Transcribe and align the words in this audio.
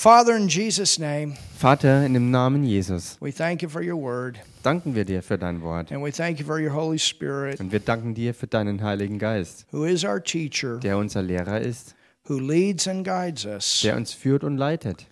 Father, 0.00 0.34
in 0.34 0.48
Jesus' 0.48 0.98
name, 0.98 1.34
Vater, 1.58 2.06
in 2.06 2.14
dem 2.14 2.30
Namen 2.30 2.64
Jesus, 2.64 3.18
we 3.20 3.30
thank 3.30 3.60
you 3.60 3.68
for 3.68 3.82
your 3.82 3.96
word, 3.98 4.40
danken 4.62 4.94
wir 4.94 5.04
dir 5.04 5.22
für 5.22 5.36
dein 5.36 5.60
Wort. 5.60 5.92
and 5.92 6.02
we 6.02 6.10
thank 6.10 6.38
you 6.40 6.46
for 6.46 6.58
your 6.58 6.70
Holy 6.72 6.98
Spirit, 6.98 7.60
Und 7.60 7.70
wir 7.70 7.80
danken 7.80 8.14
dir 8.14 8.32
für 8.32 8.46
deinen 8.46 8.82
Heiligen 8.82 9.18
Geist, 9.18 9.66
who 9.72 9.84
is 9.84 10.02
our 10.02 10.18
teacher, 10.18 10.78
der 10.78 10.96
unser 10.96 11.20
Lehrer 11.20 11.60
ist, 11.60 11.94
who 12.26 12.38
leads 12.38 12.88
and 12.88 13.04
guides 13.04 13.44
us 13.44 13.82
der 13.82 13.94
uns 13.94 14.14
führt 14.14 14.42
und 14.42 14.56
leitet 14.56 15.06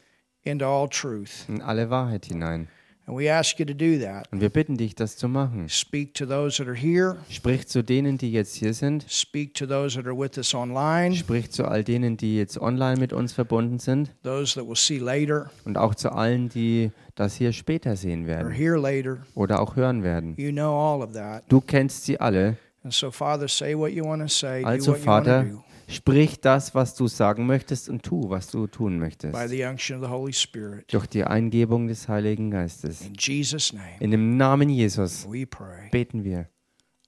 into 0.45 0.65
all 0.65 0.89
truth. 0.89 1.45
in 1.49 1.61
alle 1.61 1.91
Wahrheit 1.91 2.25
hinein. 2.25 2.69
And 3.09 3.17
we 3.19 3.33
ask 3.33 3.59
you 3.59 3.65
to 3.65 3.73
do 3.73 3.99
that. 4.05 4.31
Und 4.31 4.43
wir 4.43 4.51
bitten 4.51 4.77
dich, 4.77 4.95
das 4.95 5.17
zu 5.17 5.29
machen. 5.29 5.67
Speak 5.71 6.13
to 6.13 6.27
those 6.27 6.59
that 6.59 6.69
are 6.69 6.77
here, 6.77 7.17
Sprich 7.31 7.67
zu 7.67 7.83
denen, 7.83 8.19
die 8.19 8.31
jetzt 8.31 8.55
hier 8.57 8.75
sind. 8.75 9.07
speak 9.09 9.55
to 9.55 9.65
those 9.67 9.97
that 9.97 10.07
are 10.07 10.15
with 10.15 10.37
us 10.37 10.53
online, 10.55 11.15
Sprich 11.17 11.51
zu 11.51 11.65
all 11.67 11.83
denen, 11.83 12.19
die 12.19 12.37
jetzt 12.37 12.61
online 12.61 13.01
mit 13.01 13.15
uns 13.15 13.33
verbunden 13.33 13.79
sind. 13.79 14.11
those 14.23 14.55
that 14.61 14.65
we'll 14.69 14.77
see 14.77 14.99
later 14.99 15.51
Und 15.65 15.79
auch 15.79 15.95
zu 15.95 16.13
allen, 16.13 16.51
die 16.51 16.93
das 17.15 17.35
hier 17.37 17.53
später 17.55 17.97
sehen 17.97 18.25
or 18.25 18.27
werden 18.29 18.53
hear 18.53 18.77
later. 18.77 19.19
oder 19.35 19.61
auch 19.63 19.75
hören 19.75 20.03
werden. 20.03 20.35
You 20.37 20.53
know 20.53 20.71
all 20.79 21.01
of 21.03 21.15
that. 21.15 21.45
Du 21.49 21.63
kennst 21.63 22.05
sie 22.05 22.21
alle. 22.21 22.59
And 22.85 22.93
so, 22.93 23.11
Father, 23.11 23.49
say 23.49 23.75
what 23.75 23.93
you 23.93 24.05
want 24.05 24.21
to 24.23 24.29
say, 24.29 24.61
do 24.63 24.69
Also, 24.69 24.93
what 24.93 25.01
you 25.01 25.07
want 25.07 25.25
to 25.25 25.31
Vater, 25.33 25.45
do 25.45 25.65
sprich 25.89 26.41
das, 26.41 26.75
was 26.75 26.95
du 26.95 27.09
sagen 27.09 27.47
möchtest 27.47 27.89
und 27.89 28.03
tu, 28.03 28.31
was 28.31 28.49
du 28.51 28.67
tun 28.67 28.99
möchtest. 28.99 29.35
Durch 30.89 31.07
die 31.07 31.25
Eingebung 31.25 31.89
des 31.89 32.09
Heiligen 32.09 32.51
Geistes. 32.51 33.01
In 33.01 33.15
Jesus' 33.15 33.73
name, 33.73 33.97
In 34.01 34.11
dem 34.11 34.37
Namen 34.37 34.69
Jesus 34.69 35.27
beten 35.91 36.25
wir. 36.25 36.49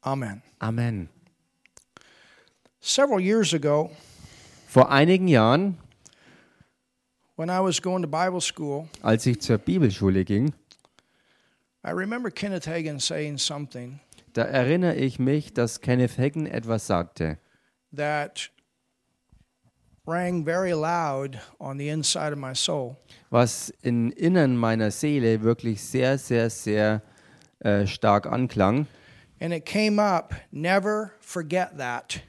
Amen. 0.03 0.43
Amen. 0.59 1.09
Several 2.81 3.21
years 3.21 3.53
ago, 3.53 3.91
Vor 4.67 4.91
einigen 4.91 5.29
Jahren, 5.29 5.77
when 7.37 7.51
I 7.51 7.61
was 7.61 7.83
going 7.83 8.03
to 8.03 8.09
Bible 8.09 8.41
school, 8.41 8.89
als 9.03 9.27
ich 9.27 9.41
zur 9.41 9.59
Bibelschule 9.59 10.25
ging, 10.25 10.55
I 11.85 11.91
remember 11.91 12.31
Kenneth 12.31 12.67
Hagin 12.67 12.99
saying 12.99 13.37
something 13.37 14.01
da 14.33 14.43
erinnere 14.43 14.95
ich 14.95 15.19
mich, 15.19 15.53
dass 15.55 15.81
Kenneth 15.81 16.19
Hagin 16.19 16.47
etwas 16.47 16.87
sagte, 16.87 17.39
that 17.95 18.51
rang 20.11 20.45
very 20.45 20.75
loud 20.75 21.41
on 21.61 21.79
the 21.79 21.89
inside 21.89 22.33
of 22.33 22.39
my 22.39 22.55
soul. 22.55 22.97
was 23.31 23.73
im 23.83 24.11
Innern 24.13 24.57
meiner 24.57 24.91
Seele 24.91 25.43
wirklich 25.43 25.83
sehr, 25.83 26.19
sehr, 26.19 26.51
sehr 26.51 27.03
äh, 27.61 27.87
stark 27.87 28.27
anklang. 28.27 28.87
And 29.41 29.55
it 29.55 29.65
came 29.65 29.99
up 29.99 30.35
never 30.51 31.13
forget 31.21 31.79
that. 31.79 32.21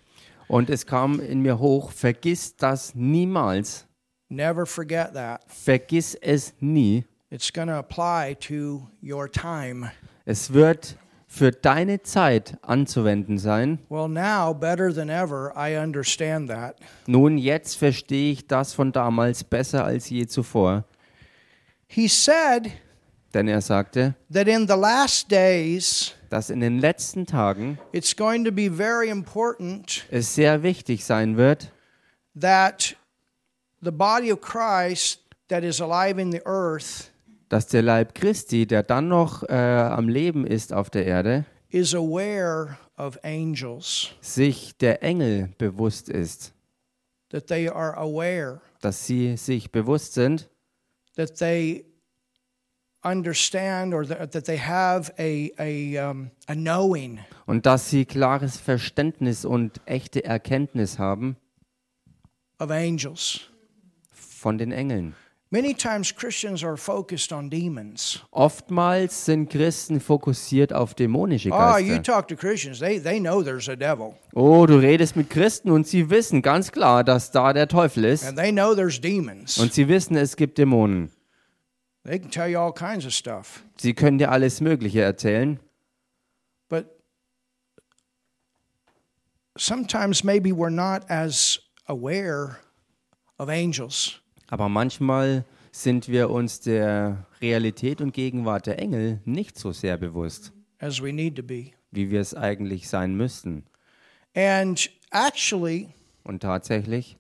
Und 0.48 0.70
es 0.70 0.86
kam 0.86 1.20
in 1.20 1.42
mir 1.42 1.60
hoch, 1.60 1.92
vergiss 1.92 2.56
das 2.56 2.94
niemals. 2.94 3.86
Never 4.30 4.66
forget 4.66 5.14
that. 5.14 5.42
Vergiss 5.48 6.16
es 6.16 6.54
nie. 6.60 7.06
It's 7.30 7.52
going 7.52 7.68
to 7.68 7.78
apply 7.78 8.36
to 8.48 8.88
your 9.02 9.30
time. 9.30 9.92
Es 10.26 10.54
wird 10.54 10.98
für 11.32 11.52
deine 11.52 12.02
Zeit 12.02 12.58
anzuwenden 12.62 13.38
sein. 13.38 13.80
Well, 13.88 14.10
now, 14.10 14.54
better 14.54 14.94
than 14.94 15.10
ever, 15.10 15.54
I 15.56 15.78
understand 15.78 16.50
that. 16.50 16.76
Nun, 17.08 17.38
jetzt 17.38 17.78
verstehe 17.78 18.34
ich 18.34 18.48
das 18.48 18.74
von 18.74 18.92
damals 18.92 19.46
besser 19.46 19.86
als 19.86 20.10
je 20.10 20.28
zuvor. 20.28 20.84
He 21.88 22.10
said 22.10 22.72
Denn 23.34 23.48
er 23.48 23.62
sagte, 23.62 24.16
that 24.30 24.50
in 24.50 24.68
the 24.68 24.76
last 24.76 25.32
days, 25.32 26.14
dass 26.30 26.50
in 26.50 26.60
den 26.60 26.80
letzten 26.80 27.26
Tagen 27.26 27.80
it's 27.94 28.14
going 28.14 28.44
to 28.44 28.52
be 28.52 28.70
very 28.70 29.10
important 29.10 30.04
es 30.12 30.36
sehr 30.36 30.64
wichtig 30.64 31.06
sein 31.06 31.38
wird, 31.38 31.72
that 32.38 32.98
the 33.82 33.92
body 33.92 34.34
of 34.34 34.42
Christ 34.42 35.22
that 35.48 35.64
is 35.64 35.80
alive 35.80 36.20
in 36.20 36.34
the 36.34 36.42
earth 36.46 37.11
dass 37.52 37.68
der 37.68 37.82
Leib 37.82 38.16
Christi, 38.16 38.66
der 38.66 38.82
dann 38.82 39.10
noch 39.10 39.44
äh, 39.44 39.54
am 39.54 40.08
Leben 40.08 40.48
ist 40.48 40.72
auf 40.72 40.90
der 40.90 41.06
Erde, 41.06 41.44
is 41.68 41.94
aware 41.94 42.78
of 42.98 43.20
angels, 43.24 44.12
sich 44.22 44.78
der 44.78 45.04
Engel 45.04 45.50
bewusst 45.58 46.08
ist, 46.08 46.54
that 47.30 47.48
they 47.48 47.68
are 47.68 47.98
aware, 47.98 48.62
dass 48.80 49.06
sie 49.06 49.36
sich 49.36 49.70
bewusst 49.70 50.14
sind, 50.14 50.50
that 51.18 51.36
they 51.40 51.84
understand 53.04 53.94
or 53.94 54.08
that, 54.08 54.32
that 54.32 54.46
they 54.46 54.58
have 54.58 55.12
a, 55.20 55.52
a, 55.60 56.10
um, 56.10 56.32
a 56.48 56.54
knowing 56.56 57.20
und 57.48 57.66
dass 57.66 57.90
sie 57.90 58.06
klares 58.06 58.56
Verständnis 58.56 59.44
und 59.44 59.82
echte 59.86 60.24
Erkenntnis 60.24 61.00
haben 61.00 61.36
of 62.60 62.72
angels. 62.72 63.42
von 64.14 64.58
den 64.58 64.72
Engeln. 64.72 65.16
Many 65.54 65.74
times 65.74 66.14
Christians 66.16 66.64
are 66.64 66.78
focused 66.78 67.34
on 67.34 67.50
demons. 67.50 68.22
Oftmals 68.32 69.26
sind 69.26 69.50
Christen 69.50 70.00
fokussiert 70.00 70.72
auf 70.72 70.96
dämonische 70.96 71.50
Oh, 71.52 71.76
you 71.78 71.98
Geister. 71.98 72.04
talk 72.04 72.28
to 72.30 72.38
Christians, 72.38 72.80
they, 72.80 72.98
they 72.98 73.20
know 73.20 73.44
there's 73.44 73.68
a 73.68 73.76
devil. 73.76 74.16
Oh, 74.34 74.66
du 74.66 74.78
redest 74.78 75.18
mit 75.18 75.30
Christen 75.30 75.70
und 75.70 75.86
sie 75.86 76.10
wissen 76.10 76.42
ganz 76.42 76.72
klar, 76.72 77.04
dass 77.04 77.32
da 77.32 77.52
der 77.52 77.68
Teufel 77.68 78.06
ist. 78.06 78.26
And 78.26 78.38
they 78.38 78.54
know 78.54 78.74
there's 78.74 79.02
demons. 79.02 79.58
Und 79.58 79.74
sie 79.74 79.90
wissen, 79.90 80.16
es 80.16 80.38
gibt 80.38 80.58
Dämonen. 80.58 81.12
They 82.06 82.18
can 82.18 82.32
tell 82.32 82.48
you 82.48 82.58
all 82.58 82.72
kinds 82.74 83.06
of 83.06 83.12
stuff. 83.12 83.62
Sie 83.76 83.94
können 83.94 84.20
dir 84.20 84.32
alles 84.32 84.62
Mögliche 84.62 85.02
erzählen. 85.02 85.60
But 86.70 86.86
sometimes 89.58 90.24
maybe 90.24 90.52
we're 90.54 90.70
not 90.70 91.04
as 91.10 91.60
aware 91.88 92.60
of 93.38 93.50
angels 93.50 94.22
Aber 94.52 94.70
manchmal 94.70 95.46
sind 95.72 96.08
wir 96.10 96.30
uns 96.30 96.60
der 96.60 97.26
Realität 97.42 98.02
und 98.02 98.14
Gegenwart 98.14 98.68
der 98.68 98.78
Engel 98.80 99.22
nicht 99.26 99.58
so 99.58 99.72
sehr 99.72 99.98
bewusst, 99.98 100.52
as 100.80 101.02
we 101.02 101.12
need 101.14 101.36
to 101.38 101.42
be. 101.44 101.72
wie 101.92 102.12
wir 102.12 102.20
es 102.22 102.36
eigentlich 102.36 102.88
sein 102.90 103.16
müssten. 103.16 103.64
And 104.36 104.90
actually, 105.12 105.90
Und 106.24 106.42
tatsächlich, 106.44 107.18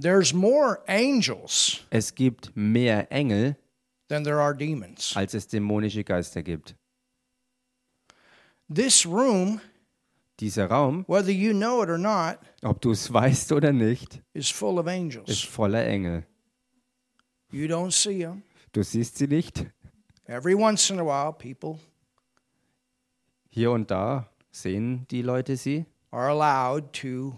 there's 0.00 0.32
more 0.32 0.80
angels 0.88 1.80
es 1.90 2.14
gibt 2.14 2.50
mehr 2.56 3.12
Engel, 3.12 3.56
than 4.08 4.24
there 4.24 4.40
are 4.40 4.56
demons. 4.56 5.12
als 5.14 5.34
es 5.34 5.46
dämonische 5.48 6.04
Geister 6.04 6.42
gibt. 6.42 6.74
This 8.74 9.04
room, 9.06 9.60
Dieser 10.40 10.66
Raum, 10.70 11.04
whether 11.06 11.30
you 11.30 11.52
know 11.52 11.82
it 11.82 11.90
or 11.90 11.98
not, 11.98 12.38
ob 12.62 12.80
du 12.80 12.92
es 12.92 13.12
weißt 13.12 13.52
oder 13.52 13.72
nicht, 13.72 14.22
is 14.32 14.48
full 14.50 14.78
of 14.78 14.86
ist 14.86 14.92
angels. 14.92 15.40
voller 15.42 15.86
Engel. 15.86 16.24
You 17.52 17.66
don't 17.66 17.92
see 17.92 18.20
them. 18.22 18.42
Du 18.72 18.82
siehst 18.82 19.18
sie 19.18 19.26
nicht. 19.28 19.66
Every 20.26 20.54
once 20.54 20.90
in 20.90 20.98
a 20.98 21.04
while, 21.04 21.32
people 21.32 21.78
Hier 23.50 23.70
und 23.70 23.90
da 23.90 24.28
sehen 24.50 25.06
die 25.10 25.22
Leute 25.22 25.56
sie, 25.56 25.84
are 26.10 26.28
allowed 26.30 26.92
to 26.94 27.34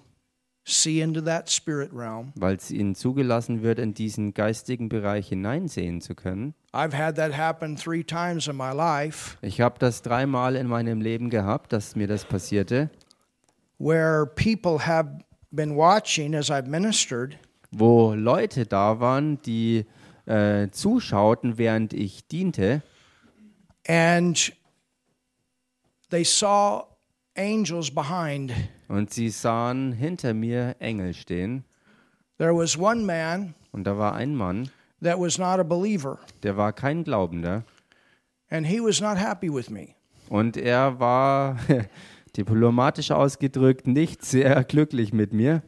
see 0.65 1.01
into 1.01 1.21
that 1.23 1.51
spirit 1.51 1.91
realm. 1.93 2.33
weil 2.37 2.55
es 2.57 2.71
ihnen 2.71 2.95
zugelassen 2.95 3.63
wird, 3.63 3.79
in 3.81 3.95
diesen 3.95 4.33
geistigen 4.33 4.89
Bereich 4.89 5.29
hineinsehen 5.29 6.01
zu 6.01 6.15
können. 6.15 6.55
I've 6.73 6.97
had 6.97 7.17
that 7.17 7.37
happen 7.37 7.77
three 7.77 8.05
times 8.05 8.47
in 8.47 8.57
my 8.57 8.73
life 8.73 9.37
Ich 9.43 9.61
habe 9.61 9.79
das 9.81 10.03
dreimal 10.03 10.55
in 10.55 10.69
meinem 10.69 11.01
Leben 11.01 11.31
gehabt, 11.31 11.73
dass 11.73 11.97
mir 11.97 12.07
das 12.07 12.25
passierte, 12.25 12.91
where 13.79 14.25
people 14.27 14.87
have 14.87 15.19
been 15.51 15.77
watching 15.77 16.35
as 16.37 16.49
I've 16.51 16.69
ministered, 16.69 17.37
wo 17.73 18.15
Leute 18.15 18.67
da 18.67 19.01
waren, 19.01 19.43
die 19.43 19.85
äh, 20.27 20.69
zuschauten, 20.71 21.59
während 21.59 21.93
ich 21.93 22.27
diente. 22.29 22.83
and 23.87 24.53
they 26.11 26.25
saw 26.25 26.87
angels 27.37 27.91
behind. 27.91 28.53
Und 28.89 29.12
sie 29.12 29.29
sahen 29.31 29.93
hinter 29.93 30.35
mir 30.35 30.77
Engel 30.79 31.15
stehen. 31.15 31.65
There 32.39 32.55
was 32.55 32.77
one 32.79 33.05
man 33.05 33.55
Und 33.73 33.85
da 33.85 33.99
war 33.99 34.15
ein 34.15 34.35
Mann, 34.35 34.71
that 35.03 35.19
was 35.19 35.39
not 35.39 35.59
a 35.59 35.62
believer, 35.62 36.19
der 36.43 36.56
war 36.56 36.73
kein 36.73 37.05
Glaubender. 37.05 37.65
and 38.50 38.67
he 38.67 38.81
was 38.81 39.00
not 39.00 39.17
happy 39.19 39.53
with 39.53 39.69
me. 39.71 39.94
Und 40.29 40.56
er 40.56 40.99
war, 41.00 41.59
diplomatisch 42.37 43.11
ausgedrückt, 43.11 43.87
nicht 43.87 44.25
sehr 44.25 44.65
glücklich 44.65 45.13
mit 45.13 45.33
mir, 45.33 45.63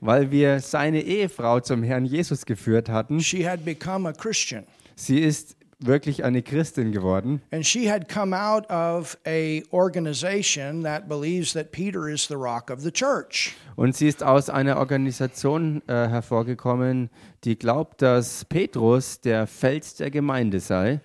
weil 0.00 0.30
wir 0.30 0.60
seine 0.60 1.02
Ehefrau 1.02 1.60
zum 1.60 1.82
Herrn 1.82 2.04
Jesus 2.04 2.46
geführt 2.46 2.88
hatten. 2.88 3.20
Sie 3.20 5.18
ist 5.18 5.56
wirklich 5.84 6.24
eine 6.24 6.42
Christin 6.42 6.92
geworden. 6.92 7.42
and 7.50 7.66
she 7.66 7.90
had 7.90 8.08
come 8.08 8.34
out 8.36 8.68
of 8.70 9.18
a 9.26 9.62
organization 9.72 10.82
that 10.84 11.08
believes 11.08 11.52
that 11.54 11.72
Peter 11.72 12.08
is 12.08 12.26
the 12.28 12.36
rock 12.36 12.70
of 12.70 12.80
the 12.80 12.90
church. 12.90 13.54
Und 13.74 13.96
sie 13.96 14.06
ist 14.06 14.22
aus 14.22 14.48
einer 14.50 14.76
Organisation 14.76 15.82
äh, 15.88 15.92
hervorgekommen, 16.08 17.10
die 17.44 17.58
glaubt, 17.58 18.02
dass 18.02 18.44
Petrus 18.44 19.20
der 19.20 19.46
Fels 19.46 19.94
der 19.96 20.10
Gemeinde 20.10 20.60
sei. 20.60 21.00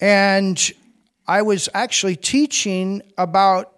And 0.00 0.74
I 1.26 1.42
was 1.42 1.70
actually 1.72 2.16
teaching 2.16 3.02
about 3.16 3.68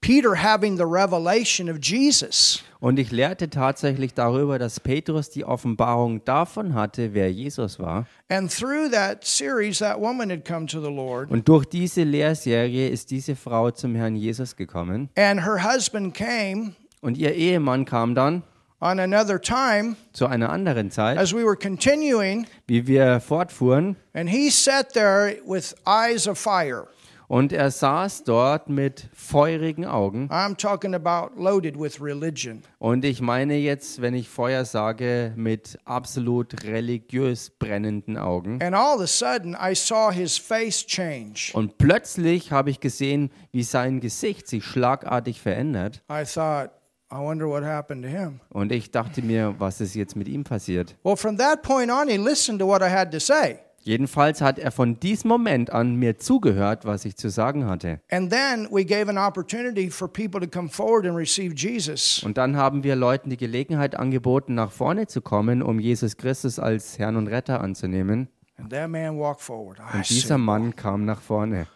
Peter 0.00 0.36
having 0.36 0.76
the 0.76 0.86
revelation 0.86 1.68
of 1.68 1.78
Jesus. 1.80 2.62
Und 2.78 2.98
ich 2.98 3.10
lehrte 3.10 3.50
tatsächlich 3.50 4.14
darüber, 4.14 4.58
dass 4.58 4.78
Petrus 4.78 5.30
die 5.30 5.44
Offenbarung 5.44 6.24
davon 6.24 6.74
hatte, 6.74 7.14
wer 7.14 7.32
Jesus 7.32 7.78
war. 7.78 8.06
And 8.28 8.50
through 8.50 8.90
that 8.90 9.24
series, 9.24 9.78
that 9.78 9.98
woman 10.00 10.30
had 10.30 10.44
come 10.44 10.66
to 10.66 10.80
the 10.80 10.92
Lord. 10.92 11.30
Und 11.30 11.48
durch 11.48 11.64
diese 11.66 12.04
Lehrserie 12.04 12.88
ist 12.88 13.10
diese 13.10 13.34
Frau 13.34 13.70
zum 13.70 13.94
Herrn 13.94 14.14
Jesus 14.14 14.56
gekommen. 14.56 15.08
And 15.16 15.44
her 15.44 15.62
husband 15.62 16.14
came 16.14 16.76
Und 17.00 17.18
ihr 17.18 17.34
Ehemann 17.34 17.84
kam 17.84 18.14
dann 18.14 18.42
on 18.80 19.00
another 19.00 19.40
time 19.40 19.96
zu 20.12 20.26
einer 20.26 20.50
anderen 20.50 20.90
Zeit, 20.90 21.18
as 21.18 21.32
we 21.34 21.44
were 21.44 21.56
continuing, 21.56 22.46
wie 22.66 22.86
wir 22.86 23.20
fortfuhren. 23.20 23.96
and 24.14 24.28
he 24.30 24.50
sat 24.50 24.92
there 24.92 25.36
with 25.46 25.74
eyes 25.86 26.26
of 26.28 26.38
fire. 26.38 26.86
Und 27.28 27.52
er 27.52 27.72
saß 27.72 28.22
dort 28.22 28.68
mit 28.68 29.08
feurigen 29.12 29.84
Augen. 29.84 30.28
I'm 30.30 30.56
talking 30.56 30.94
about 30.94 31.34
loaded 31.36 31.76
with 31.76 32.00
religion. 32.00 32.62
Und 32.78 33.04
ich 33.04 33.20
meine 33.20 33.56
jetzt, 33.56 34.00
wenn 34.00 34.14
ich 34.14 34.28
Feuer 34.28 34.64
sage, 34.64 35.32
mit 35.34 35.76
absolut 35.84 36.62
religiös 36.62 37.50
brennenden 37.50 38.16
Augen. 38.16 38.60
And 38.62 38.76
all 38.76 38.94
of 38.94 39.00
a 39.02 39.08
sudden, 39.08 39.56
I 39.60 39.74
saw 39.74 40.12
his 40.12 40.38
face 40.38 40.86
change. 40.86 41.50
Und 41.52 41.78
plötzlich 41.78 42.52
habe 42.52 42.70
ich 42.70 42.78
gesehen, 42.78 43.32
wie 43.50 43.64
sein 43.64 43.98
Gesicht 43.98 44.46
sich 44.46 44.64
schlagartig 44.64 45.40
verändert. 45.40 46.04
I 46.08 46.22
thought, 46.24 46.70
I 47.12 47.18
wonder 47.18 47.46
what 47.46 47.62
happened 47.62 48.02
to 48.02 48.08
him. 48.08 48.40
Und 48.50 48.72
ich 48.72 48.90
dachte 48.90 49.22
mir, 49.22 49.54
was 49.58 49.80
ist 49.80 49.94
jetzt 49.94 50.16
mit 50.16 50.26
ihm 50.26 50.42
passiert? 50.42 50.96
Well, 51.04 51.16
from 51.16 51.36
that 51.38 51.62
point 51.62 51.90
on, 51.90 52.08
he 52.08 52.16
listened 52.16 52.58
to 52.60 52.66
what 52.66 52.82
I 52.82 52.90
had 52.90 53.12
to 53.12 53.20
say. 53.20 53.58
Jedenfalls 53.86 54.40
hat 54.40 54.58
er 54.58 54.72
von 54.72 54.98
diesem 54.98 55.28
Moment 55.28 55.70
an 55.70 55.94
mir 55.94 56.18
zugehört, 56.18 56.84
was 56.84 57.04
ich 57.04 57.14
zu 57.14 57.30
sagen 57.30 57.66
hatte. 57.66 58.00
And 58.10 58.32
then 58.32 58.66
we 58.72 58.84
gave 58.84 59.08
an 59.08 59.16
opportunity 59.16 59.88
for 59.88 60.08
people 60.08 60.40
to 60.40 60.48
come 60.48 60.68
forward 60.68 61.06
and 61.06 61.16
receive 61.16 61.54
Jesus. 61.54 62.20
Und 62.24 62.36
dann 62.36 62.56
haben 62.56 62.82
wir 62.82 62.96
Leuten 62.96 63.30
die 63.30 63.36
Gelegenheit 63.36 63.94
angeboten, 63.94 64.54
nach 64.54 64.72
vorne 64.72 65.06
zu 65.06 65.20
kommen, 65.20 65.62
um 65.62 65.78
Jesus 65.78 66.16
Christus 66.16 66.58
als 66.58 66.98
Herrn 66.98 67.14
und 67.14 67.28
Retter 67.28 67.60
anzunehmen. 67.60 68.26
And 68.58 68.70
that 68.70 68.90
man 68.90 69.16
walked 69.16 69.42
forward. 69.42 69.78
I 69.78 69.98
Und 69.98 70.10
dieser 70.10 70.38
Mann 70.38 70.74
kam 70.74 71.04
nach 71.04 71.20
vorne. 71.20 71.68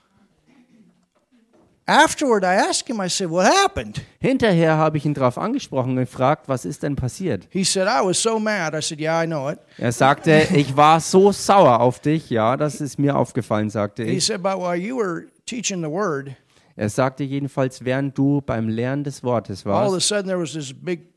Afterward, 1.91 2.45
I 2.45 2.55
asked 2.69 2.89
him, 2.89 3.01
I 3.01 3.09
said, 3.09 3.31
What 3.31 3.47
happened? 3.47 4.01
Hinterher 4.21 4.77
habe 4.77 4.97
ich 4.99 5.05
ihn 5.05 5.15
darauf 5.15 5.37
angesprochen 5.39 5.91
und 5.91 5.97
gefragt, 5.97 6.49
was 6.49 6.65
ist 6.65 6.85
denn 6.85 6.95
passiert? 6.95 7.49
He 7.51 7.65
said, 7.65 7.89
I 7.89 8.07
was 8.07 8.23
so 8.23 8.39
mad. 8.39 8.77
I 8.77 8.81
said, 8.81 9.01
Yeah, 9.01 9.23
I 9.25 9.27
know 9.27 9.51
it. 9.51 9.59
Er 9.77 9.91
sagte, 9.91 10.47
ich 10.55 10.77
war 10.77 11.01
so 11.01 11.33
sauer 11.33 11.81
auf 11.81 11.99
dich. 11.99 12.31
Ja, 12.31 12.57
das 12.57 12.81
ist 12.81 12.99
mir 13.01 13.17
aufgefallen, 13.17 13.71
sagte 13.71 14.05
He 14.05 14.19
ich. 14.19 14.25
said, 14.27 14.41
But 14.41 14.59
while 14.59 14.77
you 14.77 14.97
were 14.99 15.27
teaching 15.47 15.83
the 15.83 15.91
word, 15.91 16.31
Er 16.77 16.89
sagte 16.89 17.25
jedenfalls, 17.25 17.85
während 17.85 18.17
du 18.17 18.41
beim 18.41 18.69
Lernen 18.69 19.03
des 19.03 19.25
Wortes 19.25 19.67
all 19.67 19.73
of 19.73 19.89
a 19.89 19.93
warst, 19.95 20.07
sudden 20.09 20.27
there 20.29 20.41
was 20.41 20.53
this 20.53 20.73
big 20.73 21.09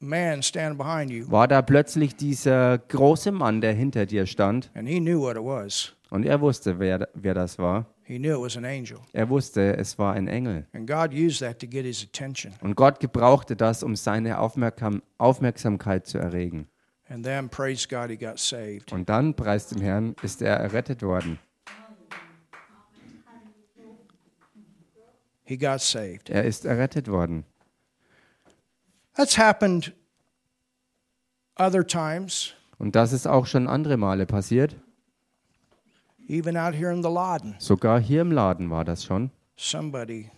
man 0.00 0.42
standing 0.42 0.76
behind 0.76 1.10
you, 1.10 1.24
war 1.30 1.48
da 1.48 1.62
plötzlich 1.62 2.14
dieser 2.14 2.76
große 2.78 3.32
Mann, 3.32 3.60
der 3.62 3.72
hinter 3.72 4.04
dir 4.06 4.26
stand. 4.26 4.70
and 4.74 4.86
he 4.86 5.00
knew 5.00 5.18
what 5.20 5.36
it 5.36 5.42
was. 5.42 5.94
Und 6.10 6.24
er 6.26 6.40
wusste, 6.40 6.78
wer, 6.78 7.08
wer 7.14 7.34
das 7.34 7.58
war. 7.58 7.86
He 8.08 8.18
knew 8.18 8.34
it 8.34 8.40
was 8.40 8.56
an 8.56 8.64
angel. 8.64 9.00
Er 9.12 9.28
wusste, 9.28 9.76
es 9.76 9.98
war 9.98 10.14
ein 10.14 10.28
Engel. 10.28 10.64
And 10.72 10.88
God 10.88 11.12
used 11.12 11.40
that 11.40 11.58
to 11.58 11.66
get 11.66 11.84
his 11.84 12.02
attention. 12.02 12.54
Und 12.62 12.74
Gott 12.74 13.00
gebrauchte 13.00 13.54
das, 13.54 13.82
um 13.82 13.96
seine 13.96 14.38
Aufmerksam 14.38 15.02
Aufmerksamkeit 15.18 16.06
zu 16.06 16.16
erregen. 16.16 16.68
And 17.10 17.22
then, 17.22 17.50
praise 17.50 17.86
God, 17.86 18.08
he 18.08 18.16
got 18.16 18.38
saved. 18.38 18.94
Und 18.94 19.10
dann, 19.10 19.34
preis 19.34 19.66
dem 19.66 19.82
Herrn, 19.82 20.16
ist 20.22 20.40
er 20.40 20.56
errettet 20.56 21.02
worden. 21.02 21.38
He 25.44 25.58
got 25.58 25.82
saved. 25.82 26.30
Er 26.30 26.44
ist 26.44 26.64
errettet 26.64 27.08
worden. 27.08 27.44
That's 29.16 29.36
happened 29.36 29.92
other 31.56 31.86
times, 31.86 32.54
Und 32.78 32.96
das 32.96 33.12
ist 33.12 33.26
auch 33.26 33.44
schon 33.44 33.68
andere 33.68 33.98
Male 33.98 34.24
passiert. 34.24 34.76
Even 36.28 36.56
out 36.56 36.74
here 36.74 36.92
in 36.92 37.02
the 37.02 37.08
Laden. 37.08 37.54
Sogar 37.58 38.00
hier 38.00 38.20
im 38.22 38.32
Laden 38.32 38.70
war 38.70 38.84
das 38.84 39.04
schon. 39.04 39.30
Somebody 39.56 40.30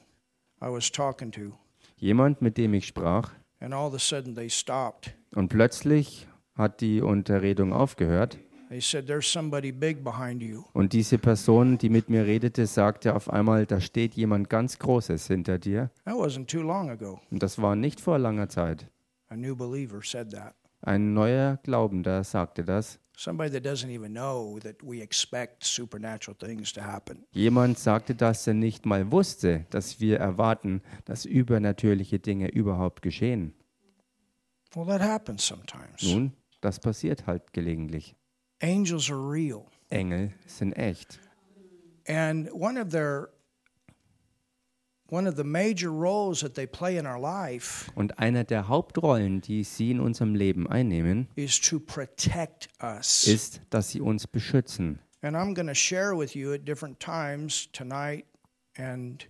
I 0.62 0.66
was 0.70 0.90
talking 0.90 1.30
to, 1.32 1.52
Jemand, 1.96 2.40
mit 2.42 2.56
dem 2.56 2.74
ich 2.74 2.86
sprach. 2.86 3.30
and 3.60 3.74
all 3.74 3.86
of 3.88 3.94
a 3.94 3.98
sudden 3.98 4.34
they 4.34 4.48
stopped. 4.48 5.14
Und 5.34 5.48
plötzlich 5.48 6.26
hat 6.54 6.80
die 6.80 7.00
Unterredung 7.02 7.72
aufgehört. 7.72 8.38
They 8.68 8.80
said, 8.80 9.06
There's 9.06 9.26
somebody 9.30 9.72
big 9.72 10.04
behind 10.04 10.42
you. 10.42 10.62
Und 10.74 10.92
diese 10.92 11.18
Person, 11.18 11.76
die 11.76 11.88
mit 11.88 12.08
mir 12.08 12.24
redete, 12.24 12.66
sagte 12.66 13.14
auf 13.16 13.28
einmal, 13.28 13.66
da 13.66 13.80
steht 13.80 14.14
jemand 14.14 14.48
ganz 14.48 14.78
Großes 14.78 15.26
hinter 15.26 15.58
dir. 15.58 15.90
That 16.04 16.14
wasn't 16.14 16.46
too 16.46 16.62
long 16.62 16.88
ago. 16.88 17.20
Und 17.30 17.42
das 17.42 17.60
war 17.60 17.74
nicht 17.74 18.00
vor 18.00 18.18
langer 18.18 18.48
Zeit. 18.48 18.86
A 19.28 19.36
new 19.36 19.56
believer 19.56 20.00
said 20.04 20.30
that. 20.32 20.54
Ein 20.82 21.12
neuer 21.12 21.58
Glaubender 21.62 22.24
sagte 22.24 22.64
das. 22.64 22.98
Somebody 23.16 23.50
that 23.50 23.66
doesn't 23.66 23.90
even 23.90 24.14
know 24.14 24.58
that 24.60 24.76
we 24.82 25.02
expect 25.02 25.62
supernatural 25.62 26.34
things 26.38 26.72
to 26.72 26.80
happen. 26.80 27.26
Jemand 27.32 27.78
sagte, 27.78 28.14
dass 28.14 28.46
er 28.46 28.54
nicht 28.54 28.86
mal 28.86 29.12
wusste, 29.12 29.66
dass 29.68 30.00
wir 30.00 30.18
erwarten, 30.18 30.80
dass 31.04 31.26
übernatürliche 31.26 32.18
Dinge 32.18 32.48
überhaupt 32.48 33.02
geschehen. 33.02 33.52
Well, 34.74 34.86
that 34.86 35.02
happens 35.02 35.46
sometimes. 35.46 36.02
Nun, 36.02 36.32
das 36.62 36.78
passiert 36.80 37.26
halt 37.26 37.52
gelegentlich. 37.52 38.16
Angels 38.62 39.10
are 39.10 39.18
real. 39.18 39.66
Engel 39.90 40.32
sind 40.46 40.72
echt. 40.72 41.18
And 42.06 42.50
one 42.52 42.80
of 42.80 42.88
their 42.88 43.28
one 44.99 44.99
of 44.99 44.99
the 44.99 44.99
major 44.99 44.99
roles 44.99 44.99
that 44.99 44.99
they 44.99 44.99
play 44.99 44.99
in 44.99 44.99
our 44.99 44.99
life 44.99 44.99
Und 47.94 48.18
einer 48.18 48.44
der 48.44 48.68
Hauptrollen, 48.68 49.40
die 49.40 49.64
sie 49.64 49.90
in 49.90 50.00
unserem 50.00 50.34
Leben 50.36 50.68
einnehmen, 50.68 51.26
is 51.34 51.60
to 51.60 51.80
protect 51.80 52.68
us. 52.80 53.26
ist, 53.26 53.60
dass 53.70 53.90
sie 53.90 54.00
uns 54.00 54.26
beschützen. 54.28 55.00
And 55.22 55.36
I'm 55.36 55.54
going 55.54 55.66
to 55.66 55.74
share 55.74 56.16
with 56.16 56.34
you 56.34 56.52
at 56.52 56.66
different 56.66 57.00
times 57.00 57.68
tonight 57.72 58.24
and 58.78 59.28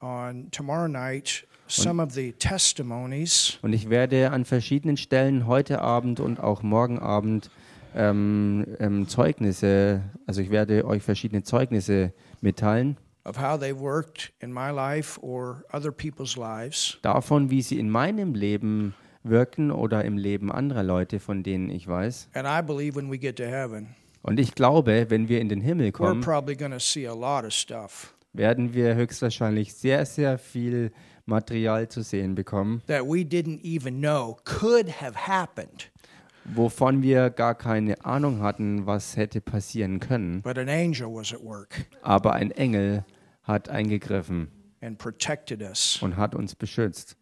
on 0.00 0.50
tomorrow 0.50 0.88
night 0.88 1.46
some 1.66 2.00
of 2.02 2.12
the 2.12 2.32
testimonies 2.32 3.58
Und 3.62 3.72
ich 3.72 3.90
werde 3.90 4.30
an 4.30 4.44
verschiedenen 4.44 4.96
Stellen 4.96 5.46
heute 5.46 5.80
Abend 5.82 6.20
und 6.20 6.40
auch 6.40 6.62
morgen 6.62 7.00
Abend 7.00 7.50
ähm, 7.94 8.64
ähm, 8.78 9.08
Zeugnisse, 9.08 10.04
also 10.26 10.40
ich 10.40 10.50
werde 10.50 10.86
euch 10.86 11.02
verschiedene 11.02 11.42
Zeugnisse 11.42 12.14
mitteilen 12.40 12.96
of 13.28 13.36
how 13.38 13.58
they 13.58 13.72
worked 13.72 14.32
in 14.40 14.52
my 14.52 14.70
life 14.70 15.18
or 15.22 15.64
other 15.72 15.92
people's 15.92 16.36
lives. 16.36 16.98
davon, 17.02 17.50
wie 17.50 17.62
sie 17.62 17.78
in 17.78 17.90
meinem 17.90 18.34
Leben 18.34 18.94
wirken 19.24 19.70
oder 19.70 20.04
im 20.04 20.16
Leben 20.16 20.50
anderer 20.50 20.82
Leute, 20.82 21.20
von 21.20 21.42
denen 21.42 21.70
ich 21.70 21.86
weiß. 21.86 22.28
And 22.34 22.46
I 22.46 22.62
believe 22.64 22.96
when 22.96 23.10
we 23.10 23.18
get 23.18 23.36
to 23.36 23.44
heaven, 23.44 23.88
Und 24.22 24.40
ich 24.40 24.54
glaube, 24.54 25.06
wenn 25.10 25.28
wir 25.28 25.40
in 25.40 25.48
den 25.48 25.60
Himmel 25.60 25.88
we're 25.88 25.92
kommen, 25.92 26.20
probably 26.22 26.56
going 26.56 26.72
to 26.72 26.78
see 26.80 27.06
a 27.06 27.14
lot 27.14 27.44
of 27.44 27.52
stuff 27.52 28.14
werden 28.32 28.74
wir 28.74 28.94
höchstwahrscheinlich 28.94 29.74
sehr, 29.74 30.04
sehr 30.06 30.38
viel 30.38 30.92
Material 31.26 31.88
zu 31.88 32.02
sehen 32.02 32.34
bekommen, 32.34 32.82
that 32.86 33.02
we 33.04 33.18
didn't 33.22 33.60
even 33.64 33.98
know 34.00 34.36
could 34.44 34.88
have 35.00 35.14
happened, 35.26 35.90
wovon 36.44 37.02
wir 37.02 37.30
gar 37.30 37.54
keine 37.54 38.02
Ahnung 38.04 38.40
hatten, 38.42 38.86
was 38.86 39.16
hätte 39.16 39.40
passieren 39.40 39.98
können. 40.00 40.42
but 40.42 40.56
an 40.58 40.68
angel 40.68 41.08
was 41.08 41.32
at 41.32 41.42
work 41.42 41.86
Aber 42.02 42.32
ein 42.34 42.50
Engel 42.50 43.04
hat 43.48 43.68
eingegriffen 43.68 44.48
und 44.80 46.16
hat 46.16 46.34
uns 46.34 46.54
beschützt. 46.54 47.16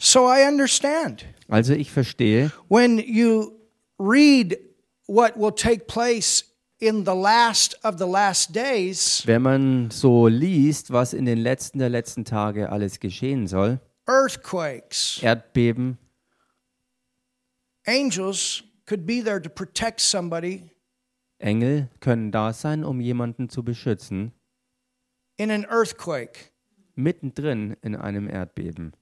So 0.00 0.28
I 0.28 0.46
understand. 0.46 1.24
Also 1.48 1.72
ich 1.72 1.90
verstehe, 1.90 2.52
When 2.68 2.98
you 2.98 3.58
read 3.98 4.58
what 5.06 5.36
will 5.36 5.52
take 5.52 5.86
place 5.86 6.44
in 6.78 7.04
the 7.04 7.14
last 7.14 7.76
of 7.82 7.98
the 7.98 8.06
last 8.06 8.54
days, 8.54 9.22
wenn 9.26 9.42
man 9.42 9.90
so 9.90 10.28
liest, 10.28 10.92
was 10.92 11.14
in 11.14 11.24
den 11.24 11.38
letzten 11.38 11.78
der 11.80 11.88
letzten 11.88 12.24
Tage 12.24 12.70
alles 12.70 13.00
geschehen 13.00 13.48
soll, 13.48 13.80
earthquakes, 14.06 15.18
Erdbeben, 15.20 15.98
angels 17.86 18.62
could 18.86 19.04
be 19.04 19.20
there 19.20 19.42
to 19.42 19.48
protect 19.48 20.00
somebody 20.00 20.70
Engel 21.38 21.88
können 22.00 22.30
da 22.32 22.52
sein, 22.52 22.84
um 22.84 23.00
jemanden 23.00 23.48
zu 23.48 23.62
beschützen, 23.62 24.32
in 25.36 25.50
an 25.50 25.64
earthquake. 25.70 26.50
mittendrin 26.96 27.76
in 27.82 27.94
einem 27.94 28.28
Erdbeben. 28.28 28.92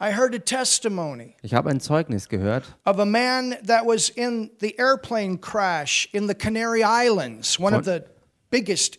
I 0.00 0.12
heard 0.12 0.32
a 0.34 0.38
testimony 0.38 1.34
Ich 1.42 1.54
habe 1.54 1.68
ein 1.70 1.80
Zeugnis 1.80 2.28
gehört 2.28 2.76
of 2.86 2.98
a 3.00 3.04
man 3.04 3.56
that 3.66 3.84
was 3.84 4.08
in 4.08 4.50
the 4.60 4.78
airplane 4.78 5.38
crash 5.40 6.08
in 6.12 6.28
the 6.28 6.34
Canary 6.34 6.82
Islands, 6.84 7.58
one 7.58 7.74
of 7.76 7.84
the 7.84 8.04
biggest, 8.50 8.98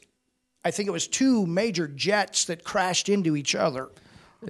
I 0.68 0.72
think 0.72 0.90
it 0.90 0.92
was 0.92 1.08
two 1.10 1.46
major 1.48 1.88
jets 1.88 2.46
that 2.48 2.64
crashed 2.66 3.08
into 3.10 3.36
each 3.38 3.56
other 3.56 3.90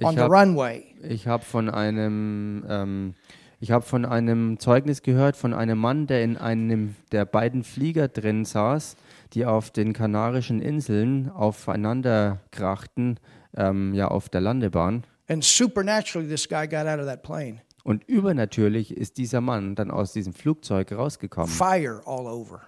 on 0.02 0.16
the 0.16 0.22
hab- 0.22 0.30
runway. 0.30 0.94
Ich 1.08 1.26
habe 1.28 1.44
von 1.44 1.70
einem, 1.70 2.64
ähm, 2.68 3.14
ich 3.60 3.70
habe 3.70 3.84
von 3.84 4.06
einem 4.06 4.58
Zeugnis 4.58 5.02
gehört 5.02 5.36
von 5.36 5.52
einem 5.52 5.78
Mann, 5.78 6.06
der 6.06 6.24
in 6.24 6.38
einem 6.38 6.96
der 7.12 7.26
beiden 7.26 7.62
Flieger 7.62 8.08
drin 8.08 8.46
saß, 8.46 8.96
die 9.34 9.44
auf 9.44 9.70
den 9.70 9.92
Kanarischen 9.92 10.60
Inseln 10.62 11.30
aufeinander 11.30 12.40
krachten, 12.50 13.20
ähm, 13.54 13.92
ja 13.94 14.08
auf 14.08 14.28
der 14.30 14.40
Landebahn. 14.40 15.04
And 15.28 15.44
supernaturally, 15.44 16.26
this 16.28 16.48
guy 16.48 16.66
got 16.66 16.86
out 16.86 16.98
of 16.98 17.06
that 17.06 17.22
plane. 17.22 17.60
Und 17.84 18.04
übernatürlich 18.04 18.96
ist 18.96 19.18
dieser 19.18 19.40
Mann 19.40 19.74
dann 19.74 19.90
aus 19.90 20.12
diesem 20.12 20.32
Flugzeug 20.32 20.92
rausgekommen, 20.92 21.50
Fire 21.50 22.00
all 22.06 22.26
over. 22.26 22.62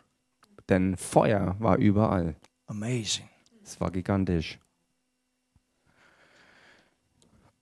denn 0.69 0.97
Feuer 0.97 1.57
war 1.59 1.79
überall. 1.79 2.37
Amazing. 2.67 3.29
Es 3.65 3.81
war 3.81 3.91
gigantisch. 3.91 4.59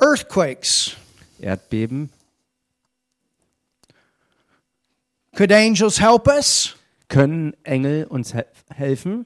Earthquakes. 0.00 0.96
Erdbeben. 1.40 2.10
Could 5.40 5.52
angels 5.52 5.98
help 5.98 6.28
us 6.28 6.76
Können 7.08 7.56
Engel 7.64 8.04
uns 8.10 8.34
he 8.34 8.42
helfen, 8.74 9.24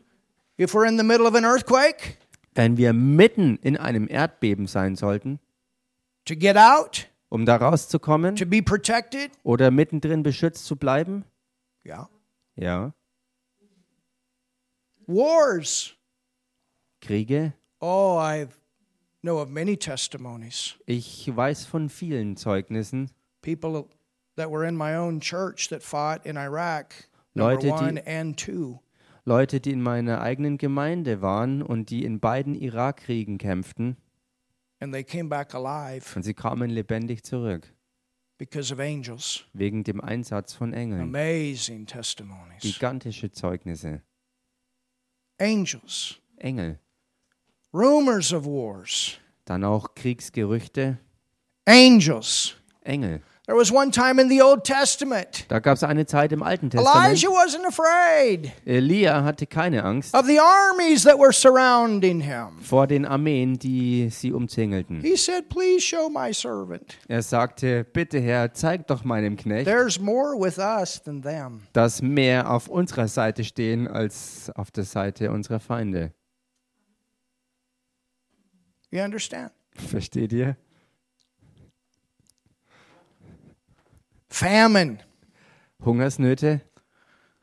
if 0.56 0.72
we're 0.72 0.86
in 0.86 0.96
the 0.96 1.02
middle 1.02 1.26
of 1.26 1.34
an 1.34 1.44
earthquake 1.44 2.18
wenn 2.54 2.76
wir 2.76 2.92
mitten 2.92 3.56
in 3.62 3.76
einem 3.76 4.06
Erdbeben 4.06 4.68
sein 4.68 4.94
sollten, 4.94 5.40
to 6.24 6.36
get 6.36 6.56
out, 6.56 7.08
um 7.30 7.44
da 7.44 7.56
rauszukommen 7.56 8.36
to 8.36 8.46
be 8.46 8.62
protected? 8.62 9.32
oder 9.42 9.72
mittendrin 9.72 10.22
beschützt 10.22 10.66
zu 10.66 10.76
bleiben? 10.76 11.24
Yeah. 11.84 12.08
Ja. 12.54 12.94
Wars. 15.08 15.96
Kriege. 17.00 17.54
Oh, 17.80 18.20
I 18.20 18.46
know 19.20 19.42
of 19.42 19.48
many 19.48 19.76
testimonies. 19.76 20.76
Ich 20.86 21.28
weiß 21.34 21.64
von 21.64 21.88
vielen 21.88 22.36
Zeugnissen. 22.36 23.10
People 23.42 23.88
that 24.36 24.50
were 24.50 24.66
in 24.66 24.76
my 24.76 24.96
own 24.96 25.20
church 25.20 25.68
that 25.68 25.82
fought 25.82 26.24
in 26.26 26.36
Iraq, 26.36 26.94
number 27.34 27.54
Leute, 27.54 27.68
die- 27.68 27.72
one 27.86 27.98
and 28.06 28.36
two. 28.36 28.80
Leute, 29.26 29.58
die 29.60 29.72
in 29.72 29.80
meiner 29.82 30.20
eigenen 30.20 30.58
Gemeinde 30.58 31.22
waren 31.22 31.62
und 31.62 31.88
die 31.90 32.04
in 32.04 32.20
beiden 32.20 32.54
Irakkriegen 32.54 33.38
kämpften 33.38 33.96
And 34.80 34.92
they 34.92 35.02
came 35.04 35.30
back 35.30 35.54
alive 35.54 36.04
und 36.14 36.24
sie 36.24 36.34
kamen 36.34 36.68
lebendig 36.68 37.24
zurück 37.24 37.72
because 38.36 38.70
of 38.72 38.80
angels. 38.80 39.44
wegen 39.54 39.82
dem 39.82 40.00
Einsatz 40.02 40.52
von 40.52 40.74
Engeln. 40.74 41.00
Amazing 41.02 41.86
testimonies. 41.86 42.60
Gigantische 42.60 43.30
Zeugnisse. 43.32 44.02
Angels. 45.40 46.16
Engel. 46.36 46.78
Rumors 47.72 48.32
of 48.32 48.44
wars. 48.44 49.18
Dann 49.46 49.64
auch 49.64 49.94
Kriegsgerüchte. 49.94 50.98
Angels. 51.66 52.54
Engel. 52.82 53.22
There 53.46 53.56
was 53.58 53.70
one 53.70 53.90
time 53.90 54.18
in 54.18 54.30
the 54.30 54.40
Old 54.42 54.64
Testament. 54.64 55.44
Da 55.48 55.58
gab 55.58 55.74
es 55.76 55.82
eine 55.84 56.06
Zeit 56.06 56.32
im 56.32 56.42
Alten 56.42 56.70
Testament. 56.70 56.96
Elijah 57.08 57.28
wasn't 57.28 57.66
afraid 57.66 58.50
Elia 58.64 59.22
hatte 59.22 59.46
keine 59.46 59.84
Angst 59.84 60.14
of 60.14 60.24
the 60.24 60.38
armies 60.40 61.02
that 61.04 61.18
were 61.18 61.30
surrounding 61.30 62.20
him. 62.22 62.58
vor 62.62 62.86
den 62.86 63.04
Armeen, 63.04 63.58
die 63.58 64.08
sie 64.08 64.32
umzingelten. 64.32 65.02
He 65.02 65.14
said, 65.14 65.50
Please 65.50 65.82
show 65.82 66.08
my 66.08 66.32
servant. 66.32 66.96
Er 67.06 67.20
sagte, 67.20 67.84
bitte 67.84 68.18
Herr, 68.18 68.54
zeig 68.54 68.86
doch 68.86 69.04
meinem 69.04 69.36
Knecht, 69.36 69.66
There's 69.66 70.00
more 70.00 70.34
with 70.40 70.56
us 70.56 71.02
than 71.02 71.20
them. 71.20 71.60
dass 71.74 72.00
mehr 72.00 72.50
auf 72.50 72.68
unserer 72.68 73.08
Seite 73.08 73.44
stehen 73.44 73.86
als 73.86 74.50
auf 74.54 74.70
der 74.70 74.84
Seite 74.84 75.30
unserer 75.30 75.60
Feinde. 75.60 76.12
You 78.90 79.02
understand? 79.02 79.52
Versteht 79.74 80.32
ihr? 80.32 80.56
Famine. 84.34 84.98
Hungersnöte, 85.84 86.60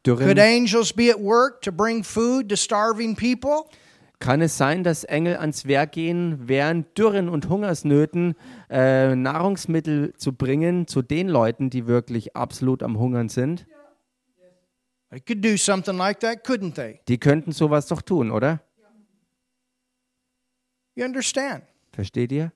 Could 0.04 0.20
Dürren. 0.20 0.40
angels 0.40 0.92
be 0.92 1.10
at 1.10 1.22
work 1.22 1.62
to 1.62 1.72
bring 1.72 2.04
food 2.04 2.50
to 2.50 2.58
starving 2.58 3.16
people? 3.16 3.64
Kann 4.20 4.42
es 4.42 4.58
sein, 4.58 4.84
dass 4.84 5.06
Engel 5.06 5.38
ans 5.38 5.66
Werk 5.66 5.94
gehen, 5.94 6.50
während 6.50 6.98
Dürren 6.98 7.30
und 7.30 7.48
Hungersnöten 7.48 8.36
äh, 8.70 9.16
Nahrungsmittel 9.16 10.14
zu 10.18 10.34
bringen 10.34 10.86
zu 10.86 11.02
den 11.02 11.30
Leuten, 11.30 11.70
die 11.70 11.88
wirklich 11.88 12.36
absolut 12.36 12.84
am 12.84 13.00
Hungern 13.00 13.30
sind? 13.30 13.66
They 15.12 15.22
could 15.22 15.44
do 15.44 15.56
something 15.56 15.96
like 15.96 16.20
that, 16.20 16.46
couldn't 16.46 16.76
they? 16.76 17.00
Die 17.08 17.18
könnten 17.18 17.54
sowas 17.54 17.88
doch 17.88 18.02
tun, 18.02 18.32
oder? 18.32 18.62
You 20.96 21.06
understand? 21.06 21.64
Versteht 21.94 22.34
ihr? 22.34 22.52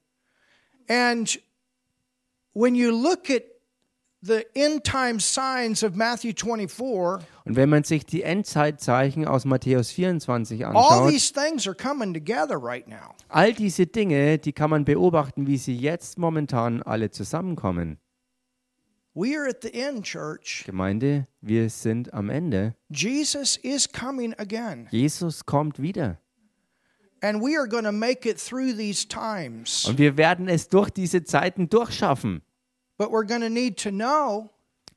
And 0.90 1.40
when 2.54 2.76
you 2.76 2.92
look 2.92 3.30
at 3.30 3.55
the 4.26 4.46
end 4.56 4.84
time 4.84 5.20
signs 5.20 5.84
of 5.84 5.96
Matthew 5.96 6.34
24, 6.34 7.26
Und 7.46 7.56
wenn 7.56 7.70
man 7.70 7.84
sich 7.84 8.06
die 8.06 8.24
Endzeitzeichen 8.24 9.28
aus 9.28 9.46
Matthäus 9.46 9.92
24 9.92 10.66
all 10.66 10.76
anschaut, 10.76 11.10
these 11.12 11.32
things 11.32 11.68
are 11.68 11.76
coming 11.76 12.14
together 12.14 12.58
right 12.62 12.88
now. 12.88 13.16
all 13.30 13.54
diese 13.54 13.86
Dinge, 13.86 14.38
die 14.38 14.54
kann 14.54 14.70
man 14.70 14.86
beobachten, 14.86 15.48
wie 15.48 15.58
sie 15.58 15.76
jetzt 15.76 16.18
momentan 16.18 16.82
alle 16.84 17.12
zusammenkommen. 17.12 18.00
We 19.14 19.38
are 19.38 19.48
at 19.48 19.62
the 19.62 19.74
end, 19.74 20.04
church. 20.04 20.64
Gemeinde, 20.66 21.28
wir 21.40 21.70
sind 21.70 22.14
am 22.14 22.30
Ende. 22.30 22.76
Jesus 22.90 23.56
is 23.56 23.90
coming 23.90 24.34
again. 24.38 24.88
Jesus 24.92 25.46
kommt 25.46 25.82
wieder. 25.82 26.18
And 27.22 27.42
we 27.42 27.58
are 27.58 27.68
going 27.68 27.86
to 27.86 27.94
make 27.94 28.30
it 28.30 28.38
through 28.38 28.76
these 28.76 29.08
times. 29.08 29.86
Und 29.86 29.98
wir 29.98 30.18
werden 30.18 30.50
es 30.50 30.68
durch 30.68 30.90
diese 30.90 31.24
Zeiten 31.24 31.70
durchschaffen. 31.70 32.42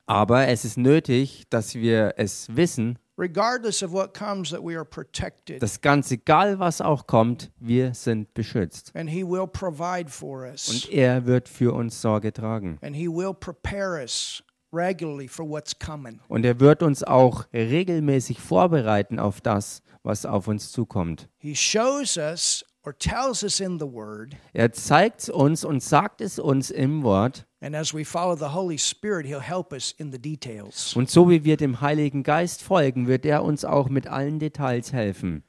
Aber 0.07 0.49
es 0.49 0.65
ist 0.65 0.79
nötig, 0.79 1.45
dass 1.51 1.75
wir 1.75 2.15
es 2.17 2.47
wissen, 2.55 2.99
regardless 3.19 3.83
of 3.83 3.93
what 3.93 4.15
comes, 4.15 4.51
that 4.51 4.63
we 4.63 4.75
are 4.75 4.85
protected. 4.85 5.61
dass 5.61 5.81
ganz 5.81 6.11
egal, 6.11 6.59
was 6.59 6.81
auch 6.81 7.07
kommt, 7.07 7.51
wir 7.59 7.93
sind 7.95 8.33
beschützt. 8.33 8.93
And 8.95 9.11
He 9.11 9.25
will 9.25 9.47
provide 9.47 10.09
for 10.09 10.43
us. 10.43 10.69
Und 10.69 10.91
er 10.93 11.27
wird 11.27 11.49
für 11.49 11.75
uns 11.75 12.01
Sorge 12.01 12.33
tragen. 12.33 12.79
And 12.81 12.95
He 12.95 13.09
will 13.09 13.35
prepare 13.35 14.01
us 14.01 14.43
regularly 14.73 15.29
for 15.29 15.47
what's 15.49 15.77
coming. 15.79 16.21
Und 16.29 16.45
er 16.45 16.61
wird 16.61 16.83
uns 16.83 17.03
auch 17.03 17.47
regelmäßig 17.53 18.41
vorbereiten 18.41 19.19
auf 19.19 19.41
das, 19.41 19.83
was 20.03 20.25
auf 20.25 20.47
uns 20.49 20.71
zukommt. 20.71 21.29
He 21.39 21.55
shows 21.55 22.17
us 22.17 22.65
or 22.85 22.97
tells 22.97 23.43
us 23.43 23.61
in 23.61 23.79
the 23.79 23.87
Word. 23.87 24.37
Er 24.53 24.73
zeigt 24.73 25.23
es 25.23 25.29
uns 25.29 25.65
und 25.65 25.83
sagt 25.83 26.21
es 26.21 26.39
uns 26.39 26.71
im 26.71 27.03
Wort. 27.03 27.47
And 27.61 27.75
as 27.75 27.93
we 27.93 28.05
follow 28.05 28.37
the 28.37 28.55
Holy 28.55 28.79
Spirit, 28.79 29.27
He'll 29.27 29.41
help 29.41 29.73
us 29.73 29.93
in 29.99 30.13
the 30.13 30.19
details. 30.19 30.95
Und 30.95 31.11
so 31.11 31.29
wie 31.29 31.45
wir 31.45 31.57
dem 31.57 31.81
Heiligen 31.81 32.23
Geist 32.23 32.63
folgen, 32.63 33.09
wird 33.09 33.27
er 33.27 33.43
uns 33.43 33.65
auch 33.65 33.89
mit 33.89 34.07
allen 34.07 34.39
Details 34.39 34.93
helfen. 34.93 35.43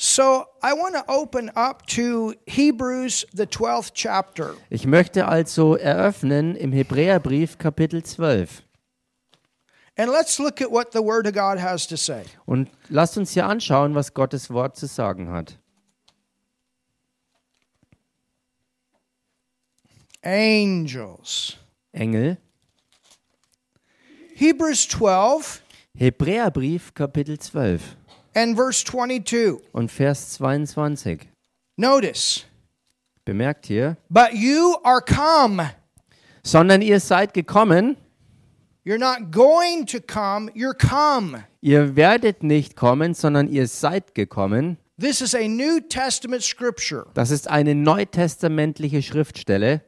So 0.00 0.46
I 0.62 0.72
want 0.72 0.94
to 0.94 1.02
open 1.08 1.50
up 1.56 1.84
to 1.88 2.32
Hebrews, 2.46 3.26
the 3.32 3.46
12th 3.46 3.92
chapter. 3.94 4.54
Ich 4.70 4.86
möchte 4.86 5.26
also 5.26 5.74
eröffnen 5.74 6.54
im 6.54 6.72
Hebräerbrief 6.72 7.58
Kapitel 7.58 8.04
12. 8.04 8.62
And 9.96 10.10
let's 10.12 10.38
look 10.38 10.62
at 10.62 10.70
what 10.70 10.92
the 10.92 11.02
Word 11.02 11.26
of 11.26 11.34
God 11.34 11.58
has 11.58 11.86
to 11.88 11.96
say. 11.96 12.22
Und 12.46 12.70
lasst 12.88 13.18
uns 13.18 13.32
hier 13.32 13.46
anschauen, 13.46 13.96
was 13.96 14.14
Gottes 14.14 14.50
Wort 14.50 14.76
zu 14.76 14.86
sagen 14.86 15.30
hat. 15.30 15.57
Angels. 20.28 21.56
Engel, 21.92 22.36
Hebrews 24.34 24.86
12 24.88 25.62
Hebräerbrief 25.96 26.92
Kapitel 26.92 27.38
12 27.38 27.96
and 28.34 28.54
verse 28.54 28.84
22. 28.84 29.56
und 29.72 29.90
Vers 29.90 30.34
22. 30.34 31.20
Notice, 31.78 32.44
Bemerkt 33.24 33.64
hier, 33.66 33.96
but 34.10 34.34
you 34.34 34.76
are 34.84 35.00
come. 35.00 35.70
sondern 36.44 36.82
ihr 36.82 37.00
seid 37.00 37.32
gekommen, 37.32 37.96
You're 38.84 38.98
not 38.98 39.32
going 39.32 39.86
to 39.86 39.98
come, 40.00 40.50
you're 40.54 40.74
come. 40.76 41.44
ihr 41.62 41.96
werdet 41.96 42.42
nicht 42.42 42.76
kommen, 42.76 43.14
sondern 43.14 43.48
ihr 43.48 43.66
seid 43.66 44.14
gekommen. 44.14 44.76
This 45.00 45.22
is 45.22 45.34
a 45.34 45.48
New 45.48 45.80
Testament 45.80 46.42
scripture. 46.42 47.06
Das 47.14 47.30
ist 47.30 47.48
eine 47.48 47.74
neutestamentliche 47.74 49.00
Schriftstelle. 49.02 49.80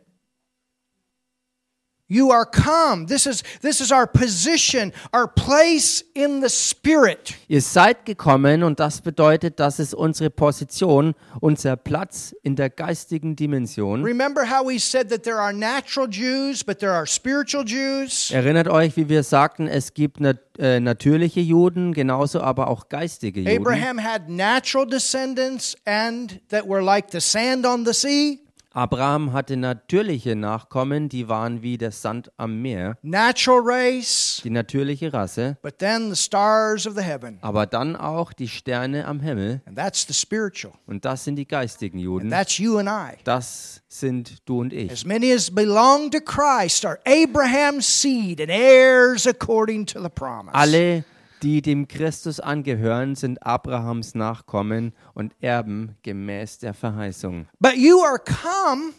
You 2.12 2.33
are 2.33 2.45
come. 2.45 3.07
This 3.07 3.25
is 3.25 3.45
this 3.62 3.81
is 3.81 3.93
our 3.93 4.05
position, 4.05 4.93
our 5.12 5.29
place 5.29 6.05
in 6.12 6.40
the 6.43 6.49
spirit. 6.49 7.37
Ihr 7.47 7.62
seid 7.62 8.05
gekommen 8.05 8.64
und 8.64 8.81
das 8.81 9.00
bedeutet, 9.00 9.61
das 9.61 9.79
ist 9.79 9.95
unsere 9.95 10.29
Position, 10.29 11.14
unser 11.40 11.76
Platz 11.76 12.35
in 12.43 12.57
der 12.57 12.69
geistigen 12.69 13.37
Dimension. 13.37 14.02
Remember 14.02 14.45
how 14.45 14.67
we 14.67 14.81
said 14.81 15.09
that 15.11 15.23
there 15.23 15.38
are 15.38 15.52
natural 15.52 16.09
Jews, 16.09 16.64
but 16.64 16.81
there 16.81 16.90
are 16.90 17.07
spiritual 17.07 17.64
Jews? 17.64 18.33
Erinnert 18.33 18.67
euch, 18.67 18.97
wie 18.97 19.09
wir 19.09 19.23
sagten, 19.23 19.69
es 19.69 19.95
gibt 19.95 20.19
nat 20.19 20.38
äh, 20.59 20.81
natürliche 20.81 21.40
Juden, 21.40 21.93
genauso 21.93 22.40
aber 22.40 22.67
auch 22.67 22.88
geistige 22.88 23.40
Juden. 23.40 23.57
Abraham 23.57 23.99
had 24.02 24.29
natural 24.29 24.85
descendants 24.85 25.76
and 25.85 26.40
that 26.49 26.67
were 26.67 26.83
like 26.83 27.12
the 27.12 27.21
sand 27.21 27.64
on 27.64 27.87
the 27.87 27.95
sea. 27.95 28.40
Abraham 28.73 29.33
hatte 29.33 29.57
natürliche 29.57 30.37
Nachkommen, 30.37 31.09
die 31.09 31.29
waren 31.29 31.62
wie 31.62 31.77
der 31.77 31.91
Sand 31.91 32.31
am 32.37 32.62
Meer, 32.62 32.97
natural 33.03 33.61
race, 33.65 34.41
die 34.45 34.50
natürliche 34.50 35.12
Rasse, 35.12 35.57
but 35.62 35.79
then 35.79 36.11
the 36.15 36.17
stars 36.17 36.87
of 36.87 36.95
the 36.95 37.03
heaven. 37.03 37.39
aber 37.43 37.67
dann 37.67 37.97
auch 37.97 38.33
die 38.33 38.47
Sterne 38.49 39.07
am 39.07 39.19
Himmel 39.21 39.61
And 39.67 39.77
that's 39.77 40.07
the 40.07 40.15
spiritual. 40.15 40.73
und 40.87 41.05
das 41.05 41.25
sind 41.25 41.35
die 41.37 41.49
geistigen 41.49 41.99
Juden. 41.99 42.31
That's 42.31 42.59
you 42.59 42.79
and 42.79 42.89
I. 42.89 43.17
Das 43.25 43.83
sind 43.89 44.37
du 44.49 44.61
und 44.61 44.73
ich. 44.73 44.93
As 44.93 45.05
many 45.05 45.33
as 45.33 45.50
belong 45.50 46.11
to 46.12 46.21
Christ 46.21 46.87
are 46.87 47.00
Abraham's 47.07 47.87
seed 48.00 48.41
and 48.41 48.50
heirs 48.50 49.27
according 49.27 49.85
to 49.87 50.00
the 50.00 50.09
promise. 50.09 50.55
Alle, 50.55 51.05
die 51.42 51.62
dem 51.62 51.88
Christus 51.88 52.40
angehören, 52.40 53.14
sind 53.14 53.44
Abrahams 53.44 54.14
Nachkommen 54.14 54.92
und 55.14 55.32
Erben 55.40 55.97
gemäß 56.02 56.59
der 56.59 56.75
Verheißung. 56.75 57.47
But 57.59 57.75
you 57.76 58.02
are 58.02 58.18
come 58.18 58.92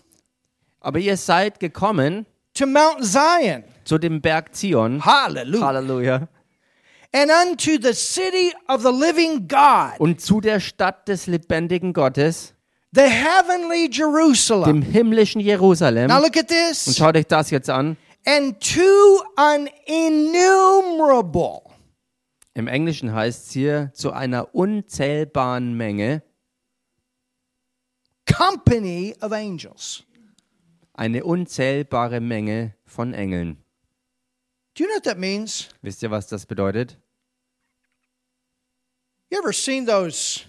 Aber 0.79 0.99
ihr 0.99 1.17
seid 1.17 1.59
gekommen 1.59 2.25
to 2.55 2.65
Mount 2.65 3.05
Zion. 3.05 3.63
zu 3.85 3.97
dem 3.97 4.21
Berg 4.21 4.55
Zion. 4.55 5.03
Hallelujah. 5.05 5.65
Halleluja. 5.65 6.27
And 7.13 7.29
unto 7.45 7.71
the 7.81 7.93
city 7.93 8.53
of 8.67 8.81
the 8.83 8.89
living 8.91 9.47
God, 9.47 9.99
Und 9.99 10.21
zu 10.21 10.39
der 10.41 10.59
Stadt 10.61 11.07
des 11.09 11.27
lebendigen 11.27 11.91
Gottes, 11.93 12.53
the 12.93 13.01
heavenly 13.01 13.89
Jerusalem. 13.91 14.63
dem 14.65 14.81
himmlischen 14.81 15.41
Jerusalem. 15.41 16.07
Now 16.07 16.19
look 16.21 16.37
at 16.37 16.49
Und 16.49 16.49
this. 16.49 16.95
schaut 16.97 17.15
euch 17.17 17.27
das 17.27 17.49
jetzt 17.51 17.69
an. 17.69 17.97
And 18.25 18.55
to 18.61 19.23
an 19.35 19.67
innumerable 19.85 21.61
Im 22.53 22.67
Englischen 22.67 23.13
heißt 23.13 23.47
es 23.47 23.51
hier 23.51 23.91
zu 23.93 24.11
einer 24.11 24.53
unzählbaren 24.53 25.73
Menge, 25.75 26.21
company 28.25 29.15
of 29.21 29.31
angels. 29.31 30.03
eine 30.93 31.23
unzählbare 31.23 32.19
Menge 32.19 32.75
von 32.85 33.13
Engeln. 33.13 33.57
Do 34.75 34.83
you 34.83 34.87
know 34.87 34.95
what 34.95 35.03
that 35.03 35.17
means? 35.17 35.69
Wisst 35.81 36.03
ihr, 36.03 36.11
was 36.11 36.27
das 36.27 36.45
bedeutet? 36.45 36.97
You 39.29 39.39
ever 39.39 39.53
seen 39.53 39.85
those 39.85 40.41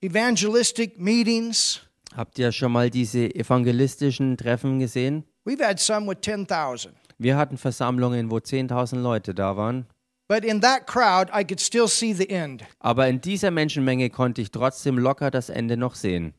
evangelistic 0.00 0.98
meetings? 0.98 1.80
Habt 2.16 2.38
ihr 2.38 2.52
schon 2.52 2.72
mal 2.72 2.90
diese 2.90 3.34
evangelistischen 3.34 4.36
Treffen 4.36 4.80
gesehen? 4.80 5.24
We've 5.44 5.64
had 5.64 5.80
some 5.80 6.08
with 6.08 6.18
10,000. 6.20 6.94
Wir 7.18 7.36
hatten 7.36 7.56
Versammlungen, 7.56 8.30
wo 8.30 8.36
10.000 8.36 8.98
Leute 9.00 9.34
da 9.34 9.56
waren. 9.56 9.86
But 10.28 10.44
in 10.44 10.60
that 10.62 10.86
crowd, 10.86 11.30
I 11.34 11.44
could 11.44 11.60
still 11.60 11.88
see 11.88 12.14
the 12.14 12.28
end. 12.30 12.64
Aber 12.80 13.08
in 13.08 13.20
dieser 13.20 13.50
Menschenmenge 13.50 14.08
konnte 14.10 14.40
ich 14.40 14.50
trotzdem 14.50 14.98
locker 14.98 15.30
das 15.30 15.48
Ende 15.50 15.76
noch 15.76 15.94
sehen. 15.94 16.32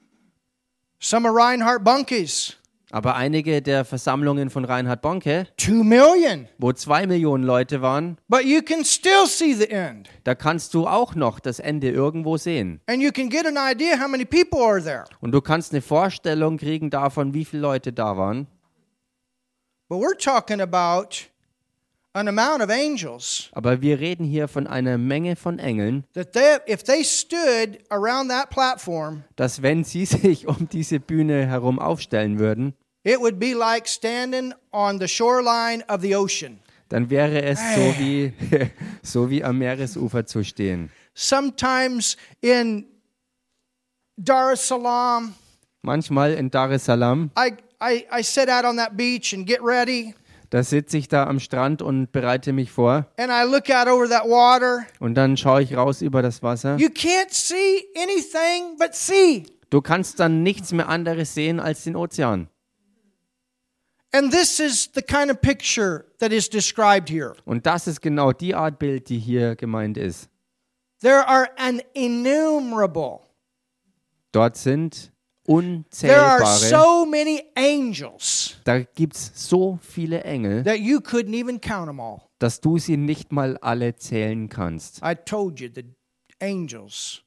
Some 1.00 1.28
of 1.30 1.36
Reinhard 1.36 1.84
Bunke's, 1.84 2.56
Aber 2.92 3.16
einige 3.16 3.62
der 3.62 3.86
Versammlungen 3.86 4.50
von 4.50 4.66
Reinhard 4.66 5.02
Bonke, 5.02 5.48
two 5.58 5.84
million. 5.84 6.48
wo 6.60 6.72
zwei 6.74 7.06
Millionen 7.08 7.44
Leute 7.44 7.82
waren, 7.82 8.18
But 8.30 8.46
you 8.46 8.62
can 8.62 8.86
still 8.86 9.28
see 9.28 9.54
the 9.54 9.70
end. 9.70 10.10
da 10.24 10.34
kannst 10.34 10.74
du 10.74 10.88
auch 10.88 11.14
noch 11.14 11.40
das 11.40 11.60
Ende 11.60 11.90
irgendwo 11.90 12.38
sehen. 12.38 12.80
And 12.88 13.02
you 13.02 13.12
can 13.12 13.30
get 13.30 13.46
an 13.46 13.58
idea 13.58 14.00
how 14.00 14.08
many 14.08 14.26
people 14.26 14.60
are 14.64 14.82
there. 14.82 15.04
Und 15.20 15.32
du 15.34 15.42
kannst 15.42 15.74
eine 15.74 15.82
Vorstellung 15.82 16.58
kriegen 16.58 16.90
davon, 16.90 17.34
wie 17.34 17.46
viele 17.46 17.62
Leute 17.64 17.92
da 17.92 18.16
waren. 18.16 18.48
But 19.90 20.00
we're 20.00 20.18
talking 20.18 20.62
about 20.62 21.10
an 21.10 21.32
amount 21.32 21.32
of 21.68 22.02
angels 22.02 22.03
Aber 22.14 23.82
wir 23.82 24.00
reden 24.00 24.24
hier 24.26 24.48
von 24.48 24.68
einer 24.68 24.98
Menge 24.98 25.36
von 25.36 25.58
Engeln, 25.60 26.04
that 26.14 26.32
they, 26.34 26.58
if 26.68 26.84
they 26.84 27.04
stood 27.04 27.80
around 27.90 28.30
that 28.30 28.50
platform, 28.50 29.24
dass 29.36 29.62
wenn 29.62 29.84
sie 29.84 30.06
sich 30.08 30.48
um 30.48 30.70
diese 30.70 31.00
Bühne 31.00 31.48
herum 31.48 31.80
aufstellen 31.80 32.38
würden, 32.38 32.74
it 33.04 33.20
would 33.20 33.40
be 33.40 33.54
like 33.54 33.88
standing 33.88 34.54
on 34.72 35.00
the 35.00 35.08
shoreline 35.08 35.84
of 35.88 36.02
the 36.02 36.16
ocean. 36.16 36.60
dann 36.90 37.10
wäre 37.10 37.42
es 37.42 37.60
so 37.60 37.82
wie, 38.00 38.32
so 39.02 39.30
wie 39.32 39.44
am 39.44 39.58
Meeresufer 39.58 40.26
zu 40.28 40.44
stehen. 40.44 40.92
Sometimes 41.16 42.16
in 42.42 42.86
Dar 44.16 44.52
es 44.54 44.68
Salaam, 44.68 45.34
Manchmal 45.82 46.34
in 46.34 46.52
Dar 46.52 46.72
es 46.72 46.86
Salaam, 46.86 47.32
I, 47.36 47.54
I, 47.82 48.06
I 48.20 48.22
sit 48.22 48.48
out 48.48 48.64
on 48.66 48.78
that 48.78 48.96
beach 48.96 49.34
and 49.34 49.48
get 49.48 49.60
ready, 49.64 50.14
da 50.54 50.62
sitze 50.62 51.00
ich 51.00 51.08
da 51.08 51.26
am 51.26 51.40
Strand 51.40 51.82
und 51.82 52.12
bereite 52.12 52.54
mich 52.54 52.70
vor 52.70 53.08
and 53.18 53.32
I 53.32 53.44
look 53.44 53.72
out 53.72 53.88
over 53.88 54.08
that 54.08 54.26
water. 54.26 54.86
und 55.00 55.16
dann 55.16 55.36
schaue 55.36 55.64
ich 55.64 55.76
raus 55.76 56.04
über 56.04 56.22
das 56.22 56.44
Wasser. 56.44 56.78
You 56.78 56.90
can't 56.90 57.32
see 57.32 57.84
anything 57.96 58.78
but 58.78 58.94
sea. 58.94 59.42
Du 59.72 59.82
kannst 59.82 60.20
dann 60.20 60.44
nichts 60.44 60.72
mehr 60.72 60.90
anderes 60.90 61.34
sehen 61.34 61.60
als 61.60 61.86
den 61.86 61.96
Ozean. 61.96 62.50
And 64.12 64.32
this 64.32 64.60
is 64.60 64.92
the 64.94 65.02
kind 65.02 65.32
of 65.32 65.42
picture 65.42 66.06
that 66.20 66.32
is 66.32 66.48
described 66.48 67.10
here. 67.10 67.34
Und 67.46 67.66
das 67.66 67.88
ist 67.88 68.00
genau 68.00 68.32
die 68.32 68.54
Art 68.54 68.78
Bild, 68.78 69.10
die 69.10 69.18
hier 69.18 69.56
gemeint 69.56 69.98
ist. 69.98 70.30
There 71.02 71.28
are 71.28 71.50
an 71.58 71.82
innumerable, 71.96 73.22
Dort 74.32 74.56
sind 74.58 75.13
unzählbare, 75.46 76.46
so 76.46 77.06
many 77.06 77.44
angels 77.56 78.58
da 78.64 78.80
gibt 78.80 79.16
es 79.16 79.32
so 79.36 79.78
viele 79.82 80.24
Engel, 80.24 80.64
that 80.64 80.80
you 80.80 81.00
couldn't 81.00 81.34
even 81.34 81.60
count 81.60 81.88
them 81.88 82.00
all. 82.00 82.22
dass 82.40 82.62
du 82.62 82.78
sie 82.78 82.98
nicht 82.98 83.32
mal 83.32 83.58
alle 83.58 83.96
zählen 83.96 84.50
kannst. 84.50 85.02
I 85.04 85.16
told 85.16 85.60
you 85.60 85.70
the 85.74 85.84
angels 86.42 87.22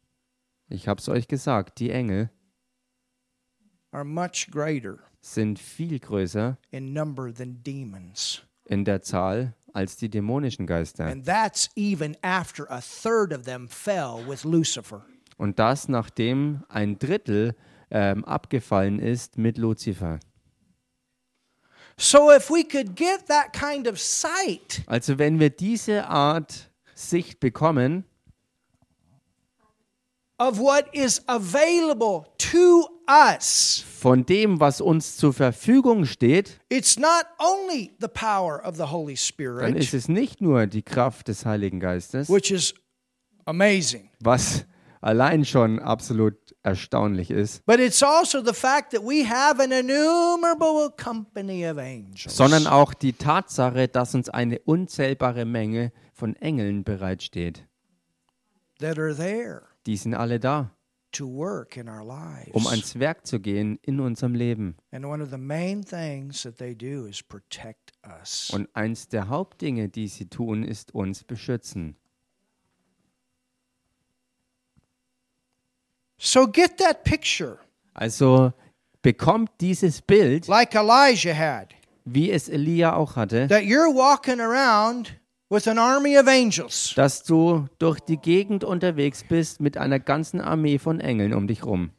Ich 0.69 0.89
habe 0.89 1.01
es 1.01 1.09
euch 1.09 1.29
gesagt, 1.29 1.79
die 1.79 1.91
Engel 1.91 2.31
are 3.93 4.05
much 4.05 4.49
greater 4.51 4.99
sind 5.21 5.59
viel 5.59 5.99
größer 5.99 6.59
in 6.71 6.93
number 6.93 7.33
than 7.33 7.63
demons. 7.63 8.43
in 8.65 8.85
der 8.85 9.03
Zahl 9.03 9.55
als 9.73 9.97
die 9.97 10.09
dämonischen 10.09 10.67
Geister. 10.67 11.05
And 11.05 11.27
that's 11.27 11.69
even 11.77 12.17
after 12.23 12.71
a 12.71 12.81
third 12.81 13.33
of 13.33 13.43
them 13.45 13.69
fell 13.69 14.25
with 14.27 14.45
Lucifer. 14.45 15.05
Und 15.37 15.59
das, 15.59 15.89
nachdem 15.89 16.65
ein 16.69 16.99
Drittel 16.99 17.55
ähm, 17.91 18.25
abgefallen 18.25 18.99
ist 18.99 19.39
mit 19.39 19.59
Luzifer. 19.59 20.19
So 21.99 22.31
if 22.31 22.51
we 22.51 22.63
could 22.63 22.95
get 22.95 23.27
that 23.29 23.53
kind 23.53 23.89
of 23.89 23.99
sight, 23.99 24.83
Also 24.87 25.19
wenn 25.19 25.41
wir 25.41 25.51
diese 25.51 26.07
Art 26.07 26.71
Sicht 26.95 27.41
bekommen, 27.41 28.05
of 30.39 30.59
what 30.59 30.87
is 30.93 31.23
available 31.27 32.27
to 32.37 32.87
us. 33.09 33.83
von 33.99 34.27
dem, 34.27 34.61
was 34.61 34.83
uns 34.83 35.17
zur 35.17 35.33
Verfügung 35.33 36.05
steht, 36.05 36.61
It's 36.69 36.99
not 36.99 37.25
only 37.39 37.93
the 37.99 38.09
power 38.09 38.63
of 38.63 38.77
the 38.77 38.91
Holy 38.91 39.15
dann 39.15 39.17
Spirit, 39.17 39.77
ist 39.77 39.95
es 39.95 40.09
nicht 40.09 40.43
nur 40.43 40.67
die 40.67 40.83
Kraft 40.83 41.29
des 41.29 41.47
Heiligen 41.47 41.81
Geistes, 41.81 42.29
which 42.29 42.51
is 42.51 42.75
amazing, 43.47 44.11
was 44.21 44.67
allein 45.01 45.47
schon 45.47 45.79
absolut 45.79 46.46
erstaunlich 46.67 47.31
ist, 47.31 47.65
but 47.65 47.79
it's 47.79 48.03
also 48.03 48.45
the 48.45 48.53
fact 48.53 48.93
that 48.93 49.03
we 49.03 49.25
have 49.27 49.63
an 49.63 49.71
innumerable 49.71 50.91
company 51.03 51.65
of 51.67 51.79
angels. 51.79 52.37
sondern 52.37 52.67
auch 52.67 52.93
die 52.93 53.13
Tatsache, 53.13 53.87
dass 53.89 54.15
uns 54.15 54.29
eine 54.29 54.59
unzählbare 54.59 55.45
Menge 55.45 55.93
von 56.13 56.35
Engeln 56.37 56.83
bereitsteht. 56.85 57.65
Die 59.87 59.97
sind 59.97 60.15
alle 60.15 60.41
da, 60.41 60.73
to 61.13 61.27
work 61.27 61.77
in 61.77 61.89
our 61.89 62.05
lives. 62.05 62.53
um 62.53 62.67
ans 62.67 62.99
Werk 62.99 63.27
zu 63.27 63.41
gehen 63.41 63.79
in 63.83 64.01
unserem 64.01 64.35
Leben. 64.35 64.77
Und 68.53 68.69
eins 68.75 69.09
der 69.09 69.29
Hauptdinge, 69.29 69.89
die 69.89 70.09
sie 70.09 70.29
tun, 70.29 70.63
ist 70.65 70.95
uns 70.95 71.25
beschützen. 71.25 71.97
So 76.19 76.47
get 76.47 76.79
that 76.79 77.05
picture 77.05 77.59
Also 77.95 78.53
bekommt 79.03 79.51
dieses 79.61 80.01
Bild, 80.03 80.49
like 80.49 80.75
Elijah 80.75 81.35
had, 81.35 81.75
wie 82.05 82.31
es 82.31 82.49
Elia 82.49 82.95
auch 82.97 83.17
hatte, 83.17 83.47
that 83.49 83.63
you're 83.63 83.93
walking 83.95 84.41
around 84.41 85.15
with 85.51 85.69
an 85.69 85.79
army 85.79 86.19
of 86.19 86.27
angels. 86.27 86.93
dass 86.97 87.23
du 87.23 87.67
durch 87.79 88.01
die 88.01 88.17
Gegend 88.17 88.65
unterwegs 88.65 89.25
bist 89.29 89.61
mit 89.61 89.77
einer 89.77 89.99
ganzen 90.01 90.41
Armee 90.41 90.79
von 90.79 91.01
Engeln 91.01 91.35
um 91.35 91.47
dich 91.47 91.65
rum. 91.65 91.91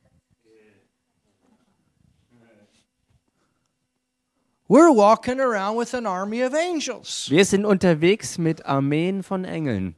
We're 4.69 4.93
walking 4.93 5.39
around 5.39 5.77
with 5.77 5.93
an 5.93 6.06
army 6.06 6.43
of 6.43 6.53
angels. 6.53 7.27
Wir 7.30 7.45
sind 7.45 7.63
unterwegs 7.65 8.38
mit 8.38 8.65
Armeen 8.65 9.23
von 9.23 9.45
Engeln. 9.45 9.95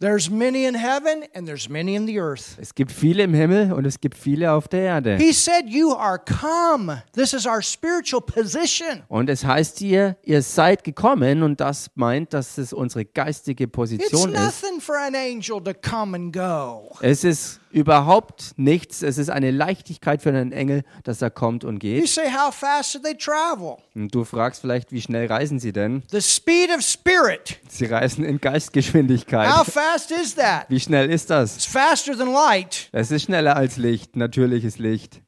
There's 0.00 0.30
many 0.30 0.64
in 0.64 0.76
heaven 0.76 1.24
and 1.34 1.44
there's 1.48 1.68
many 1.68 1.96
in 1.96 2.06
the 2.06 2.20
earth. 2.20 2.56
Es 2.60 2.72
gibt 2.72 2.92
viele 2.92 3.24
im 3.24 3.34
Himmel 3.34 3.72
und 3.72 3.84
es 3.84 4.00
gibt 4.00 4.16
viele 4.16 4.52
auf 4.52 4.68
der 4.68 4.82
Erde. 4.82 5.16
He 5.16 5.32
said, 5.32 5.64
You 5.66 5.92
are 5.92 6.20
come. 6.20 7.02
This 7.14 7.32
is 7.32 7.46
our 7.46 7.60
spiritual 7.60 8.22
position. 8.22 9.02
Und 9.08 9.28
es 9.28 9.44
heißt 9.44 9.78
hier, 9.78 10.16
ihr 10.22 10.42
seid 10.42 10.84
gekommen 10.84 11.42
und 11.42 11.60
das 11.60 11.90
meint, 11.96 12.32
dass 12.32 12.58
es 12.58 12.72
unsere 12.72 13.04
geistige 13.06 13.64
It's 13.64 13.72
Position 13.72 14.32
ist. 14.34 14.40
nothing 14.40 14.80
for 14.80 14.96
an 14.96 15.16
angel 15.16 15.60
to 15.60 15.72
come 15.74 16.14
and 16.16 16.32
go. 16.32 16.96
Es 17.00 17.24
ist 17.24 17.58
überhaupt 17.70 18.52
nichts. 18.56 19.02
Es 19.02 19.18
ist 19.18 19.30
eine 19.30 19.50
Leichtigkeit 19.50 20.22
für 20.22 20.30
einen 20.30 20.52
Engel, 20.52 20.82
dass 21.04 21.22
er 21.22 21.30
kommt 21.30 21.64
und 21.64 21.82
You 21.82 22.00
geht. 22.00 22.08
say, 22.08 22.30
how 22.30 22.54
fast 22.54 23.00
they 23.02 23.14
travel? 23.16 23.76
Und 23.94 24.14
du 24.14 24.24
fragst 24.24 24.60
vielleicht, 24.60 24.92
wie 24.92 25.00
schnell 25.00 25.26
reisen 25.26 25.58
sie 25.58 25.72
denn? 25.72 26.02
The 26.10 26.20
speed 26.20 26.70
of 26.70 26.82
spirit. 26.82 27.58
Sie 27.68 27.86
reisen 27.86 28.24
in 28.24 28.40
Geistgeschwindigkeit. 28.40 29.48
How 29.56 29.66
fast 29.66 30.10
is 30.10 30.34
that? 30.34 30.66
Wie 30.68 30.80
schnell 30.80 31.10
ist 31.10 31.30
das? 31.30 31.56
It's 31.56 31.66
faster 31.66 32.16
than 32.16 32.32
light. 32.32 32.88
Es 32.92 33.10
ist 33.10 33.24
schneller 33.24 33.56
als 33.56 33.76
Licht, 33.76 34.16
natürliches 34.16 34.78
Licht. 34.78 35.22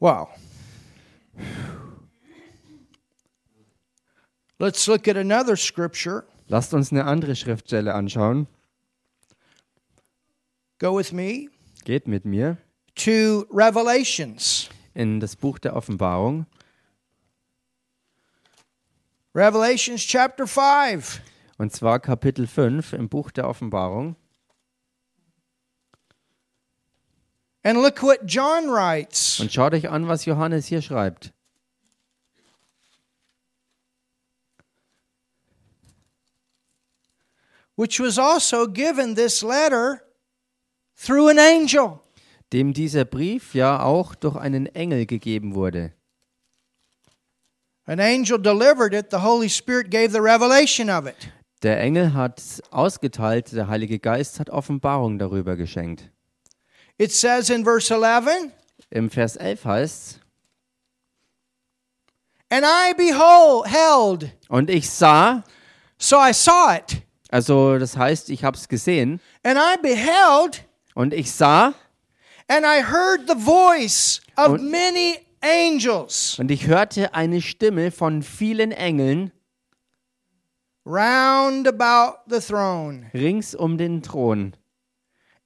Wow. 0.00 0.28
Let's 4.64 4.88
look 4.88 5.06
at 5.08 5.18
another 5.18 5.56
scripture. 5.56 6.24
Lasst 6.48 6.72
uns 6.72 6.90
eine 6.90 7.04
andere 7.04 7.36
Schriftstelle 7.36 7.92
anschauen. 7.92 8.46
Go 10.78 10.96
with 10.96 11.12
me 11.12 11.50
Geht 11.84 12.08
mit 12.08 12.24
mir 12.24 12.56
to 12.94 13.44
Revelations. 13.52 14.70
in 14.94 15.20
das 15.20 15.36
Buch 15.36 15.58
der 15.58 15.76
Offenbarung. 15.76 16.46
Revelations 19.34 20.00
chapter 20.00 20.46
5. 20.46 21.20
Und 21.58 21.70
zwar 21.74 22.00
Kapitel 22.00 22.46
5 22.46 22.94
im 22.94 23.10
Buch 23.10 23.32
der 23.32 23.46
Offenbarung. 23.46 24.16
And 27.62 27.82
look 27.82 28.02
what 28.02 28.20
John 28.24 28.70
writes. 28.70 29.40
Und 29.40 29.52
schaut 29.52 29.74
euch 29.74 29.90
an, 29.90 30.08
was 30.08 30.24
Johannes 30.24 30.64
hier 30.64 30.80
schreibt. 30.80 31.33
Which 37.76 38.00
was 38.00 38.18
also 38.18 38.66
given 38.66 39.14
this 39.14 39.42
letter 39.42 40.02
through 40.96 41.28
an 41.28 41.38
angel. 41.38 42.00
Dem 42.52 42.72
dieser 42.72 43.04
Brief 43.04 43.54
ja 43.54 43.82
auch 43.82 44.14
durch 44.14 44.36
einen 44.36 44.66
Engel 44.66 45.06
gegeben 45.06 45.54
wurde. 45.54 45.92
An 47.86 48.00
angel 48.00 48.38
delivered 48.38 48.94
it, 48.94 49.10
the 49.10 49.18
Holy 49.18 49.48
Spirit 49.48 49.90
gave 49.90 50.12
the 50.12 50.20
revelation 50.20 50.88
of 50.88 51.06
it. 51.06 51.28
Der 51.62 51.80
Engel 51.80 52.14
hat 52.14 52.42
ausgeteilt, 52.70 53.52
der 53.52 53.68
Heilige 53.68 53.98
Geist 53.98 54.38
hat 54.38 54.50
Offenbarung 54.50 55.18
darüber 55.18 55.56
geschenkt. 55.56 56.10
It 56.98 57.12
says 57.12 57.50
in 57.50 57.64
verse 57.64 57.92
11, 57.92 58.52
Im 58.90 59.10
Vers 59.10 59.36
11 59.36 59.64
heißt 59.64 60.20
And 62.50 62.64
I 62.64 62.94
beheld, 62.94 64.30
und 64.48 64.70
ich 64.70 64.88
sah, 64.88 65.42
so 65.98 66.16
I 66.16 66.32
saw 66.32 66.76
it, 66.76 67.02
also 67.34 67.78
das 67.78 67.96
heißt, 67.96 68.30
ich 68.30 68.44
habe 68.44 68.56
es 68.56 68.68
gesehen, 68.68 69.20
and 69.42 69.58
I 69.58 69.76
beheld, 69.82 70.64
und 70.94 71.12
ich 71.12 71.32
sah, 71.32 71.74
and 72.46 72.64
I 72.64 72.80
heard 72.84 73.28
the 73.28 73.34
voice 73.36 74.20
of 74.36 74.50
Und- 74.52 74.70
many 74.70 75.16
angels 75.40 76.38
und 76.38 76.50
ich 76.52 76.68
hörte 76.68 77.12
eine 77.12 77.42
Stimme 77.42 77.90
von 77.90 78.22
vielen 78.22 78.70
Engeln 78.70 79.32
round 80.86 81.66
about 81.66 82.18
the 82.28 82.38
throne, 82.40 83.10
rings 83.12 83.54
um 83.54 83.76
den 83.78 84.00
Thron. 84.02 84.54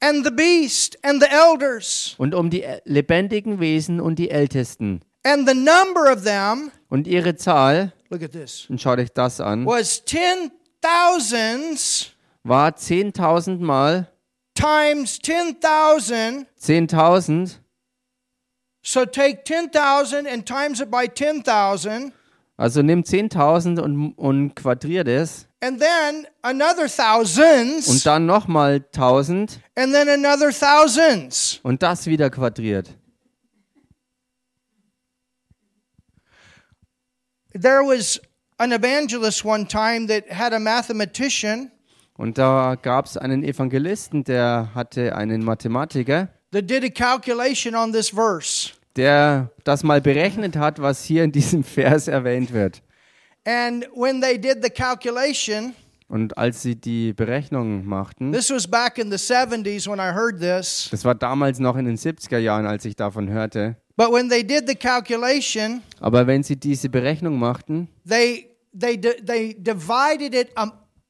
And 0.00 0.24
the 0.24 0.30
beast 0.30 0.96
and 1.02 1.20
the 1.22 1.28
elders, 1.28 2.14
und 2.18 2.34
um 2.34 2.50
die 2.50 2.64
lebendigen 2.84 3.60
Wesen 3.60 4.00
und 4.00 4.16
die 4.18 4.30
Ältesten. 4.30 5.00
and 5.24 5.48
the 5.48 5.54
number 5.54 6.12
of 6.12 6.22
them, 6.24 6.70
Und 6.90 7.06
ihre 7.06 7.34
Zahl, 7.36 7.92
look 8.10 8.22
at 8.22 8.32
this, 8.32 8.66
und 8.68 8.80
schaut 8.80 8.98
euch 8.98 9.10
das 9.12 9.40
an, 9.40 9.64
was 9.66 10.04
ten 10.04 10.50
thousands 10.80 12.12
war 12.44 12.68
10.000 12.70 13.58
Mal 13.60 14.10
times 14.54 15.18
10,000. 15.20 16.46
10.000. 16.60 17.58
So 18.82 19.04
take 19.04 19.44
10,000 19.44 20.26
and 20.26 20.46
times 20.46 20.80
it 20.80 20.90
by 20.90 21.06
10,000, 21.08 22.12
Also 22.56 22.82
nimm 22.82 23.02
10.000 23.02 23.78
und, 23.80 24.12
und 24.14 24.54
quadriert 24.56 25.06
es. 25.08 25.46
and 25.60 25.80
then 25.80 26.26
another 26.42 26.86
thousands, 26.88 27.88
Und 27.88 28.06
dann 28.06 28.26
nochmal 28.26 28.76
1000 28.92 29.60
and 29.76 29.92
then 29.92 30.08
another 30.08 30.50
thousands. 30.50 31.60
und 31.62 31.82
das 31.82 32.06
wieder 32.06 32.30
quadriert. 32.30 32.88
There 37.54 37.82
was 37.84 38.20
an 38.58 38.72
evangelist 38.72 39.44
one 39.44 39.66
time 39.66 40.06
that 40.08 40.24
had 40.30 40.52
a 40.52 40.58
mathematician 40.58 41.70
Und 42.16 42.36
da 42.36 42.74
gab 42.80 43.06
es 43.06 43.16
einen 43.16 43.44
Evangelisten, 43.44 44.24
der 44.24 44.70
hatte 44.74 45.14
einen 45.14 45.44
Mathematiker, 45.44 46.28
that 46.50 46.68
did 46.68 46.82
a 46.84 46.88
calculation 46.88 47.74
on 47.76 47.92
this 47.92 48.10
verse. 48.10 48.70
der 48.96 49.50
das 49.62 49.84
mal 49.84 50.00
berechnet 50.00 50.56
hat, 50.56 50.80
was 50.82 51.04
hier 51.04 51.22
in 51.22 51.30
diesem 51.32 51.62
Vers 51.64 52.08
erwähnt 52.08 52.52
wird. 52.52 52.82
And 53.44 53.86
when 53.94 54.20
they 54.20 54.36
did 54.38 54.62
the 54.64 54.70
calculation, 54.70 55.74
Und 56.08 56.36
als 56.38 56.62
sie 56.62 56.74
die 56.74 57.12
Berechnung 57.12 57.84
machten, 57.86 58.32
this 58.32 58.50
was 58.50 58.66
back 58.66 58.98
in 58.98 59.10
the 59.10 59.16
70s 59.18 59.86
when 59.88 60.00
I 60.00 60.12
heard 60.14 60.40
this, 60.40 60.88
das 60.90 61.04
war 61.04 61.14
damals 61.14 61.60
noch 61.60 61.76
in 61.76 61.84
den 61.84 61.96
70er 61.96 62.38
Jahren, 62.38 62.66
als 62.66 62.84
ich 62.84 62.96
davon 62.96 63.28
hörte, 63.30 63.76
but 63.96 64.10
when 64.10 64.28
they 64.28 64.42
did 64.44 64.66
the 64.66 64.74
calculation, 64.74 65.82
aber 66.00 66.26
wenn 66.26 66.42
sie 66.42 66.56
diese 66.56 66.88
Berechnung 66.88 67.38
machten, 67.38 67.88
they 68.08 68.47
they 68.72 68.96
they 68.96 69.54
divided 69.58 70.34
it 70.34 70.50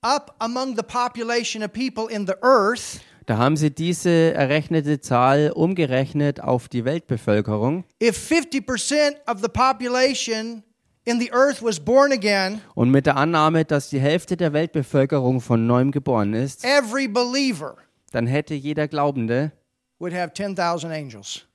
up 0.03 0.35
among 0.41 0.77
the 0.77 0.83
population 0.83 1.63
of 1.63 1.73
people 1.73 2.07
in 2.09 2.27
the 2.27 2.37
earth 2.43 3.01
da 3.27 3.37
haben 3.37 3.57
sie 3.57 3.71
diese 3.71 4.33
errechnete 4.35 5.01
Zahl 5.01 5.53
umgerechnet 5.55 6.41
auf 6.43 6.69
die 6.69 6.85
Weltbevölkerung. 6.85 7.85
if 8.01 8.17
50% 8.17 9.17
of 9.27 9.41
the 9.43 9.49
population 9.49 10.63
in 11.05 11.21
the 11.21 11.31
earth 11.33 11.63
was 11.63 11.79
born 11.81 12.13
again 12.13 12.61
Und 12.75 12.91
mit 12.91 13.07
der 13.07 13.17
Annahme, 13.17 13.65
dass 13.65 13.91
die 13.91 14.01
Hälfte 14.01 14.37
der 14.37 14.53
Weltbevölkerung 14.53 15.41
von 15.41 15.67
neuem 15.67 15.91
geboren 15.91 16.35
ist, 16.35 16.65
every 16.65 17.09
believer 17.09 17.77
dann 18.13 18.27
hätte 18.27 18.55
jeder 18.55 18.89
Glaubende, 18.89 19.53
would 19.99 20.15
have 20.15 20.33
10,000 20.33 20.93
angels 20.93 21.49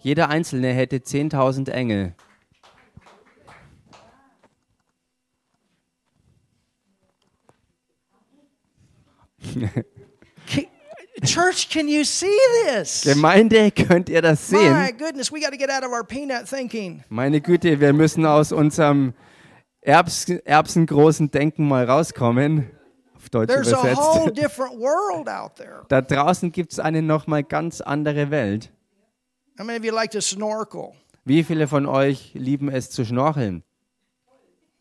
jeder 0.00 0.28
Einzelne 0.28 0.72
hätte 0.72 0.98
10.000 0.98 1.70
Engel. 1.70 2.14
Church 11.24 11.68
can 11.70 11.88
you 11.88 12.04
see 12.04 12.36
this 12.66 13.02
Gemeinde, 13.04 13.70
könnt 13.70 14.08
ihr 14.08 14.22
das 14.22 14.50
my 14.52 14.58
sehen? 14.58 14.98
goodness 14.98 15.32
we 15.32 15.40
got 15.40 15.50
to 15.50 15.56
get 15.56 15.70
out 15.70 15.82
of 15.84 15.90
our 15.90 16.04
peanut 16.04 16.46
thinking 16.48 17.02
Meine 17.08 17.40
Güte, 17.40 17.80
wir 17.80 17.92
müssen 17.92 18.26
aus 18.26 18.52
unserem 18.52 19.14
Erbs 19.80 20.28
erbsengroßen 20.28 21.30
Denken 21.30 21.68
mal 21.68 21.84
rauskommen. 21.88 22.70
Auf 23.16 23.30
Deutsch 23.30 23.48
there's 23.48 23.72
a 23.72 23.76
whole 23.96 24.30
übersetzt. 24.30 24.36
different 24.36 24.78
world 24.78 25.28
out 25.28 25.56
there 25.56 25.84
Da 25.88 26.00
draußen 26.02 26.52
gibt 26.52 26.72
es 26.72 26.78
eine 26.78 27.02
nochmal 27.02 27.44
ganz 27.44 27.80
andere 27.80 28.30
Welt. 28.30 28.70
how 29.58 29.64
many 29.64 29.78
of 29.78 29.84
you 29.84 29.92
like 29.92 30.10
to 30.10 30.20
snorkel 30.20 30.92
Wie 31.24 31.42
viele 31.44 31.66
von 31.66 31.86
euch 31.86 32.32
lieben 32.34 32.68
es 32.68 32.90
zu 32.90 33.04
schnorcheln? 33.04 33.62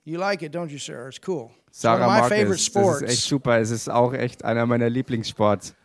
you 0.03 0.19
like 0.19 0.41
it 0.43 0.53
don't 0.53 0.69
you 0.69 0.77
sarah 0.77 1.07
it's 1.07 1.19
cool 1.27 1.49
Sarah 1.77 2.29
es. 2.29 2.71
Das 2.71 3.01
ist 3.01 3.17
echt 3.19 3.27
super. 3.27 3.59
Es 3.59 3.69
ist 3.69 3.89
auch 3.89 4.13
echt 4.13 4.45
einer 4.45 4.65
meiner 4.65 4.89
Lieblingssports. 4.89 5.75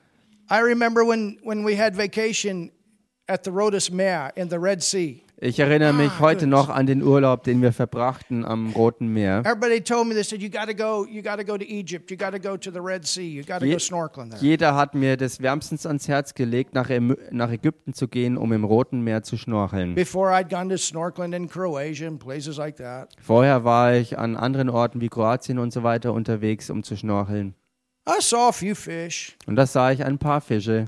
i 0.49 0.61
remember 0.61 1.05
when 1.05 1.39
when 1.43 1.65
we 1.65 1.77
had 1.77 1.97
vacation 1.97 2.71
at 3.29 3.45
the 3.45 3.51
Rhodes 3.51 3.91
Meer 3.91 4.33
in 4.37 4.49
the 4.49 4.59
Red 4.59 4.83
Sea 4.83 5.25
Ich 5.43 5.59
erinnere 5.59 5.95
mich 5.95 6.11
Ah, 6.19 6.21
heute 6.21 6.41
good. 6.45 6.51
noch 6.51 6.69
an 6.69 6.85
den 6.85 7.03
Urlaub, 7.03 7.45
den 7.45 7.63
wir 7.63 7.73
verbrachten 7.73 8.45
am 8.45 8.73
Roten 8.75 9.09
Meer. 9.09 9.39
Everybody 9.47 9.81
told 9.81 10.07
me 10.07 10.13
they 10.13 10.23
said 10.23 10.43
you 10.43 10.51
got 10.51 10.67
to 10.69 10.75
go 10.75 11.07
you 11.11 11.23
got 11.23 11.39
to 11.39 11.45
go 11.47 11.57
to 11.57 11.65
Egypt 11.65 12.11
you 12.11 12.17
got 12.19 12.33
to 12.33 12.39
go 12.39 12.59
to 12.59 12.71
the 12.71 12.79
Red 12.79 13.07
Sea 13.07 13.27
you 13.27 13.43
got 13.43 13.61
to 13.61 13.65
Je- 13.65 13.73
go 13.73 13.79
snorkeling 13.79 14.29
there 14.31 14.43
Jeder 14.43 14.75
hat 14.77 14.95
mir 14.95 15.17
das 15.17 15.41
wärmstens 15.41 15.87
ans 15.87 16.09
Herz 16.09 16.35
gelegt, 16.35 16.75
nach, 16.75 16.91
Äm- 16.91 17.17
nach 17.31 17.51
Ägypten 17.51 17.95
zu 17.95 18.07
gehen, 18.07 18.37
um 18.37 18.53
im 18.53 18.65
Roten 18.65 19.01
Meer 19.01 19.23
zu 19.23 19.39
schnorcheln. 19.39 19.95
before 19.95 20.31
I'd 20.31 20.51
gone 20.51 20.69
to 20.69 20.77
snorkeling 20.77 21.33
in 21.33 21.49
Croatia 21.49 22.07
and 22.07 22.19
places 22.21 22.59
like 22.59 22.77
that 22.77 23.15
Vorher 23.23 23.65
war 23.65 23.95
ich 23.95 24.19
an 24.19 24.37
anderen 24.37 24.69
Orten 24.69 25.01
wie 25.01 25.09
Kroatien 25.09 25.59
und 25.59 25.73
so 25.73 25.83
weiter 25.83 26.13
unterwegs, 26.13 26.69
um 26.69 26.83
zu 26.83 26.97
schnorcheln. 26.99 27.55
Und 29.47 29.57
da 29.57 29.67
sah 29.67 29.91
ich 29.91 30.05
ein 30.05 30.19
paar 30.19 30.41
Fische. 30.43 30.85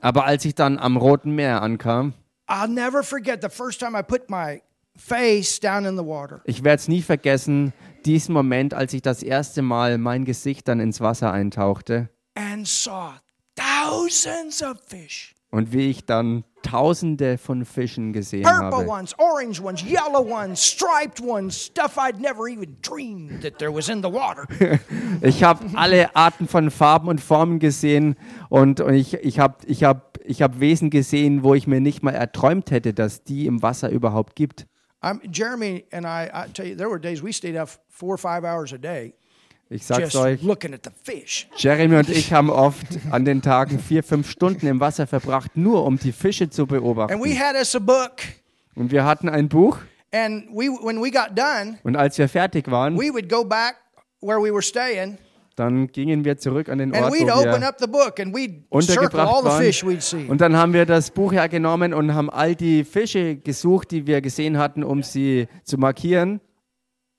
Aber 0.00 0.24
als 0.24 0.44
ich 0.44 0.54
dann 0.54 0.78
am 0.78 0.96
Roten 0.96 1.32
Meer 1.32 1.62
ankam, 1.62 2.14
I'll 2.48 2.68
never 2.68 3.02
forget 3.02 3.42
the 3.42 3.48
first 3.50 3.78
time 3.80 3.98
I 3.98 4.02
put 4.02 4.30
my 4.30 4.62
face 4.96 5.60
down 5.60 5.84
in 5.84 5.96
the 5.96 6.04
water. 6.04 6.40
ich 6.44 6.64
werde 6.64 6.80
es 6.80 6.88
nie 6.88 7.02
vergessen, 7.02 7.72
diesen 8.04 8.32
Moment, 8.32 8.74
als 8.74 8.92
ich 8.94 9.02
das 9.02 9.22
erste 9.22 9.62
Mal 9.62 9.98
mein 9.98 10.24
Gesicht 10.24 10.66
dann 10.68 10.80
ins 10.80 11.00
Wasser 11.00 11.30
eintauchte. 11.32 12.08
And 12.34 12.66
saw 12.66 13.14
thousands 13.56 14.62
of 14.62 14.78
fish 14.86 15.34
Und 15.50 15.72
wie 15.72 15.88
ich 15.88 16.04
dann 16.04 16.44
tausende 16.62 17.38
von 17.38 17.64
Fischen 17.64 18.12
gesehen 18.12 18.46
habe. 18.46 18.86
ones, 18.86 19.18
orange 19.18 19.60
ones, 19.62 19.82
yellow 19.82 20.20
ones, 20.20 20.62
striped 20.62 21.20
ones, 21.20 21.66
stuff 21.66 21.96
I'd 21.96 22.20
never 22.20 22.48
even 22.48 22.76
dreamed 22.82 23.42
that 23.42 23.58
there 23.58 23.72
was 23.72 23.88
in 23.88 24.02
the 24.02 24.12
water. 24.12 24.46
Ich 25.20 25.42
habe 25.42 25.64
alle 25.74 26.14
Arten 26.14 26.46
von 26.46 26.70
Farben 26.70 27.08
und 27.08 27.20
Formen 27.20 27.58
gesehen 27.58 28.16
und, 28.50 28.80
und 28.80 28.94
ich, 28.94 29.14
ich 29.14 29.38
habe 29.38 29.56
ich 29.66 29.84
hab, 29.84 30.18
ich 30.24 30.42
hab 30.42 30.60
Wesen 30.60 30.90
gesehen, 30.90 31.42
wo 31.42 31.54
ich 31.54 31.66
mir 31.66 31.80
nicht 31.80 32.02
mal 32.02 32.14
erträumt 32.14 32.70
hätte, 32.70 32.94
dass 32.94 33.24
die 33.24 33.46
im 33.46 33.62
Wasser 33.62 33.88
überhaupt 33.90 34.36
gibt. 34.36 34.66
I'm, 35.02 35.20
Jeremy 35.32 35.84
and 35.92 36.04
I, 36.04 36.28
I 36.32 36.52
tell 36.52 36.66
you, 36.66 36.76
there 36.76 36.90
were 36.90 37.00
days 37.00 37.22
we 37.22 37.32
stayed 37.32 37.56
up 37.56 37.68
four 37.88 38.14
or 38.14 38.18
five 38.18 38.44
hours 38.44 38.72
a 38.72 38.78
day 38.78 39.14
Ich 39.70 39.84
sag's 39.84 40.14
just 40.14 40.16
euch. 40.16 40.40
Jeremy 41.56 41.96
und 41.96 42.08
ich 42.08 42.32
haben 42.32 42.48
oft 42.48 42.86
an 43.10 43.24
den 43.24 43.42
Tagen 43.42 43.78
vier, 43.78 44.02
fünf 44.02 44.30
Stunden 44.30 44.66
im 44.66 44.80
Wasser 44.80 45.06
verbracht, 45.06 45.56
nur 45.56 45.84
um 45.84 45.98
die 45.98 46.12
Fische 46.12 46.48
zu 46.48 46.66
beobachten. 46.66 47.20
Und 48.74 48.90
wir 48.92 49.04
hatten 49.04 49.28
ein 49.28 49.48
Buch 49.48 49.78
und 51.82 51.96
als 51.96 52.16
wir 52.16 52.28
fertig 52.28 52.70
waren, 52.70 52.98
dann 55.54 55.88
gingen 55.88 56.24
wir 56.24 56.38
zurück 56.38 56.68
an 56.70 56.78
den 56.78 56.94
Ort, 56.94 57.12
wo 57.12 57.26
wir 57.26 57.34
untergebracht 58.70 59.44
waren. 59.44 60.30
Und 60.30 60.40
dann 60.40 60.56
haben 60.56 60.72
wir 60.72 60.86
das 60.86 61.10
Buch 61.10 61.32
hergenommen 61.32 61.92
und 61.92 62.14
haben 62.14 62.30
all 62.30 62.54
die 62.54 62.84
Fische 62.84 63.36
gesucht, 63.36 63.90
die 63.90 64.06
wir 64.06 64.22
gesehen 64.22 64.56
hatten, 64.56 64.82
um 64.82 65.02
sie 65.02 65.46
zu 65.64 65.76
markieren. 65.76 66.40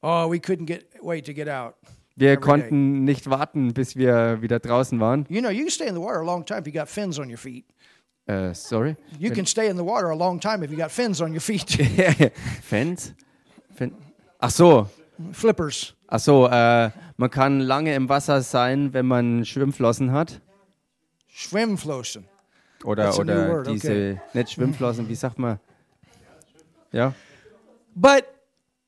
Oh, 0.02 0.32
we 0.32 0.38
couldn't 0.38 0.66
get 0.66 0.88
wait 1.04 1.26
to 1.26 1.34
get 1.34 1.50
out. 1.50 1.76
Wir 2.20 2.38
konnten 2.38 3.06
nicht 3.06 3.30
warten, 3.30 3.74
bis 3.74 3.96
wir 3.96 4.42
wieder 4.42 4.60
draußen 4.60 5.00
waren. 5.00 5.26
You 5.30 5.40
know, 5.40 5.50
you 5.50 5.62
can 5.62 5.72
stay 5.72 5.88
in 5.88 5.96
the 5.96 6.02
water 6.02 6.20
a 6.20 6.26
long 6.26 6.46
time 6.46 6.60
if 6.60 6.68
you 6.68 6.74
got 6.74 6.90
fins 6.90 7.18
on 7.18 7.30
your 7.30 7.38
feet. 7.38 7.66
Äh, 8.28 8.54
sorry. 8.54 8.96
You 9.18 9.32
can 9.32 9.46
stay 9.46 9.70
in 9.70 9.78
the 9.78 9.84
water 9.84 10.10
a 10.10 10.16
long 10.16 10.40
time 10.40 10.64
if 10.64 10.70
you 10.70 10.78
got 10.78 10.92
fins 10.92 11.22
on 11.22 11.32
your 11.32 11.42
feet. 11.42 11.70
Fans? 12.62 13.14
Fan 13.74 13.92
Ach 14.40 14.52
so. 14.52 14.88
Flippers. 15.32 15.96
Ach 16.08 16.20
so, 16.20 16.48
äh, 16.48 16.90
man 17.18 17.30
kann 17.30 17.60
lange 17.60 17.94
im 17.96 18.10
Wasser 18.10 18.42
sein, 18.42 18.94
wenn 18.94 19.06
man 19.06 19.46
Schwimmflossen 19.46 20.12
hat. 20.12 20.42
Schwimmflossen. 21.28 22.26
Oder, 22.84 23.06
That's 23.06 23.20
oder 23.20 23.50
word, 23.50 23.68
diese, 23.68 23.92
okay. 23.92 24.22
nicht 24.34 24.52
Schwimmflossen, 24.52 25.08
wie 25.08 25.16
sagt 25.16 25.38
man? 25.38 25.60
Ja. 26.92 27.14
But 27.96 28.26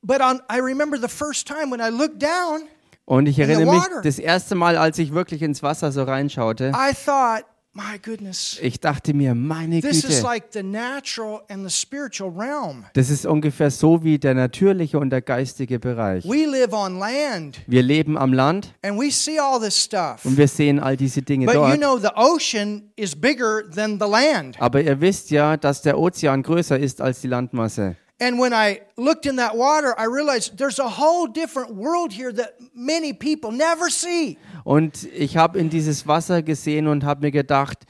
but 0.02 0.20
on 0.20 0.40
I 0.50 0.58
remember 0.58 0.98
the 0.98 1.08
first 1.08 1.46
time 1.46 1.70
when 1.70 1.80
I 1.80 1.90
looked 1.90 2.20
down, 2.20 2.68
Und 3.04 3.26
ich 3.26 3.38
erinnere 3.38 3.74
mich, 3.74 3.82
das 4.04 4.18
erste 4.18 4.54
Mal, 4.54 4.76
als 4.76 4.98
ich 4.98 5.12
wirklich 5.12 5.42
ins 5.42 5.62
Wasser 5.62 5.90
so 5.92 6.04
reinschaute, 6.04 6.68
I 6.74 6.94
thought, 6.94 7.44
my 7.74 7.98
goodness, 8.00 8.58
ich 8.62 8.78
dachte 8.80 9.12
mir, 9.12 9.34
meine 9.34 9.80
this 9.80 10.04
is 10.04 10.18
Güte, 10.18 10.22
like 10.22 10.44
the 10.52 10.62
natural 10.62 11.40
and 11.48 11.68
the 11.68 11.74
spiritual 11.76 12.30
realm. 12.30 12.84
das 12.94 13.10
ist 13.10 13.26
ungefähr 13.26 13.70
so 13.72 14.04
wie 14.04 14.18
der 14.18 14.34
natürliche 14.34 14.98
und 15.00 15.10
der 15.10 15.20
geistige 15.20 15.80
Bereich. 15.80 16.24
We 16.24 16.46
live 16.46 16.72
on 16.72 16.98
land 17.00 17.60
Wir 17.66 17.82
leben 17.82 18.16
am 18.16 18.32
Land 18.32 18.72
and 18.82 18.98
we 19.00 19.10
see 19.10 19.38
all 19.40 19.58
this 19.60 19.76
stuff. 19.82 20.24
und 20.24 20.36
wir 20.36 20.46
sehen 20.48 20.78
all 20.78 20.96
diese 20.96 21.22
Dinge 21.22 21.46
But 21.46 21.54
you 21.56 21.60
dort. 21.60 21.78
know 21.78 21.98
the 21.98 22.14
ocean 22.14 22.92
is 22.94 23.16
bigger 23.16 23.62
than 23.74 23.98
the 24.00 24.06
land. 24.08 24.60
Aber 24.60 24.80
ihr 24.80 25.00
wisst 25.00 25.30
ja, 25.30 25.56
dass 25.56 25.82
der 25.82 25.98
Ozean 25.98 26.42
größer 26.44 26.78
ist 26.78 27.00
als 27.00 27.20
die 27.20 27.28
Landmasse. 27.28 27.96
And 28.20 28.38
when 28.38 28.52
I 28.52 28.82
looked 28.96 29.26
in 29.26 29.36
that 29.36 29.56
water, 29.56 29.94
I 29.98 30.06
realized 30.06 30.56
there's 30.56 30.78
a 30.78 30.88
whole 30.98 31.26
different 31.26 31.74
world 31.74 32.12
here 32.12 32.32
that 32.32 32.54
many 32.74 33.12
people 33.12 33.50
never 33.50 33.90
see. 33.90 34.38
Und 34.64 35.08
ich 35.12 35.36
habe 35.36 35.58
in 35.58 35.70
dieses 35.70 36.06
Wasser 36.06 36.42
gesehen 36.42 36.86
und 36.86 37.04
habe 37.04 37.22
mir 37.26 37.32
gedacht, 37.32 37.84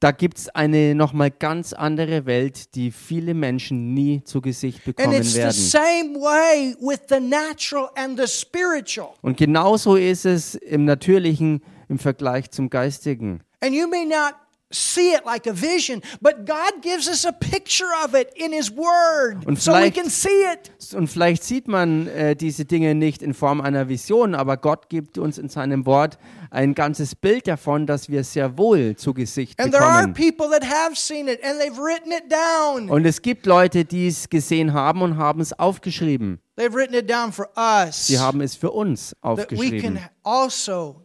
da 0.00 0.10
gibt 0.10 0.36
es 0.38 0.48
eine 0.48 0.94
nochmal 0.96 1.30
ganz 1.30 1.72
andere 1.72 2.26
Welt, 2.26 2.74
die 2.74 2.90
viele 2.90 3.34
Menschen 3.34 3.94
nie 3.94 4.22
zu 4.24 4.40
Gesicht 4.40 4.78
And 4.84 4.96
bekommen 4.96 5.34
werden. 5.34 5.52
same 5.52 6.16
way 6.16 6.74
with 6.80 7.02
the 7.08 7.20
natural 7.20 7.88
and 7.94 8.18
the 8.18 8.26
spiritual. 8.26 9.10
Und 9.22 9.36
genauso 9.36 9.94
ist 9.96 10.26
es 10.26 10.56
im 10.56 10.84
Natürlichen 10.84 11.62
im 11.88 11.98
Vergleich 12.00 12.50
zum 12.50 12.68
Geistigen. 12.68 13.42
And 13.60 13.74
you 13.74 13.86
may 13.86 14.04
not 14.04 14.34
see 14.72 15.12
it 15.14 15.24
like 15.24 15.46
a 15.48 15.52
vision, 15.54 16.00
but 16.20 16.46
God 16.46 16.82
gives 16.82 17.08
us 17.08 17.24
a 17.24 17.32
picture 17.32 17.88
of 18.04 18.14
it 18.14 18.28
in 18.34 18.52
His 18.52 18.70
Word 18.74 19.46
Und 19.46 19.60
so 19.60 19.72
we 19.72 19.76
vielleicht- 19.76 19.96
can 19.96 20.10
see 20.10 20.28
it. 20.52 20.94
Und 20.94 21.08
vielleicht 21.08 21.44
sieht 21.44 21.68
man 21.68 22.06
äh, 22.08 22.34
diese 22.36 22.64
Dinge 22.64 22.94
nicht 22.94 23.22
in 23.22 23.34
Form 23.34 23.60
einer 23.60 23.88
Vision, 23.88 24.34
aber 24.34 24.56
Gott 24.56 24.88
gibt 24.88 25.18
uns 25.18 25.38
in 25.38 25.48
seinem 25.48 25.86
Wort 25.86 26.18
ein 26.50 26.74
ganzes 26.74 27.14
Bild 27.14 27.46
davon, 27.48 27.86
dass 27.86 28.08
wir 28.10 28.24
sehr 28.24 28.58
wohl 28.58 28.94
zu 28.96 29.14
Gesicht 29.14 29.58
And 29.58 29.72
there 29.72 29.82
are 29.82 30.06
bekommen. 30.08 30.14
people 30.14 30.50
that 30.50 30.68
have 30.68 30.96
seen 30.96 31.28
it 31.28 31.40
and 31.42 31.58
they've 31.60 31.78
written 31.80 32.12
it 32.12 32.30
down. 32.30 32.90
Und 32.90 33.06
es 33.06 33.22
gibt 33.22 33.46
Leute, 33.46 33.84
die 33.86 34.08
es 34.08 34.28
gesehen 34.28 34.72
haben 34.74 35.00
und 35.00 35.16
haben 35.16 35.40
es 35.40 35.58
aufgeschrieben. 35.58 36.40
They've 36.58 36.74
written 36.74 36.94
it 36.94 37.08
down 37.10 37.32
for 37.32 37.48
us 37.56 38.06
Sie 38.08 38.18
haben 38.18 38.42
es 38.42 38.54
für 38.54 38.70
uns 38.70 39.10
that 39.10 39.18
we 39.22 39.28
aufgeschrieben, 39.28 39.94
can 39.94 39.98
also. 40.22 41.01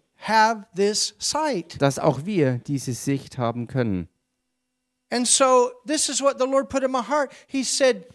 Dass 1.80 2.00
auch 2.00 2.26
wir 2.26 2.60
diese 2.60 2.94
Sicht 2.94 3.38
haben 3.38 3.68
können. 3.68 4.08
And 5.10 5.28
so 5.28 5.72
this 5.86 6.10
is 6.10 6.22
what 6.22 6.38
the 6.40 6.46
Lord 6.46 6.70
put 6.70 6.84
in 6.84 6.92
my 6.92 7.02
heart. 7.02 7.32
He 7.48 7.64
said, 7.64 8.06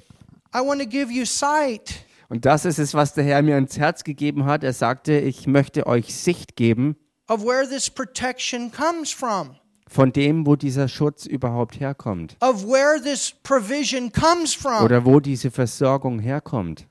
I 0.54 0.60
want 0.60 0.80
to 0.80 0.86
give 0.86 1.10
you 1.10 1.24
sight. 1.24 2.04
Und 2.28 2.44
das 2.44 2.64
ist 2.64 2.78
es, 2.78 2.94
was 2.94 3.14
der 3.14 3.24
Herr 3.24 3.42
mir 3.42 3.54
ans 3.54 3.78
Herz 3.78 4.04
gegeben 4.04 4.44
hat. 4.44 4.64
Er 4.64 4.72
sagte, 4.72 5.18
ich 5.18 5.46
möchte 5.46 5.86
euch 5.86 6.14
Sicht 6.14 6.56
geben 6.56 6.96
of 7.28 7.44
where 7.44 7.66
this 7.66 7.88
protection 7.88 8.70
comes 8.70 9.10
from, 9.10 9.56
von 9.88 10.12
dem, 10.12 10.46
wo 10.46 10.56
dieser 10.56 10.88
Schutz 10.88 11.26
überhaupt 11.26 11.80
herkommt 11.80 12.36
of 12.40 12.64
where 12.66 13.00
this 13.00 13.32
provision 13.42 14.12
comes 14.12 14.54
from, 14.54 14.84
oder 14.84 15.04
wo 15.04 15.20
diese 15.20 15.50
Versorgung 15.50 16.18
herkommt. 16.18 16.86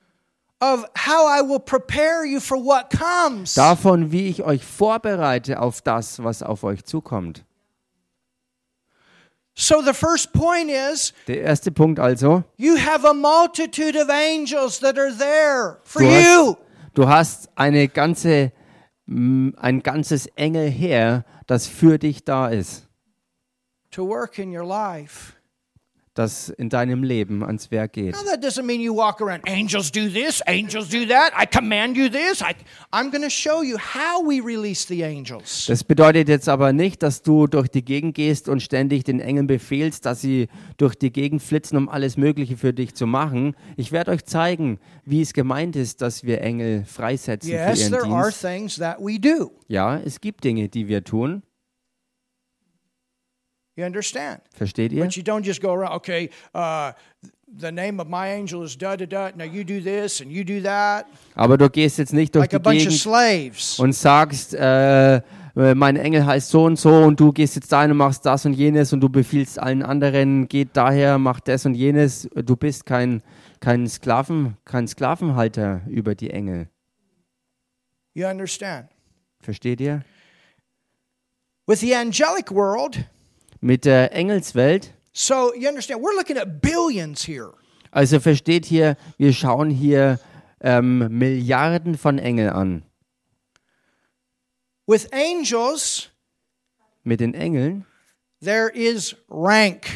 Davon, 3.55 4.11
wie 4.11 4.27
ich 4.27 4.43
euch 4.43 4.63
vorbereite 4.63 5.59
auf 5.59 5.81
das, 5.81 6.23
was 6.23 6.43
auf 6.43 6.63
euch 6.63 6.85
zukommt. 6.85 7.43
So 9.53 9.81
the 9.81 9.93
first 9.93 10.31
point 10.31 10.71
is 10.71 11.13
Der 11.27 11.41
erste 11.41 11.71
Punkt 11.71 11.99
also, 11.99 12.43
you 12.57 12.77
have 12.77 13.05
a 13.05 13.13
multitude 13.13 13.95
of 13.97 14.09
angels 14.09 14.79
that 14.79 14.97
are 14.97 15.11
there 15.15 15.79
for 15.83 16.01
du 16.01 16.07
you. 16.07 16.11
hast, 16.13 16.57
du 16.93 17.07
hast 17.09 17.49
eine 17.55 17.89
ganze, 17.89 18.53
mm, 19.07 19.49
ein 19.57 19.83
ganzes 19.83 20.27
Engelheer, 20.35 21.25
das 21.47 21.67
für 21.67 21.97
dich 21.99 22.23
da 22.23 22.47
ist, 22.47 22.87
To 23.91 24.07
work 24.07 24.39
in 24.39 24.55
your 24.57 24.65
life. 24.65 25.33
Das 26.13 26.49
in 26.49 26.69
deinem 26.69 27.03
Leben 27.03 27.43
ans 27.43 27.71
Werk 27.71 27.93
geht. 27.93 28.13
Now 28.13 28.23
that 28.29 28.43
doesn't 28.43 28.63
mean 28.63 28.81
you 28.81 28.93
walk 28.95 29.21
around, 29.21 29.47
angels 29.47 29.91
do 29.91 30.09
this, 30.09 30.41
angels 30.45 30.89
do 30.89 31.05
that, 31.05 31.31
I 31.41 31.45
command 31.45 31.95
you 31.95 32.09
this. 32.09 32.41
I, 32.41 32.53
I'm 32.91 33.11
going 33.11 33.23
to 33.23 33.29
show 33.29 33.63
you 33.63 33.77
how 33.77 34.21
we 34.21 34.41
release 34.43 34.85
the 34.87 35.03
angels. 35.05 35.65
Das 35.67 35.83
bedeutet 35.85 36.27
jetzt 36.27 36.49
aber 36.49 36.73
nicht, 36.73 37.01
dass 37.01 37.21
du 37.21 37.47
durch 37.47 37.69
die 37.69 37.85
Gegend 37.85 38.15
gehst 38.15 38.49
und 38.49 38.61
ständig 38.61 39.05
den 39.05 39.19
Engeln 39.21 39.47
befehlst, 39.47 40.05
dass 40.05 40.19
sie 40.21 40.47
durch 40.77 40.95
die 40.95 41.11
Gegend 41.13 41.41
flitzen, 41.41 41.77
um 41.77 41.87
alles 41.87 42.17
Mögliche 42.17 42.57
für 42.57 42.73
dich 42.73 42.93
zu 42.93 43.07
machen. 43.07 43.55
Ich 43.77 43.91
werde 43.93 44.11
euch 44.11 44.25
zeigen, 44.25 44.79
wie 45.05 45.21
es 45.21 45.31
gemeint 45.33 45.75
ist, 45.77 46.01
dass 46.01 46.23
wir 46.25 46.41
Engel 46.41 46.83
freisetzen 46.83 47.49
für 47.51 47.55
Yes, 47.55 47.79
ihren 47.81 47.91
there 47.91 48.03
are 48.03 48.23
Dienst. 48.29 48.41
things 48.41 48.75
that 48.75 48.97
we 48.99 49.17
do. 49.17 49.51
Ja, 49.67 49.97
es 49.97 50.19
gibt 50.19 50.43
Dinge, 50.43 50.67
die 50.67 50.87
wir 50.89 51.03
tun. 51.05 51.43
You 53.81 53.87
understand? 53.87 54.41
Versteht 54.53 54.91
ihr? 54.91 55.03
But 55.03 55.15
you 55.15 55.23
don't 55.23 55.43
just 55.43 55.59
go 55.59 55.73
around, 55.73 55.93
okay, 55.95 56.29
uh, 56.53 56.91
the 57.57 57.71
name 57.71 57.99
of 57.99 58.07
my 58.07 58.27
angel 58.27 58.63
is 58.63 58.77
da 58.77 58.95
da 58.95 59.07
da. 59.07 59.31
Now 59.35 59.45
you 59.45 59.63
do 59.63 59.81
this 59.81 60.21
and 60.21 60.31
you 60.31 60.43
do 60.43 60.61
that. 60.61 61.07
Aber 61.33 61.57
du 61.57 61.67
gehst 61.67 61.97
jetzt 61.97 62.13
nicht 62.13 62.35
durch 62.35 62.43
Like 62.43 62.53
a 62.53 62.59
die 62.71 62.77
Gegend 62.77 62.93
slaves. 62.93 63.79
und 63.79 63.93
sagst, 63.93 64.53
äh, 64.53 65.15
äh, 65.15 65.21
mein 65.73 65.95
Engel 65.95 66.23
heißt 66.23 66.49
so 66.49 66.65
und 66.65 66.77
so 66.77 66.93
und 66.93 67.19
du 67.19 67.31
gehst 67.31 67.55
jetzt 67.55 67.71
dahin 67.71 67.89
und 67.89 67.97
machst 67.97 68.23
das 68.23 68.45
und 68.45 68.53
jenes 68.53 68.93
und 68.93 69.01
du 69.01 69.09
befiehlst 69.09 69.57
allen 69.57 69.81
anderen, 69.81 70.47
geht 70.47 70.69
daher, 70.73 71.17
mach 71.17 71.39
das 71.39 71.65
und 71.65 71.73
jenes. 71.73 72.29
Du 72.35 72.55
bist 72.55 72.85
kein, 72.85 73.23
kein 73.61 73.87
Sklaven, 73.87 74.57
kein 74.63 74.87
Sklavenhalter 74.87 75.81
über 75.87 76.13
die 76.13 76.29
Engel. 76.29 76.69
You 78.13 78.27
understand? 78.27 78.89
Versteht 79.39 79.81
ihr? 79.81 80.03
With 81.65 81.79
the 81.79 81.95
angelic 81.95 82.51
world, 82.51 83.05
Mit 83.61 83.85
der 83.85 84.11
Engelswelt, 84.13 84.93
so 85.13 85.53
you 85.55 85.67
understand, 85.69 86.01
we're 86.01 86.15
looking 86.15 86.37
at 86.37 86.61
billions 86.61 87.23
here. 87.27 87.53
also 87.91 88.19
versteht 88.19 88.65
hier, 88.65 88.97
wir 89.17 89.33
schauen 89.33 89.69
hier 89.69 90.19
ähm, 90.61 91.07
Milliarden 91.17 91.95
von 91.97 92.17
Engeln 92.17 92.49
an. 92.49 92.83
With 94.87 95.07
angels, 95.13 96.09
Mit 97.03 97.19
den 97.19 97.33
Engeln, 97.33 97.85
there 98.43 98.69
is 98.73 99.15
rank. 99.29 99.87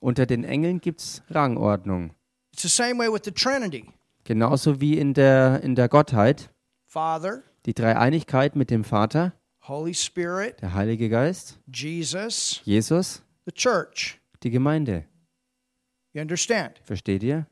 unter 0.00 0.26
den 0.26 0.44
Engeln 0.44 0.80
gibt 0.80 1.00
es 1.00 1.22
Rangordnung. 1.30 2.10
It's 2.52 2.62
the 2.62 2.68
same 2.68 2.98
way 2.98 3.08
with 3.12 3.22
the 3.24 3.32
Trinity 3.32 3.90
Genauso 4.24 4.80
wie 4.80 4.98
in 4.98 5.14
der, 5.14 5.62
in 5.62 5.74
der 5.76 5.88
Gottheit. 5.88 6.50
Father, 6.86 7.42
Die 7.64 7.74
Dreieinigkeit 7.74 8.54
mit 8.56 8.70
dem 8.70 8.84
Vater, 8.84 9.32
Holy 9.68 9.94
Spirit, 9.94 10.60
der 10.60 10.74
Heilige 10.74 11.08
Geist, 11.08 11.58
Jesus, 11.66 12.60
Jesus 12.64 13.22
The 13.46 13.52
church. 13.52 14.18
Die 14.42 14.50
Gemeinde. 14.50 15.04
You 16.12 16.20
understand? 16.20 16.80
Versteht 16.84 17.22
ihr? 17.22 17.46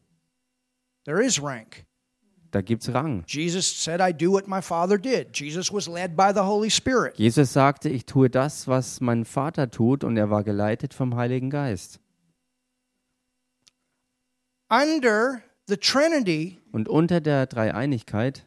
There 1.05 1.22
is 1.22 1.40
rank. 1.42 1.85
Da 2.50 2.61
gibt's 2.61 2.88
Rang. 2.92 3.24
Jesus 3.27 3.66
said, 3.66 4.00
I 4.00 4.12
do 4.12 4.31
what 4.31 4.46
my 4.46 4.62
Father 4.62 4.96
did. 4.96 5.35
Jesus 5.35 5.72
was 5.72 5.88
led 5.88 6.16
by 6.16 6.33
the 6.33 6.44
Holy 6.44 6.70
Spirit. 6.70 7.18
Jesus 7.18 7.53
sagte, 7.53 7.88
ich 7.88 8.07
tue 8.07 8.31
das, 8.31 8.68
was 8.68 9.00
mein 9.00 9.24
Vater 9.24 9.70
tut, 9.70 10.05
und 10.05 10.16
er 10.16 10.31
war 10.31 10.44
geleitet 10.44 10.94
vom 10.94 11.16
Heiligen 11.16 11.50
Geist. 11.50 11.98
Under 14.70 15.42
the 15.66 15.77
Trinity, 15.77 16.61
Und 16.72 16.88
unter 16.88 17.20
der 17.20 17.46
Dreieinigkeit, 17.46 18.46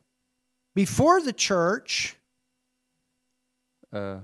before 0.74 1.22
the 1.22 1.34
church 1.34 2.17
äh, 3.92 4.18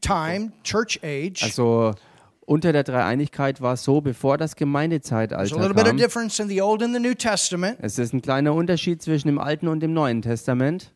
time, 0.00 0.52
church 0.62 1.00
age, 1.02 1.42
also 1.42 1.94
unter 2.46 2.72
der 2.72 2.82
Dreieinigkeit 2.82 3.60
war 3.60 3.74
es 3.74 3.84
so, 3.84 4.00
bevor 4.00 4.38
das 4.38 4.52
there's 4.52 4.56
a 4.56 4.64
Gemeindezeitalter 4.64 5.56
little 5.56 5.74
bit 5.74 5.84
of 5.84 5.88
kam. 5.88 5.96
difference 5.98 6.40
in 6.40 6.48
the 6.48 6.62
Old 6.62 6.82
and 6.82 6.94
the 6.94 7.00
New 7.00 7.14
Testament. 7.14 7.78
Es 7.82 7.98
ist 7.98 8.14
ein 8.14 8.22
kleiner 8.22 8.54
Unterschied 8.54 9.02
zwischen 9.02 9.28
dem 9.28 9.38
Alten 9.38 9.68
und 9.68 9.80
dem 9.80 9.92
Neuen 9.92 10.22
Testament. 10.22 10.94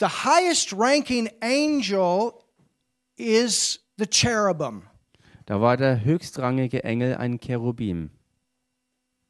The 0.00 0.06
highest 0.06 0.72
ranking 0.72 1.28
angel 1.42 2.32
is 3.16 3.80
the 3.98 4.06
cherubim. 4.06 4.84
Da 5.46 5.60
war 5.60 5.76
der 5.76 6.04
höchstrangige 6.04 6.84
Engel 6.84 7.16
ein 7.16 7.40
Cherubim. 7.40 8.10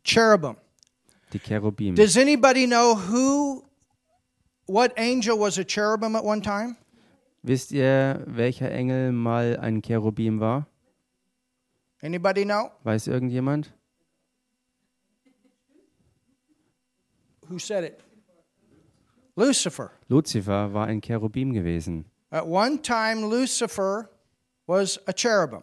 Cherubim. 0.04 0.56
Die 1.32 1.38
Cherubim. 1.38 1.94
Does 1.94 2.16
anybody 2.16 2.66
know 2.66 2.94
who, 2.96 3.64
what 4.66 4.92
angel 4.96 5.38
was 5.38 5.58
a 5.58 5.64
cherubim 5.64 6.16
at 6.16 6.24
one 6.24 6.42
time? 6.42 6.76
Wisst 7.48 7.72
ihr, 7.72 8.24
welcher 8.26 8.70
Engel 8.70 9.10
mal 9.10 9.56
ein 9.56 9.80
Cherubim 9.80 10.38
war? 10.38 10.66
Anybody 12.02 12.44
know? 12.44 12.70
Weiß 12.84 13.06
irgendjemand? 13.06 13.72
Who 17.48 17.58
said 17.58 17.84
it? 17.84 18.04
Lucifer. 19.34 19.90
Luzifer 20.08 20.74
war 20.74 20.88
ein 20.88 21.00
Cherubim 21.00 21.54
gewesen. 21.54 22.04
At 22.28 22.44
one 22.44 22.82
time, 22.82 23.26
Lucifer 23.26 24.10
was 24.66 25.00
a 25.08 25.12
cherubim. 25.14 25.62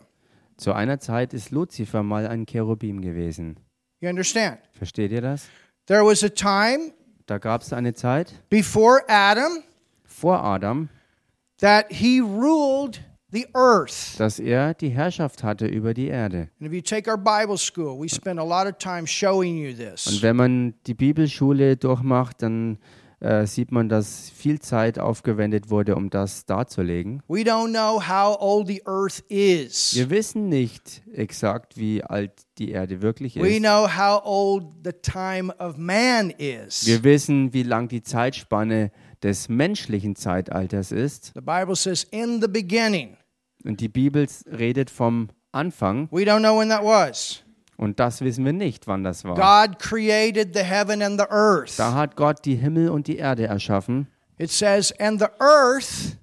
Zu 0.58 0.74
einer 0.74 1.00
Zeit 1.00 1.36
ist 1.36 1.52
Luzifer 1.52 2.02
mal 2.02 2.26
ein 2.26 2.48
Cherubim 2.48 3.00
gewesen. 3.02 3.60
You 4.00 4.10
understand? 4.10 4.58
Versteht 4.72 5.12
ihr 5.12 5.22
das? 5.22 5.50
There 5.86 6.04
was 6.04 6.24
a 6.24 6.30
time 6.30 6.94
Da 7.28 7.38
gab 7.38 7.62
es 7.62 7.72
eine 7.74 7.94
Zeit 7.94 8.34
before 8.50 9.04
Adam 9.08 9.62
vor 10.04 10.44
Adam, 10.44 10.90
that 11.60 11.86
he 11.92 12.20
ruled 12.20 13.02
the 13.32 13.48
earth. 13.54 14.16
dass 14.18 14.40
er 14.40 14.74
die 14.74 14.90
Herrschaft 14.90 15.44
hatte 15.44 15.66
über 15.68 15.94
die 15.94 16.08
Erde. 16.08 16.50
And 16.60 16.68
if 16.68 16.74
you 16.74 16.82
take 16.82 17.10
our 17.10 17.18
Bible 17.18 17.58
school, 17.58 18.00
we 18.00 18.08
spend 18.10 18.40
a 18.40 18.44
lot 18.44 18.66
of 18.72 18.78
time 18.78 19.06
showing 19.08 19.58
you 19.58 19.70
Und 19.70 19.78
this. 19.78 20.22
wenn 20.22 20.36
man 20.36 20.74
die 20.88 20.94
Bibelschule 20.94 21.76
durchmacht, 21.78 22.42
dann 22.42 22.78
äh, 23.22 23.46
sieht 23.48 23.72
man, 23.72 23.88
dass 23.90 24.30
viel 24.30 24.60
Zeit 24.60 25.00
aufgewendet 25.00 25.70
wurde, 25.70 25.96
um 25.96 26.10
das 26.10 26.46
darzulegen. 26.46 27.24
We 27.28 27.40
don't 27.42 27.70
know 27.72 28.00
how 28.06 28.38
old 28.40 28.68
the 28.68 28.82
earth 28.86 29.22
is. 29.30 29.96
Wir 29.96 30.10
wissen 30.10 30.50
nicht 30.50 31.02
exakt, 31.14 31.78
wie 31.78 32.04
alt 32.04 32.34
die 32.58 32.72
Erde 32.72 33.02
wirklich 33.02 33.36
We 33.38 33.48
ist. 33.56 33.60
know 33.60 33.88
how 33.88 34.22
old 34.24 34.66
the 34.84 34.92
time 35.02 35.54
of 35.60 35.78
man 35.78 36.30
is. 36.32 36.86
Wir 36.86 37.04
wissen, 37.04 37.54
wie 37.54 37.64
lang 37.64 37.88
die 37.88 38.04
Zeitspanne 38.04 38.92
des 39.26 39.50
menschlichen 39.50 40.16
Zeitalters 40.16 40.92
ist. 40.92 41.32
The 41.34 41.42
Bible 41.42 41.76
says, 41.76 42.04
in 42.12 42.40
the 42.42 42.48
beginning. 42.48 43.18
Und 43.64 43.82
die 43.82 43.90
Bibel 43.90 44.28
redet 44.46 44.92
vom 44.92 45.30
Anfang. 45.52 46.08
We 46.12 46.22
don't 46.22 46.40
know 46.40 46.60
when 46.60 46.70
that 46.70 46.84
was. 46.84 47.42
Und 47.76 48.00
das 48.00 48.22
wissen 48.22 48.46
wir 48.46 48.54
nicht, 48.54 48.86
wann 48.86 49.04
das 49.04 49.24
war. 49.26 49.34
God 49.36 49.80
created 49.80 50.54
the 50.56 50.62
heaven 50.64 51.02
and 51.02 51.20
the 51.20 51.26
earth. 51.30 51.78
Da 51.78 51.94
hat 51.96 52.16
Gott 52.16 52.46
die 52.46 52.56
Himmel 52.56 52.90
und 52.90 53.08
die 53.08 53.18
Erde 53.18 53.48
erschaffen. 53.48 54.08
It 54.38 54.52
says, 54.52 54.94
and 55.00 55.20
the 55.20 55.28
earth 55.40 56.18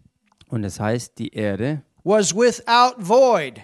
Und 0.48 0.62
es 0.64 0.78
heißt, 0.78 1.18
die 1.18 1.34
Erde 1.34 1.82
was 2.04 2.34
without 2.34 2.94
void, 2.98 3.60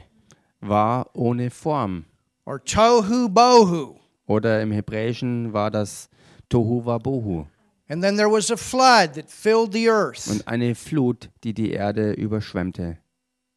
war 0.61 1.09
ohne 1.14 1.51
Form. 1.51 2.07
or 2.44 2.62
tohu 2.64 3.29
bohu. 3.29 3.94
Oder 4.27 4.61
im 4.62 4.72
Hebräischen 4.72 5.53
war 5.53 5.70
das 5.70 6.11
Tohu 6.48 6.85
Wabohu. 6.85 7.46
And 7.88 8.03
then 8.03 8.16
there 8.16 8.31
was 8.31 8.51
a 8.51 8.57
flood 8.57 9.14
that 9.14 9.31
filled 9.31 9.72
the 9.72 9.88
earth. 9.88 10.29
Und 10.31 10.46
eine 10.46 10.74
Flut, 10.74 11.31
die 11.44 11.55
die 11.55 11.72
Erde 11.72 12.12
überschwemmte. 12.12 12.98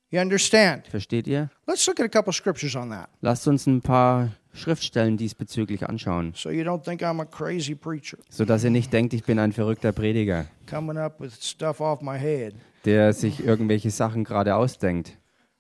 You 0.10 0.20
understand? 0.20 0.88
Versteht 0.88 1.28
ihr? 1.28 1.50
Let's 1.67 1.86
look 1.88 2.00
at 2.00 2.06
a 2.06 2.10
couple 2.10 2.34
scriptures 2.34 2.76
on 2.76 2.89
that 2.89 3.10
Lasst 3.22 3.48
uns 3.48 3.65
ein 3.65 3.82
paar 3.82 4.30
Schriftstellen 4.54 5.15
diesbezüglich 5.15 5.88
anschauen, 5.88 6.34
so 6.36 6.50
you 6.50 6.63
don't 6.63 6.84
think 6.84 7.02
I'm 7.02 7.22
a 7.22 7.26
crazy 7.26 7.74
preacher 7.76 8.17
sodass 8.30 8.65
ihr 8.65 8.70
nicht 8.70 8.91
denkt, 8.91 9.13
ich 9.13 9.24
bin 9.24 9.39
ein 9.39 9.54
verrückter 9.54 9.94
Prediger, 9.94 10.48
coming 10.70 10.98
up 10.98 11.22
with 11.22 11.41
stuff 11.41 11.80
off 11.80 12.02
my 12.02 12.20
head. 12.20 12.54
der 12.84 13.13
sich 13.13 13.41
irgendwelche 13.46 13.89
Sachen 13.91 14.26
gerade 14.26 14.56
ausdenkt. 14.56 15.17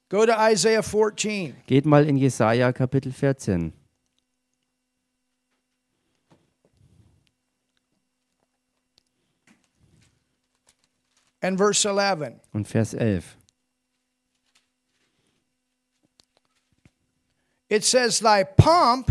Go 0.09 0.25
to 0.25 0.33
Isaiah 0.37 0.83
14. 0.83 1.55
Geht 1.67 1.85
mal 1.85 2.05
in 2.05 2.17
Jesaja 2.17 2.73
Kapitel 2.73 3.13
14. 3.13 3.71
and 11.41 11.57
verse 11.57 11.87
11. 11.87 12.39
und 12.53 12.67
Vers 12.67 12.93
11. 12.93 13.37
It 17.69 17.83
says, 17.85 18.19
Thy 18.19 18.43
pomp 18.43 19.09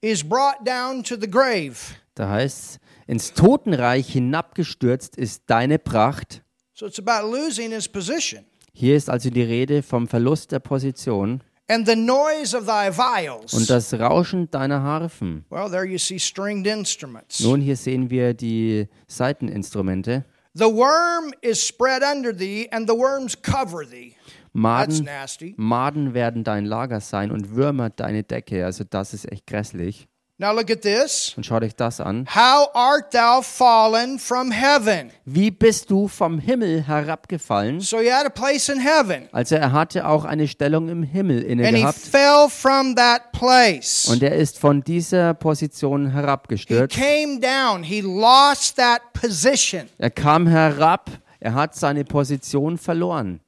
is 0.00 0.22
brought 0.22 0.64
down 0.64 1.02
to 1.04 1.16
the 1.16 1.28
grave. 1.30 1.76
Da 2.14 2.28
heißt 2.30 2.78
ins 3.06 3.32
Totenreich 3.34 4.08
hinabgestürzt 4.12 5.16
ist 5.16 5.42
deine 5.46 5.78
Pracht. 5.78 6.42
So 6.74 6.86
it's 6.86 6.98
about 6.98 7.28
losing 7.30 7.70
his 7.72 7.88
position. 7.88 8.44
Hier 8.72 8.96
ist 8.96 9.10
also 9.10 9.30
die 9.30 9.42
Rede 9.42 9.82
vom 9.82 10.08
Verlust 10.08 10.52
der 10.52 10.60
Position 10.60 11.42
And 11.68 11.86
the 11.86 11.94
noise 11.96 12.56
of 12.56 12.66
thy 12.66 12.90
viols. 12.90 13.52
und 13.52 13.68
das 13.70 13.92
Rauschen 13.94 14.50
deiner 14.50 14.82
Harfen. 14.82 15.44
well, 15.50 15.70
there 15.70 15.84
you 15.84 15.98
see 15.98 16.18
stringed 16.18 16.66
instruments. 16.66 17.40
Nun, 17.40 17.60
hier 17.60 17.76
sehen 17.76 18.10
wir 18.10 18.32
die 18.34 18.88
Saiteninstrumente. 19.06 20.24
The 20.54 20.68
worm 20.68 21.32
is 21.42 21.62
spread 21.62 22.02
under 22.02 22.32
thee, 22.32 22.68
and 22.72 22.88
the 22.88 22.94
worms 22.94 23.36
cover 23.36 23.84
thee. 23.84 24.16
That's 24.52 24.98
Maden, 24.98 25.04
nasty. 25.04 25.54
Maden 25.56 26.12
werden 26.12 26.42
dein 26.42 26.64
Lager 26.64 27.00
sein 27.00 27.30
und 27.30 27.54
Würmer 27.54 27.90
deine 27.90 28.24
Decke. 28.24 28.64
Also 28.64 28.82
das 28.82 29.14
ist 29.14 29.30
echt 29.30 29.46
grässlich. 29.46 30.08
Now 30.42 30.54
look 30.54 30.70
at 30.70 30.80
this. 30.80 31.34
Und 31.36 31.44
schaut 31.44 31.62
euch 31.62 31.76
das 31.76 32.00
an. 32.00 32.26
How 32.34 32.70
art 32.72 33.12
thou 33.12 33.42
fallen 33.42 34.18
from 34.18 34.50
heaven? 34.50 35.10
Wie 35.26 35.50
bist 35.50 35.90
du 35.90 36.08
vom 36.08 36.38
Himmel 36.38 36.82
herabgefallen? 36.86 37.80
So 37.80 37.98
he 37.98 38.10
had 38.10 38.24
a 38.24 38.30
place 38.30 38.70
in 38.70 38.80
heaven, 38.80 39.28
Also 39.32 39.56
er 39.56 39.72
hatte 39.72 40.06
auch 40.08 40.24
eine 40.24 40.48
Stellung 40.48 40.88
im 40.88 41.02
Himmel 41.02 41.42
inne 41.42 41.66
and 41.68 41.76
he 41.76 41.82
gehabt. 41.82 41.98
fell 41.98 42.48
from 42.48 42.96
that 42.96 43.32
place. 43.32 44.08
Und 44.10 44.22
er 44.22 44.34
ist 44.34 44.58
von 44.58 44.82
dieser 44.82 45.34
Position 45.34 46.06
He 46.06 46.12
herabgestürzt. 46.14 46.96
came 46.96 47.38
down. 47.38 47.82
He 47.82 48.00
lost 48.00 48.76
that 48.76 49.12
position. 49.12 49.90
Er 49.98 50.10
kam 50.10 50.46
herab, 50.46 51.10
er 51.38 51.52
hat 51.52 51.74
seine 51.74 52.04
Position 52.04 52.78
verloren. 52.78 53.40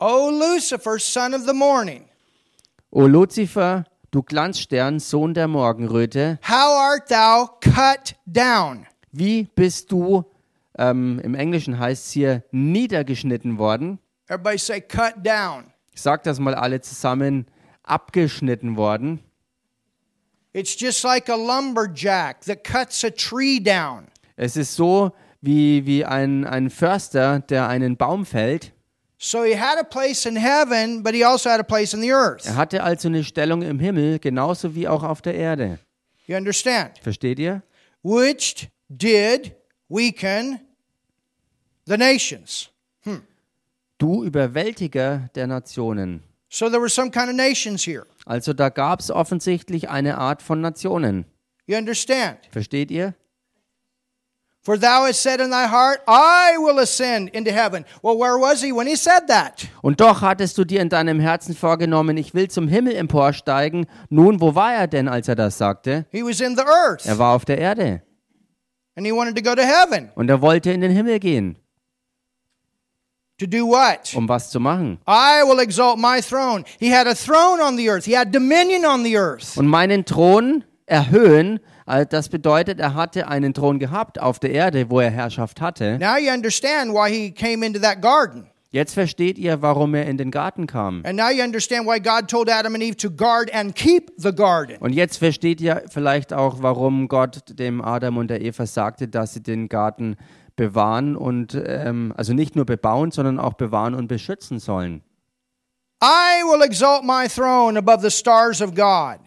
O 0.00 0.30
Lucifer, 0.30 0.98
son 0.98 1.34
of 1.34 1.42
the 1.46 1.52
morning, 1.52 2.06
O 2.90 3.06
Luzifer, 3.06 3.84
du 4.12 4.22
Glanzstern, 4.22 5.00
Sohn 5.00 5.34
der 5.34 5.48
Morgenröte, 5.48 6.38
how 6.46 6.78
art 6.78 7.08
thou 7.08 7.48
cut 7.60 8.14
down? 8.26 8.86
wie 9.12 9.44
bist 9.54 9.92
du, 9.92 10.24
ähm, 10.78 11.20
im 11.22 11.34
Englischen 11.34 11.78
heißt 11.78 12.06
es 12.06 12.12
hier, 12.12 12.42
niedergeschnitten 12.50 13.58
worden? 13.58 13.98
Everybody 14.28 14.58
say 14.58 14.80
cut 14.80 15.14
down. 15.24 15.64
Sagt 15.94 16.26
das 16.26 16.40
mal 16.40 16.54
alle 16.54 16.80
zusammen, 16.80 17.46
abgeschnitten 17.82 18.76
worden. 18.76 19.20
It's 20.54 20.78
just 20.78 21.04
like 21.04 21.28
a 21.30 21.36
lumberjack 21.36 22.40
that 22.42 22.64
cuts 22.64 23.04
a 23.04 23.10
tree 23.10 23.60
down. 23.60 24.06
Es 24.36 24.56
ist 24.56 24.74
so 24.74 25.12
wie, 25.40 25.86
wie 25.86 26.04
ein, 26.04 26.46
ein 26.46 26.70
Förster, 26.70 27.40
der 27.40 27.68
einen 27.68 27.96
Baum 27.96 28.24
fällt. 28.24 28.72
So 29.24 29.44
he 29.44 29.54
had 29.54 29.78
a 29.78 29.84
place 29.84 30.26
in 30.26 30.34
heaven, 30.34 31.04
but 31.04 31.14
he 31.14 31.22
also 31.22 31.48
had 31.48 31.60
a 31.60 31.64
place 31.64 31.94
in 31.94 32.00
the 32.00 32.10
earth. 32.10 32.44
Er 32.44 32.56
hatte 32.56 32.82
also 32.82 33.06
eine 33.06 33.22
Stellung 33.22 33.62
im 33.62 33.78
Himmel, 33.78 34.18
genauso 34.18 34.74
wie 34.74 34.88
auch 34.88 35.04
auf 35.04 35.22
der 35.22 35.34
Erde. 35.34 35.78
You 36.26 36.36
understand? 36.36 36.98
Versteht 37.00 37.38
ihr? 37.38 37.62
Which 38.02 38.68
did 38.88 39.52
weaken 39.88 40.58
the 41.86 41.96
nations. 41.96 42.68
Du 43.98 44.24
Überwältiger 44.24 45.30
der 45.36 45.46
Nationen. 45.46 46.24
So 46.48 46.68
there 46.68 46.80
were 46.80 46.90
some 46.90 47.12
kind 47.12 47.28
of 47.28 47.36
nations 47.36 47.86
here. 47.86 48.04
Also 48.26 48.52
da 48.52 48.70
gab 48.70 48.98
es 48.98 49.12
offensichtlich 49.12 49.88
eine 49.88 50.18
Art 50.18 50.42
von 50.42 50.60
Nationen. 50.60 51.26
You 51.66 51.76
understand? 51.76 52.38
Versteht 52.50 52.90
ihr? 52.90 53.14
For 54.64 54.78
thou 54.78 55.06
hast 55.06 55.20
said 55.20 55.40
in 55.40 55.50
thy 55.50 55.66
heart, 55.66 56.02
I 56.06 56.56
will 56.58 56.78
ascend 56.78 57.30
into 57.30 57.50
heaven. 57.50 57.84
Well, 58.00 58.16
where 58.16 58.38
was 58.38 58.62
he 58.62 58.70
when 58.72 58.86
he 58.86 58.94
said 58.94 59.26
that? 59.26 59.66
Und 59.82 60.00
doch 60.00 60.22
hattest 60.22 60.56
du 60.56 60.64
dir 60.64 60.80
in 60.80 60.88
deinem 60.88 61.18
Herzen 61.18 61.56
vorgenommen, 61.56 62.16
ich 62.16 62.32
will 62.32 62.46
zum 62.48 62.68
Himmel 62.68 62.94
emporsteigen. 62.94 63.86
Nun, 64.08 64.40
wo 64.40 64.54
war 64.54 64.72
er 64.72 64.86
denn, 64.86 65.08
als 65.08 65.26
er 65.26 65.34
das 65.34 65.58
sagte? 65.58 66.06
He 66.12 66.22
was 66.22 66.40
in 66.40 66.54
the 66.56 66.62
earth 66.62 67.04
Er 67.06 67.18
war 67.18 67.34
auf 67.34 67.44
der 67.44 67.58
Erde 67.58 68.02
and 68.94 69.04
he 69.06 69.12
wanted 69.12 69.34
to 69.34 69.42
go 69.42 69.54
to 69.56 69.62
heaven. 69.62 70.10
und 70.14 70.28
er 70.30 70.40
wollte 70.42 70.70
in 70.70 70.80
den 70.80 70.92
Himmel 70.92 71.18
gehen. 71.18 71.56
To 73.38 73.46
do 73.46 73.66
what? 73.66 74.14
Um 74.14 74.28
was 74.28 74.50
zu 74.50 74.60
machen? 74.60 74.98
I 75.08 75.42
will 75.44 75.58
exalt 75.58 75.98
my 75.98 76.20
throne. 76.20 76.64
He 76.78 76.94
had 76.94 77.08
a 77.08 77.14
throne 77.14 77.60
on 77.60 77.76
the 77.76 77.88
earth, 77.90 78.04
he 78.04 78.16
had 78.16 78.30
dominion 78.32 78.84
on 78.84 79.02
the 79.02 79.16
earth. 79.16 79.56
Und 79.56 79.66
meinen 79.66 80.04
Thron 80.04 80.62
erhöhen, 80.86 81.58
äh, 82.00 82.06
das 82.06 82.28
bedeutet, 82.28 82.80
er 82.80 82.94
hatte 82.94 83.28
einen 83.28 83.54
Thron 83.54 83.78
gehabt 83.78 84.20
auf 84.20 84.38
der 84.38 84.50
Erde, 84.52 84.90
wo 84.90 85.00
er 85.00 85.10
Herrschaft 85.10 85.60
hatte. 85.60 85.98
Now 85.98 86.16
you 86.16 86.32
understand 86.32 86.92
why 86.92 87.10
he 87.10 87.30
came 87.30 87.64
into 87.64 87.80
that 87.80 88.00
garden. 88.00 88.48
Jetzt 88.70 88.94
versteht 88.94 89.36
ihr, 89.36 89.60
warum 89.60 89.94
er 89.94 90.06
in 90.06 90.16
den 90.16 90.30
Garten 90.30 90.66
kam. 90.66 91.02
Und 91.04 91.18
jetzt 94.94 95.18
versteht 95.18 95.60
ihr 95.60 95.84
vielleicht 95.90 96.32
auch, 96.32 96.62
warum 96.62 97.08
Gott 97.08 97.58
dem 97.58 97.82
Adam 97.82 98.16
und 98.16 98.28
der 98.28 98.40
Eva 98.40 98.64
sagte, 98.64 99.08
dass 99.08 99.34
sie 99.34 99.42
den 99.42 99.68
Garten 99.68 100.16
bewahren 100.56 101.16
und 101.16 101.54
ähm, 101.66 102.14
also 102.16 102.32
nicht 102.32 102.56
nur 102.56 102.64
bebauen, 102.64 103.10
sondern 103.10 103.38
auch 103.38 103.54
bewahren 103.54 103.94
und 103.94 104.08
beschützen 104.08 104.58
sollen. 104.58 105.02
I 106.02 106.42
will 106.44 106.62
exalt 106.62 107.04
my 107.04 107.28
throne 107.28 107.78
above 107.78 108.00
the 108.00 108.10
stars 108.10 108.62
of 108.62 108.74
God. 108.74 109.18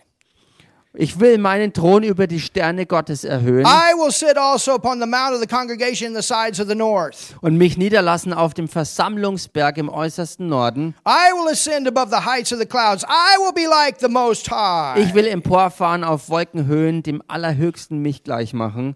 Ich 0.98 1.20
will 1.20 1.38
meinen 1.38 1.74
Thron 1.74 2.04
über 2.04 2.28
die 2.28 2.40
Sterne 2.40 2.86
Gottes 2.86 3.24
erhöhen 3.24 3.66
I 3.66 3.94
will 3.98 4.12
sit 4.12 4.38
also 4.38 4.76
upon 4.76 5.00
the 5.00 5.08
mount 5.08 5.34
of 5.34 5.42
the 5.42 5.48
congregation 5.48 6.10
in 6.10 6.16
the 6.16 6.22
sides 6.22 6.60
of 6.60 6.68
the 6.68 6.76
north. 6.76 7.36
und 7.42 7.58
mich 7.58 7.78
niederlassen 7.78 8.34
auf 8.34 8.54
dem 8.54 8.68
Versammlungsberg 8.68 9.78
im 9.78 9.90
äußersten 9.90 10.48
Norden. 10.48 10.96
I 11.06 11.32
will 11.34 11.52
ascend 11.52 11.88
above 11.88 12.10
the 12.10 12.26
heights 12.26 12.54
of 12.54 12.60
the 12.60 12.66
clouds. 12.66 13.04
I 13.04 13.38
will 13.40 13.54
be 13.54 13.70
like 13.70 14.00
the 14.00 14.08
Most 14.08 14.50
High. 14.50 15.00
Ich 15.00 15.14
will 15.14 15.28
emporfahren 15.28 16.04
auf 16.04 16.30
Wolkenhöhen, 16.30 17.04
dem 17.04 17.22
Allerhöchsten 17.28 18.00
mich 18.00 18.24
gleich 18.24 18.54
machen. 18.54 18.96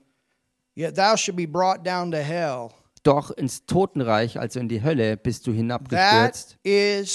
Yet 0.76 0.95
thou 0.95 1.18
shalt 1.18 1.36
be 1.36 1.47
brought 1.47 1.86
down 1.86 2.12
to 2.12 2.18
hell. 2.18 2.70
Doch 3.04 3.32
ins 3.32 3.66
Totenreich, 3.66 4.39
also 4.39 4.60
in 4.60 4.68
die 4.68 4.84
Hölle, 4.84 5.16
bist 5.16 5.47
du 5.47 5.54
hinabgestürzt, 5.54 6.58
in 6.64 7.06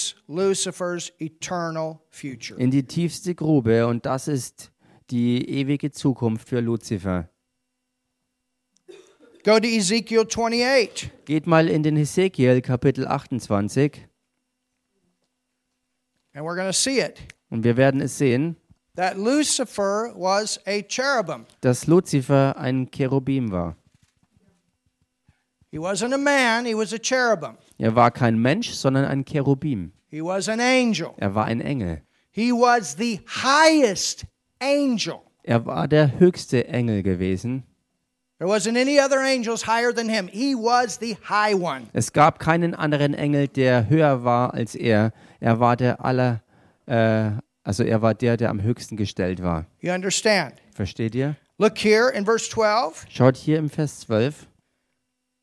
die 2.70 2.87
tiefste 2.87 3.35
Grube. 3.35 3.87
Und 3.87 4.07
das 4.07 4.28
ist 4.28 4.70
die 5.11 5.48
ewige 5.48 5.90
Zukunft 5.90 6.48
für 6.48 6.61
Luzifer. 6.61 7.28
Go 9.44 9.61
to 9.61 9.66
Ezekiel 9.66 10.20
28. 10.26 11.11
Geht 11.26 11.46
mal 11.46 11.68
in 11.68 11.82
den 11.82 11.96
Hesekiel 11.96 12.62
Kapitel 12.62 13.07
28 13.07 14.07
And 16.36 16.44
we're 16.44 16.57
going 16.57 16.66
to 16.66 16.72
see 16.72 17.00
it. 17.00 17.20
und 17.50 17.62
wir 17.64 17.76
werden 17.76 18.00
es 18.00 18.18
sehen, 18.18 18.57
That 18.96 19.16
Lucifer 19.16 20.12
was 20.16 20.59
a 20.66 20.80
cherubim. 20.82 21.46
dass 21.61 21.86
Luzifer 21.86 22.57
ein 22.57 22.90
Cherubim 22.90 23.50
war. 23.52 23.76
He 25.70 25.78
wasn't 25.78 26.14
a 26.14 26.18
man, 26.18 26.64
he 26.64 26.74
was 26.74 26.92
a 26.92 26.98
cherubim. 26.98 27.57
Er 27.78 27.94
war 27.96 28.11
kein 28.12 28.38
Mensch, 28.38 28.70
sondern 28.70 29.05
ein 29.05 29.24
Cherubim. 29.24 29.92
He 30.09 30.22
was 30.22 30.48
an 30.48 30.61
angel. 30.61 31.11
Er 31.18 31.34
war 31.34 31.44
ein 31.46 31.61
Engel. 31.61 32.02
He 32.30 32.50
was 32.52 32.96
the 32.96 33.20
highest 33.26 34.24
angel. 34.61 35.20
Er 35.42 35.66
war 35.66 35.88
der 35.88 36.18
höchste 36.18 36.66
Engel 36.68 37.02
gewesen. 37.02 37.64
There 38.38 38.50
wasn't 38.50 38.76
any 38.76 38.98
other 38.98 39.20
angels 39.20 39.66
higher 39.66 39.92
than 39.94 40.09
him. 40.09 40.26
He 40.26 40.55
was 40.55 40.98
the 40.98 41.16
high 41.28 41.55
one. 41.55 41.86
Es 41.92 42.12
gab 42.12 42.38
keinen 42.38 42.74
anderen 42.74 43.14
Engel, 43.14 43.46
der 43.48 43.88
höher 43.88 44.24
war 44.24 44.55
als 44.55 44.74
er. 44.74 45.12
Er 45.40 45.61
war 45.61 45.76
der 45.76 46.05
aller, 46.05 46.42
äh, 46.86 47.30
also 47.62 47.84
er 47.84 48.02
war 48.02 48.14
der, 48.14 48.36
der 48.36 48.50
am 48.50 48.62
höchsten 48.62 48.96
gestellt 48.96 49.42
war. 49.42 49.66
You 49.80 49.92
understand? 49.92 50.55
Versteht 50.72 51.14
ihr? 51.14 51.36
Look 51.59 51.78
here 51.78 52.11
in 52.11 52.24
verse 52.24 52.50
12. 52.50 53.07
Schaut 53.09 53.36
hier 53.36 53.59
im 53.59 53.70
Vers 53.70 54.00
12. 54.00 54.48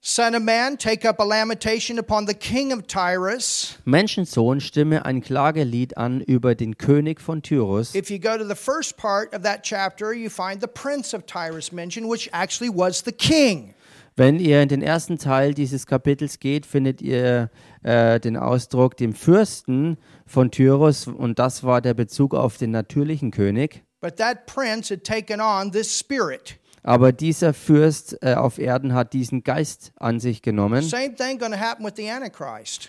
Son 0.04 0.34
of 0.34 0.41
man, 0.41 0.78
take 0.78 1.06
up 1.06 1.20
a 1.20 1.24
lamentation 1.24 1.99
upon 1.99 2.26
the 2.26 2.34
king 2.34 2.74
of 2.74 2.88
Tyrus. 2.88 3.78
Menschensohn, 3.86 4.60
stimme 4.60 5.06
ein 5.06 5.22
Klagelied 5.22 5.95
an 5.95 6.22
über 6.22 6.56
den 6.56 6.76
König 6.76 7.22
von 7.22 7.43
Tyrus. 7.43 7.93
If 7.93 8.10
you 8.10 8.18
go 8.18 8.36
to 8.36 8.43
the 8.43 8.56
first 8.56 8.97
part 8.97 9.32
of 9.32 9.43
that 9.43 9.62
chapter, 9.62 10.12
you 10.12 10.32
find 10.32 10.60
the 10.60 10.68
prince 10.68 11.14
of 11.14 11.28
Tyrus 11.28 11.72
mentioned, 11.72 12.10
which 12.10 12.32
actually 12.34 12.72
was 12.76 13.04
the 13.06 13.12
king. 13.12 13.76
Wenn 14.16 14.39
ihr 14.39 14.64
in 14.64 14.70
den 14.70 14.82
ersten 14.82 15.20
Teil 15.20 15.54
dieses 15.54 15.86
Kapitels 15.86 16.39
geht, 16.39 16.66
findet 16.66 17.04
ihr 17.04 17.52
äh, 17.84 18.20
den 18.20 18.38
Ausdruck 18.38 18.97
dem 18.97 19.14
Fürsten 19.14 19.99
von 20.26 20.49
Tyrus 20.49 21.06
und 21.06 21.38
das 21.38 21.64
war 21.64 21.80
der 21.80 21.93
Bezug 21.93 22.34
auf 22.34 22.58
den 22.58 22.72
natürlichen 22.72 23.30
König. 23.30 23.84
But 24.02 24.18
that 24.18 24.47
prince 24.47 24.91
had 24.91 25.04
taken 25.04 25.39
on 25.39 25.72
this 25.72 25.95
spirit. 25.95 26.58
Aber 26.84 27.12
dieser 27.12 27.54
Fürst 27.54 28.18
äh, 28.22 28.34
auf 28.34 28.58
Erden 28.58 28.94
hat 28.94 29.14
diesen 29.14 29.44
Geist 29.44 29.92
an 29.98 30.20
sich 30.20 30.42
genommen. 30.42 30.84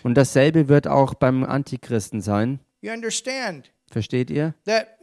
Und 0.03 0.15
dasselbe 0.15 0.67
wird 0.67 0.87
auch 0.87 1.13
beim 1.13 1.43
Antichristen 1.43 2.21
sein. 2.21 2.59
You 2.81 2.91
understand 2.91 3.71
Versteht 3.91 4.29
ihr? 4.29 4.55
that 4.65 4.97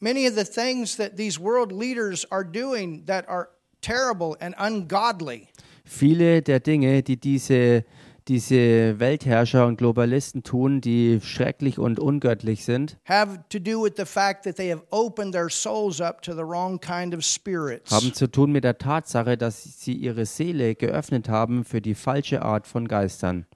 many 0.00 0.26
of 0.26 0.34
the 0.34 0.44
things 0.44 0.96
that 0.96 1.16
these 1.16 1.38
world 1.38 1.70
leaders 1.70 2.26
are 2.32 2.44
doing 2.44 3.04
that 3.06 3.28
are 3.28 3.48
terrible 3.80 4.36
and 4.40 4.56
ungodly 4.58 5.48
Viele 5.84 6.42
der 6.42 6.60
Dinge, 6.60 7.02
die 7.02 7.18
diese, 7.18 7.84
diese 8.28 8.98
Weltherrscher 8.98 9.66
und 9.66 9.76
Globalisten 9.76 10.42
tun, 10.42 10.80
die 10.80 11.20
schrecklich 11.22 11.78
und 11.78 11.98
ungöttlich 11.98 12.64
sind, 12.64 12.96
have 13.04 13.40
to 13.48 13.58
do 13.58 13.82
with 13.82 13.92
the 13.96 14.04
fact 14.04 14.44
that 14.44 14.56
they 14.56 14.70
have 14.70 14.82
opened 14.90 15.32
their 15.32 15.48
souls 15.48 16.00
up 16.00 16.22
to 16.22 16.32
the 16.32 16.42
wrong 16.42 16.80
kind 16.80 17.14
of 17.14 17.24
spirits. 17.24 17.90
haben 17.90 18.14
zu 18.14 18.26
tun 18.30 18.52
mit 18.52 18.64
der 18.64 18.78
Tatsache, 18.78 19.36
dass 19.36 19.62
sie 19.62 19.94
ihre 19.94 20.26
Seele 20.26 20.74
geöffnet 20.74 21.28
haben 21.28 21.64
für 21.64 21.80
die 21.80 21.94
falsche 21.94 22.42
Art 22.42 22.66
von 22.66 22.88
Geistern. 22.88 23.46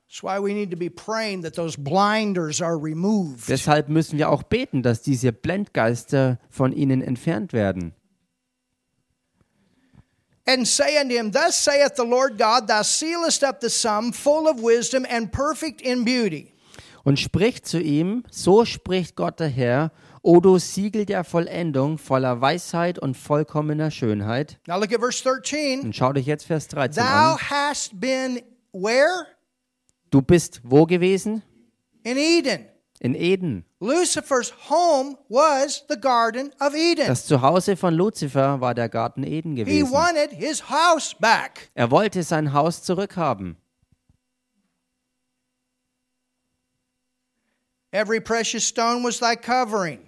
Deshalb 3.49 3.89
müssen 3.89 4.19
wir 4.19 4.31
auch 4.31 4.43
beten, 4.43 4.83
dass 4.83 5.03
diese 5.03 5.33
Blendgeister 5.33 6.39
von 6.49 6.73
ihnen 6.73 7.03
entfernt 7.03 7.53
werden. 7.53 7.93
And 10.49 10.67
say 10.67 10.99
unto 11.01 11.15
him, 11.17 11.33
Thus 11.33 11.57
saith 11.57 11.97
the 11.97 12.05
Lord 12.05 12.39
God, 12.39 12.69
Thou 12.69 12.83
sealest 12.83 13.43
up 13.43 13.61
the 13.61 13.69
sum, 13.69 14.13
full 14.13 14.49
of 14.49 14.61
wisdom 14.63 15.05
and 15.09 15.33
perfect 15.33 15.81
in 15.81 16.05
beauty. 16.05 16.53
Und 17.05 17.19
spricht 17.19 17.67
zu 17.67 17.81
ihm, 17.81 18.25
so 18.31 18.65
spricht 18.65 19.17
Gott 19.17 19.39
der 19.41 19.49
Herr, 19.49 19.93
O 20.23 20.41
du 20.41 20.59
Siegel 20.59 21.05
der 21.05 21.23
Vollendung, 21.23 21.99
voller 21.99 22.41
Weisheit 22.41 22.99
und 22.99 23.17
vollkommener 23.17 23.93
Schönheit. 23.93 24.59
Now 24.67 24.79
look 24.79 24.93
at 24.93 25.01
verse 25.01 25.23
13. 25.23 25.83
Und 25.83 25.95
schau 25.95 26.13
dich 26.13 26.27
jetzt 26.27 26.47
Vers 26.47 26.67
13 26.69 27.03
Thou 27.05 27.33
an. 27.35 27.39
hast 27.51 28.01
been 28.01 28.41
where? 28.73 29.27
Du 30.11 30.23
bist 30.23 30.61
wo 30.65 30.85
gewesen? 30.85 31.43
In 32.03 32.17
Eden. 32.17 32.67
In 32.99 33.15
Eden. 33.15 33.65
Lucifer's 33.79 34.53
home 34.71 35.19
was 35.29 35.85
the 35.89 35.97
Garden 36.01 36.51
of 36.61 36.75
Eden. 36.75 37.07
Das 37.07 37.27
Zuhause 37.27 37.77
von 37.77 37.93
Luzifer 37.95 38.61
war 38.61 38.75
der 38.75 38.89
Garten 38.89 39.23
Eden 39.23 39.55
He 39.57 39.65
gewesen. 39.65 39.93
wanted 39.93 40.31
his 40.33 40.63
house 40.71 41.15
back. 41.19 41.71
Er 41.75 41.91
wollte 41.91 42.23
sein 42.23 42.55
Haus 42.55 42.83
zurückhaben. 42.83 43.57
Every 47.93 48.21
precious 48.21 48.67
stone 48.67 49.05
was 49.05 49.19
thy 49.21 49.37
covering. 49.37 50.01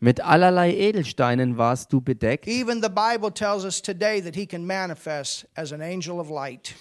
Mit 0.00 0.20
allerlei 0.20 0.74
Edelsteinen 0.74 1.56
warst 1.58 1.92
du 1.92 2.00
bedeckt. 2.00 2.48
Even 2.48 2.82
the 2.82 2.88
Bible 2.88 3.32
tells 3.32 3.64
us 3.64 3.80
today 3.80 4.20
that 4.20 4.34
he 4.34 4.46
can 4.46 4.66
manifest 4.66 5.46
as 5.54 5.72
an 5.72 5.80
angel 5.80 6.18
of 6.18 6.28
light. 6.28 6.74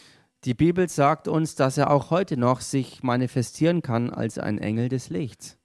Die 0.44 0.56
Bibel 0.56 0.90
sagt 0.90 1.28
uns, 1.28 1.54
dass 1.54 1.78
er 1.78 1.92
auch 1.92 2.10
heute 2.10 2.36
noch 2.36 2.62
sich 2.62 3.04
manifestieren 3.04 3.84
kann 3.84 4.10
als 4.10 4.40
ein 4.40 4.58
Engel 4.58 4.90
des 4.90 5.10
Lichts. 5.12 5.58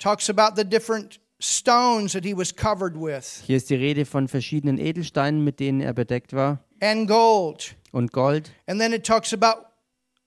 Talks 0.00 0.30
about 0.30 0.56
the 0.56 0.64
different 0.64 1.20
stones 1.40 2.12
that 2.14 2.24
he 2.24 2.34
was 2.34 2.54
covered 2.56 2.96
with, 2.96 3.42
Hier 3.46 3.56
ist 3.58 3.68
die 3.70 3.74
Rede 3.74 4.04
von 4.06 4.28
verschiedenen 4.28 4.78
Edelsteinen, 4.78 5.44
mit 5.44 5.60
denen 5.60 5.80
er 5.80 5.92
bedeckt 5.92 6.32
war, 6.32 6.64
and 6.80 7.06
gold. 7.06 7.76
und 7.92 8.10
Gold. 8.10 8.50
And 8.66 8.80
then 8.80 8.92
it 8.94 9.04
talks 9.06 9.32
about 9.34 9.66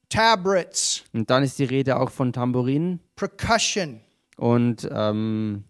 tabrets, 0.09 1.03
Und 1.13 1.29
dann 1.29 1.43
ist 1.43 1.57
die 1.59 1.63
Rede 1.63 1.99
auch 1.99 2.11
von 2.11 2.31
Tambourinen 2.33 2.99
percussion, 3.15 4.01
und 4.37 4.87
ähm, 4.91 5.63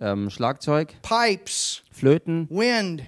ähm, 0.00 0.30
Schlagzeug, 0.30 0.94
pipes, 1.02 1.82
Flöten, 1.90 2.48
wind. 2.50 3.02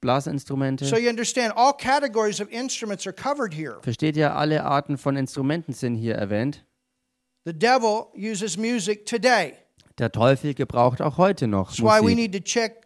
Blasinstrumente. 0.00 0.84
So 0.84 0.96
you 0.96 1.08
understand, 1.08 1.56
all 1.56 1.72
categories 1.72 2.40
of 2.40 2.50
instruments 2.50 3.06
are 3.06 3.14
covered 3.14 3.54
here. 3.54 3.78
Versteht 3.82 4.16
ihr, 4.16 4.34
alle 4.34 4.64
Arten 4.64 4.98
von 4.98 5.16
Instrumenten 5.16 5.72
sind 5.72 5.94
hier 5.94 6.16
erwähnt. 6.16 6.64
The 7.44 7.52
devil 7.52 8.06
uses 8.14 8.56
music 8.56 9.04
today. 9.04 9.54
Der 9.98 10.12
Teufel 10.12 10.54
gebraucht 10.54 11.02
auch 11.02 11.18
heute 11.18 11.48
noch 11.48 11.70
Musik. 11.70 12.81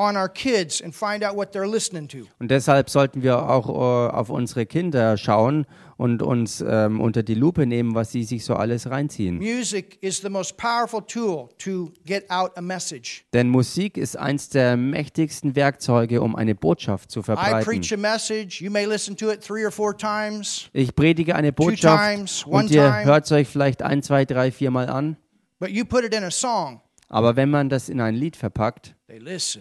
On 0.00 0.16
our 0.16 0.28
kids 0.28 0.80
and 0.82 0.94
find 0.94 1.22
out 1.22 1.36
what 1.36 1.52
they're 1.52 1.70
listening 1.70 2.08
to. 2.08 2.26
Und 2.38 2.50
deshalb 2.50 2.88
sollten 2.88 3.22
wir 3.22 3.48
auch 3.50 3.68
äh, 3.68 4.12
auf 4.12 4.30
unsere 4.30 4.64
Kinder 4.64 5.18
schauen 5.18 5.66
und 5.98 6.22
uns 6.22 6.64
ähm, 6.66 6.98
unter 7.00 7.22
die 7.22 7.34
Lupe 7.34 7.66
nehmen, 7.66 7.94
was 7.94 8.10
sie 8.10 8.24
sich 8.24 8.44
so 8.46 8.54
alles 8.54 8.88
reinziehen. 8.88 9.36
Music 9.36 9.98
is 10.00 10.18
the 10.22 10.30
most 10.30 10.56
powerful 10.56 11.02
tool 11.02 11.50
to 11.58 11.92
get 12.06 12.24
out 12.30 12.56
a 12.56 12.62
message. 12.62 13.24
Denn 13.34 13.50
Musik 13.50 13.98
ist 13.98 14.16
eins 14.16 14.48
der 14.48 14.78
mächtigsten 14.78 15.54
Werkzeuge, 15.54 16.22
um 16.22 16.34
eine 16.34 16.54
Botschaft 16.54 17.10
zu 17.10 17.20
I 17.20 17.24
verbreiten. 17.24 17.64
preach 17.64 17.92
a 17.92 17.98
message, 17.98 18.62
you 18.62 18.70
may 18.70 18.86
listen 18.86 19.14
to 19.18 19.30
it 19.30 19.42
three 19.44 19.64
or 19.66 19.70
four 19.70 19.94
times, 19.96 20.70
Ich 20.72 20.94
predige 20.94 21.34
eine 21.34 21.52
times, 21.52 21.66
Botschaft 21.66 22.46
one 22.46 22.64
und 22.64 22.70
ihr 22.70 23.04
hört 23.04 23.26
es 23.26 23.32
euch 23.32 23.48
vielleicht 23.48 23.82
ein, 23.82 24.02
zwei, 24.02 24.24
drei, 24.24 24.50
viermal 24.50 24.88
an. 24.88 25.16
but 25.58 25.68
you 25.68 25.84
put 25.84 26.04
it 26.04 26.14
in 26.14 26.24
a 26.24 26.30
song. 26.30 26.80
Aber 27.10 27.34
wenn 27.34 27.50
man 27.50 27.68
das 27.68 27.88
in 27.88 28.00
ein 28.00 28.14
Lied 28.14 28.36
verpackt, 28.36 28.94
was 29.08 29.58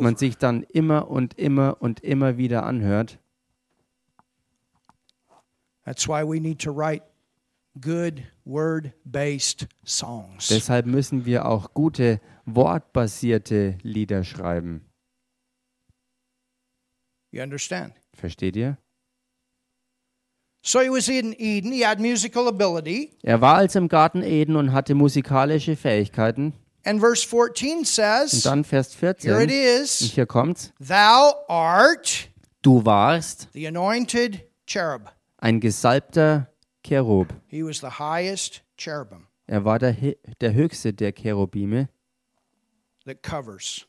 man 0.00 0.16
sich 0.16 0.38
dann 0.38 0.62
immer 0.62 1.10
und 1.10 1.38
immer 1.38 1.82
und 1.82 2.00
immer 2.00 2.38
wieder 2.38 2.64
anhört, 2.64 3.18
That's 5.84 6.08
why 6.08 6.26
we 6.26 6.40
need 6.40 6.62
to 6.62 6.74
write 6.74 7.04
good 7.78 8.22
word-based 8.46 9.68
songs. 9.84 10.48
deshalb 10.48 10.86
müssen 10.86 11.26
wir 11.26 11.44
auch 11.44 11.74
gute 11.74 12.22
wortbasierte 12.46 13.76
Lieder 13.82 14.24
schreiben. 14.24 14.86
You 17.32 17.42
understand? 17.42 17.92
Versteht 18.14 18.56
ihr? 18.56 18.78
So 20.66 20.80
he 20.80 20.88
was 20.88 21.08
in 21.08 21.34
Eden. 21.38 21.72
He 21.72 21.84
had 21.84 22.00
musical 22.00 22.48
ability. 22.48 23.10
Er 23.22 23.40
war 23.42 23.56
also 23.56 23.78
im 23.78 23.88
Garten 23.88 24.22
Eden 24.22 24.56
und 24.56 24.72
hatte 24.72 24.94
musikalische 24.94 25.76
Fähigkeiten. 25.76 26.54
And 26.86 27.00
verse 27.00 27.26
14 27.26 27.78
Und 27.78 27.86
says, 27.86 28.42
dann 28.42 28.64
Vers 28.64 28.94
here 28.98 29.12
it 29.12 29.20
14, 29.20 29.32
und 29.34 29.50
is, 29.50 29.98
hier 30.00 30.26
kommt's, 30.26 30.72
thou 30.78 31.34
art 31.48 32.28
du 32.62 32.84
warst 32.84 33.48
the 33.52 33.66
anointed 33.68 34.40
cherub. 34.66 35.02
ein 35.38 35.60
gesalbter 35.60 36.48
Cherub. 36.82 37.28
He 37.46 37.62
was 37.62 37.80
the 37.80 37.98
highest 37.98 38.62
cherubim 38.76 39.26
Er 39.46 39.64
war 39.64 39.78
der, 39.78 39.94
der 40.40 40.52
höchste 40.54 40.92
der 40.94 41.12
Cherubime. 41.12 41.88
that 43.06 43.22
covers. 43.22 43.86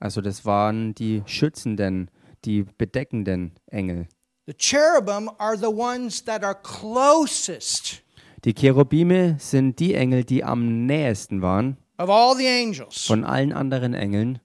Also 0.00 0.20
das 0.20 0.44
waren 0.44 0.94
die 0.94 1.22
schützenden, 1.26 2.10
die 2.44 2.62
bedeckenden 2.64 3.52
Engel. 3.66 4.06
The 4.46 4.54
cherubim 4.54 5.30
are 5.38 5.56
the 5.56 5.70
ones 5.70 6.22
that 6.24 6.44
are 6.44 6.54
closest 6.54 8.02
Die 8.44 8.52
Cherubime 8.52 9.36
sind 9.38 9.78
die 9.80 9.94
Engel, 9.94 10.22
die 10.22 10.44
am 10.44 10.84
nähesten 10.86 11.40
waren 11.40 11.78
of 11.98 12.10
all 12.10 12.36
the 12.36 12.46
angels 12.46 13.06
von 13.06 13.24
allen 13.24 13.52
anderen 13.54 13.94
Engeln, 13.94 14.38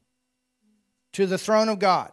to 1.12 1.26
the 1.26 1.38
throne 1.38 1.70
of 1.70 1.80
God, 1.80 2.12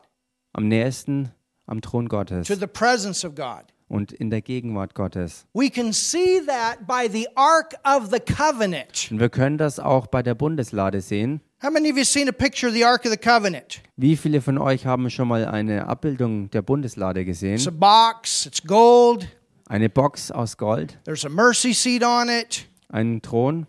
am 0.53 0.67
nähesten 0.67 1.31
am 1.67 1.81
Thron 1.81 2.09
Gottes 2.09 2.49
to 2.49 2.57
the 2.57 2.67
presence 2.67 3.25
of 3.25 3.37
God. 3.37 3.73
und 3.89 4.11
in 4.11 4.31
der 4.31 4.43
Gegenwart 4.43 4.95
Gottes. 4.97 5.47
We 5.55 5.71
can 5.71 5.93
see 5.93 6.41
that 6.45 6.89
by 6.89 7.09
the 7.09 7.29
Ark 7.37 7.77
of 7.85 8.11
the 8.11 8.19
Covenant. 8.19 9.09
Und 9.13 9.21
wir 9.21 9.29
können 9.29 9.59
das 9.59 9.79
auch 9.79 10.09
bei 10.09 10.25
der 10.25 10.35
Bundeslade 10.35 11.01
sehen. 11.01 11.41
How 11.63 11.71
many 11.71 11.89
of 11.91 11.97
you 11.97 12.05
seen 12.05 12.29
a 12.29 12.33
picture 12.33 12.69
of 12.69 12.75
the 12.75 12.85
Ark 12.85 13.05
of 13.07 13.11
the 13.11 13.17
Covenant? 13.17 13.81
Wie 13.97 14.17
viele 14.17 14.41
von 14.43 14.59
euch 14.59 14.85
haben 14.85 15.09
schon 15.09 15.29
mal 15.29 15.47
eine 15.47 15.87
Abbildung 15.89 16.51
der 16.51 16.61
Bundeslade 16.63 17.21
It's 17.21 17.41
gesehen? 17.41 17.67
a 17.67 17.71
box, 17.71 18.45
it's 18.47 18.63
gold, 18.63 19.27
Eine 19.69 19.89
Box 19.89 20.31
aus 20.31 20.57
Gold, 20.57 20.99
there's 21.05 21.25
a 21.25 21.29
mercy 21.31 21.73
seat 21.73 22.05
on 22.05 22.29
it. 22.29 22.67
ein 22.91 23.21
Thron. 23.23 23.67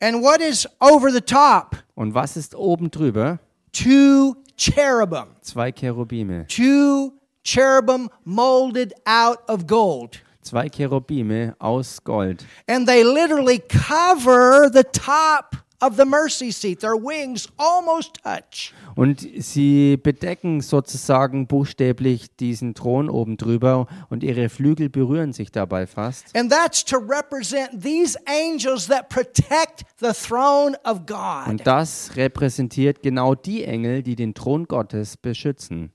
And 0.00 0.20
what 0.22 0.40
is 0.40 0.66
over 0.80 1.10
the 1.10 1.20
top? 1.22 1.76
Und 1.94 2.12
was 2.14 2.36
ist 2.36 2.54
oben 2.54 2.90
drüber? 2.90 3.38
Two 3.72 4.36
cherubim. 4.58 5.36
Zwei 5.42 5.70
Cherubime. 5.72 6.46
Two 6.48 7.12
cherubim 7.44 8.10
molded 8.24 8.92
out 9.06 9.38
of 9.48 9.66
gold. 9.66 10.20
Zwei 10.42 10.68
Cherubime 10.68 11.54
aus 11.60 12.02
Gold. 12.04 12.44
And 12.68 12.86
they 12.86 13.02
literally 13.04 13.58
cover 13.58 14.68
the 14.70 14.84
top 14.92 15.56
of 15.80 15.96
the 15.96 16.04
mercy 16.04 16.50
seat. 16.50 16.80
Their 16.80 16.94
wings 16.94 17.48
almost 17.56 18.22
touch. 18.22 18.72
Und 18.94 19.20
sie 19.38 19.96
bedecken 19.96 20.60
sozusagen 20.60 21.46
buchstäblich 21.46 22.34
diesen 22.36 22.74
Thron 22.74 23.10
oben 23.10 23.36
drüber 23.36 23.86
und 24.08 24.22
ihre 24.22 24.48
Flügel 24.48 24.88
berühren 24.88 25.32
sich 25.32 25.52
dabei 25.52 25.86
fast. 25.86 26.34
And 26.36 26.50
that's 26.50 26.84
to 26.84 26.96
represent 26.96 27.82
these 27.82 28.18
angels 28.26 28.86
that 28.88 29.08
protect 29.08 29.84
the 30.00 30.12
throne 30.12 30.76
of 30.84 31.06
God. 31.06 31.48
Und 31.48 31.66
das 31.66 32.16
repräsentiert 32.16 33.02
genau 33.02 33.34
die 33.34 33.64
Engel, 33.64 34.02
die 34.02 34.16
den 34.16 34.34
Thron 34.34 34.66
Gottes 34.66 35.16
beschützen. 35.16 35.92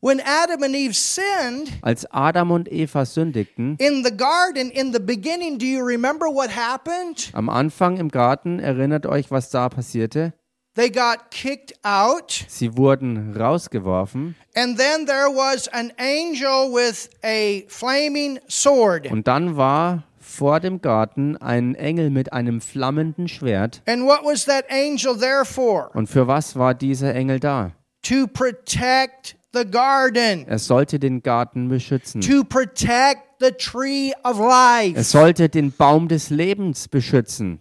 When 0.00 0.20
Adam 0.20 0.62
and 0.62 0.76
Eve 0.76 0.94
sinned 0.94 1.72
Als 1.82 2.06
Adam 2.12 2.52
und 2.52 2.70
Eva 2.70 3.04
sündigten, 3.04 3.76
in 3.80 4.04
the 4.04 4.16
garden 4.16 4.70
in 4.70 4.92
the 4.92 5.00
beginning, 5.00 5.58
do 5.58 5.66
you 5.66 5.84
remember 5.84 6.26
what 6.26 6.50
happened? 6.54 7.30
am 7.32 7.48
Anfang 7.48 7.96
im 7.96 8.08
Garten, 8.08 8.60
erinnert 8.60 9.06
euch, 9.06 9.30
was 9.30 9.50
da 9.50 9.68
passierte? 9.68 10.32
They 10.76 10.90
got 10.90 11.32
kicked 11.32 11.72
out, 11.82 12.44
Sie 12.46 12.76
wurden 12.76 13.34
rausgeworfen 13.36 14.36
and 14.54 14.78
then 14.78 15.06
there 15.06 15.26
was 15.34 15.66
an 15.72 15.92
angel 15.98 16.72
with 16.72 17.10
a 17.24 17.62
flaming 17.66 18.38
sword. 18.46 19.10
und 19.10 19.26
dann 19.26 19.56
war 19.56 20.04
vor 20.20 20.60
dem 20.60 20.80
Garten 20.80 21.36
ein 21.38 21.74
Engel 21.74 22.10
mit 22.10 22.32
einem 22.32 22.60
flammenden 22.60 23.26
Schwert. 23.26 23.82
And 23.86 24.04
what 24.04 24.22
was 24.22 24.44
that 24.44 24.66
angel 24.70 25.18
there 25.18 25.44
for? 25.44 25.90
Und 25.96 26.08
für 26.08 26.28
was 26.28 26.54
war 26.54 26.74
dieser 26.74 27.12
Engel 27.16 27.40
da? 27.40 27.72
To 28.02 28.28
protect 28.28 29.34
the 29.58 29.68
garden, 29.70 30.46
Er 30.46 30.58
sollte 30.58 30.98
den 30.98 31.22
Garten 31.22 31.68
beschützen. 31.68 32.20
to 32.20 32.44
protect 32.44 33.22
the 33.40 33.50
tree 33.52 34.12
of 34.24 34.38
Er 34.38 34.48
life. 34.84 35.02
sollte 35.04 35.48
den 35.48 35.72
Baum 35.72 36.08
des 36.08 36.30
Lebens 36.30 36.88
beschützen. 36.88 37.60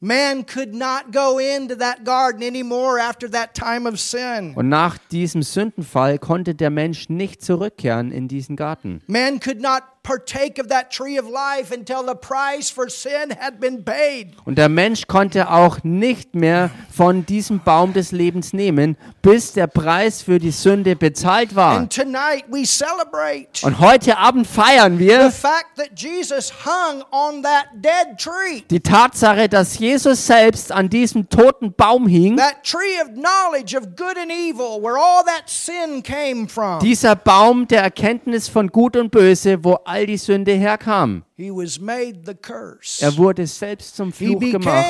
Man 0.00 0.44
could 0.44 0.74
not 0.74 1.12
go 1.14 1.38
into 1.38 1.74
that 1.76 2.04
garden 2.04 2.42
anymore 2.42 3.00
after 3.00 3.30
that 3.30 3.54
time 3.54 3.88
of 3.88 3.98
sin. 3.98 4.52
Und 4.54 4.68
nach 4.68 4.98
diesem 5.10 5.42
Sündenfall 5.42 6.18
konnte 6.18 6.54
der 6.54 6.68
Mensch 6.68 7.08
nicht 7.08 7.40
zurückkehren 7.42 8.12
in 8.12 8.28
diesen 8.28 8.54
Garten. 8.54 9.00
Man 9.06 9.40
could 9.40 9.62
not 9.62 9.80
partake 10.04 10.60
of 10.60 10.68
that 10.68 10.90
tree 10.92 11.18
of 11.18 11.26
life 11.26 11.74
until 11.74 12.04
the 12.06 12.14
price 12.14 12.70
for 12.70 12.88
sin 12.88 13.32
had 13.40 13.58
been 13.58 13.84
paid. 13.84 14.34
Und 14.44 14.56
der 14.58 14.68
Mensch 14.68 15.08
konnte 15.08 15.50
auch 15.50 15.78
nicht 15.82 16.34
mehr 16.36 16.70
von 16.94 17.26
diesem 17.26 17.58
Baum 17.60 17.92
des 17.94 18.12
Lebens 18.12 18.52
nehmen, 18.52 18.96
bis 19.22 19.52
der 19.54 19.66
Preis 19.66 20.22
für 20.22 20.38
die 20.38 20.50
Sünde 20.52 20.94
bezahlt 20.94 21.56
war. 21.56 21.78
And 21.78 21.92
tonight 21.92 22.44
we 22.50 22.64
celebrate 22.64 23.64
Und 23.66 23.80
heute 23.80 24.18
Abend 24.18 24.46
feiern 24.46 24.98
the 24.98 25.06
wir 25.06 25.30
fact 25.30 25.76
that 25.78 25.98
Jesus 25.98 26.52
hung 26.64 27.02
on 27.10 27.42
that 27.42 27.64
dead 27.74 28.18
tree. 28.18 28.62
die 28.70 28.80
Tatsache, 28.80 29.48
dass 29.48 29.78
Jesus 29.78 30.26
selbst 30.26 30.70
an 30.70 30.90
diesem 30.90 31.28
toten 31.30 31.72
Baum 31.72 32.06
hing. 32.06 32.36
That 32.36 32.62
tree 32.62 33.00
of 33.02 33.08
knowledge 33.14 33.74
of 33.74 33.96
good 33.96 34.18
and 34.20 34.30
evil, 34.30 34.82
where 34.82 34.98
all 34.98 35.24
that 35.24 35.48
sin 35.48 36.02
came 36.02 36.46
from. 36.46 36.80
Dieser 36.80 37.16
Baum 37.16 37.66
der 37.66 37.82
Erkenntnis 37.82 38.48
von 38.48 38.68
Gut 38.68 38.96
und 38.98 39.10
Böse, 39.10 39.64
wo 39.64 39.78
all 39.86 39.93
die 40.06 40.16
Sünde 40.16 40.52
herkam. 40.52 41.22
He 41.36 41.50
was 41.50 41.80
made 41.80 42.20
the 42.26 42.34
curse. 42.34 43.00
Er 43.04 43.16
wurde 43.16 43.46
selbst 43.46 43.96
zum 43.96 44.12
He 44.12 44.26
Fluch 44.26 44.40
gemacht. 44.40 44.86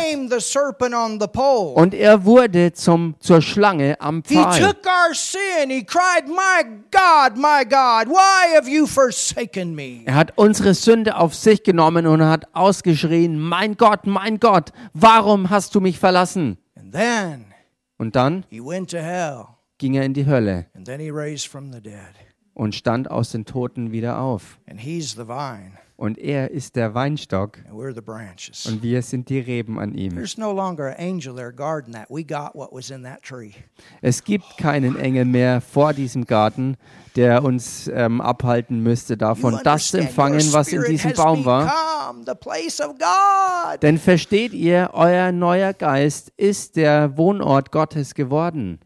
Und 1.74 1.94
er 1.94 2.24
wurde 2.24 2.72
zum, 2.72 3.14
zur 3.18 3.42
Schlange 3.42 4.00
am 4.00 4.22
Pfahl. 4.22 4.60
took 4.60 4.86
our 4.86 5.14
sin. 5.14 5.70
He 5.70 5.84
cried, 5.84 6.26
My 6.28 6.64
God, 6.90 7.36
my 7.36 7.64
God, 7.64 8.08
why 8.08 8.56
have 8.56 8.68
you 8.68 8.86
forsaken 8.86 9.74
me? 9.74 10.02
Er 10.06 10.14
hat 10.14 10.32
unsere 10.36 10.74
Sünde 10.74 11.16
auf 11.16 11.34
sich 11.34 11.62
genommen 11.62 12.06
und 12.06 12.22
hat 12.24 12.46
ausgeschrien, 12.54 13.38
mein 13.38 13.76
Gott, 13.76 14.06
mein 14.06 14.40
Gott, 14.40 14.70
warum 14.92 15.50
hast 15.50 15.74
du 15.74 15.80
mich 15.80 15.98
verlassen? 15.98 16.58
And 16.76 16.92
then 16.92 17.44
Und 17.98 18.16
dann 18.16 18.44
he 18.50 18.60
went 18.60 18.90
to 18.90 18.98
hell. 18.98 19.44
ging 19.78 19.94
er 19.94 20.04
in 20.04 20.14
die 20.14 20.26
Hölle 20.26 20.66
Und 22.54 22.74
stand 22.74 23.10
aus 23.10 23.32
den 23.32 23.44
Toten 23.44 23.90
wieder 23.90 24.20
auf. 24.20 24.58
Und 25.96 26.18
er 26.18 26.50
ist 26.50 26.74
der 26.74 26.92
Weinstock 26.94 27.58
und 27.70 28.82
wir 28.82 29.02
sind 29.02 29.28
die 29.28 29.38
Reben 29.38 29.78
an 29.78 29.94
ihm. 29.94 30.18
Es 34.02 34.24
gibt 34.24 34.58
keinen 34.58 34.96
Engel 34.96 35.24
mehr 35.24 35.60
vor 35.60 35.92
diesem 35.92 36.24
Garten, 36.24 36.76
der 37.14 37.44
uns 37.44 37.86
ähm, 37.86 38.20
abhalten 38.20 38.80
müsste 38.82 39.16
davon, 39.16 39.60
das 39.62 39.90
zu 39.92 39.98
empfangen, 39.98 40.52
was 40.52 40.72
in 40.72 40.82
diesem 40.82 41.12
Baum 41.12 41.44
war. 41.44 41.72
Denn 43.80 43.98
versteht 43.98 44.52
ihr, 44.52 44.90
euer 44.94 45.30
neuer 45.30 45.72
Geist 45.72 46.32
ist 46.36 46.74
der 46.74 47.16
Wohnort 47.16 47.70
Gottes 47.70 48.14
geworden. 48.14 48.80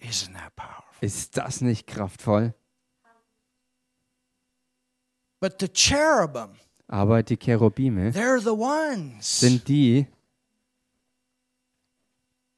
Isn't? 0.00 0.37
Ist 1.00 1.36
das 1.36 1.60
nicht 1.60 1.86
kraftvoll? 1.86 2.54
But 5.40 5.60
the 5.60 5.68
cherubim, 5.68 6.50
Aber 6.88 7.22
die 7.22 7.36
Cherubime 7.36 8.10
they're 8.10 8.40
the 8.40 8.50
ones 8.50 9.40
sind 9.40 9.68
die, 9.68 10.06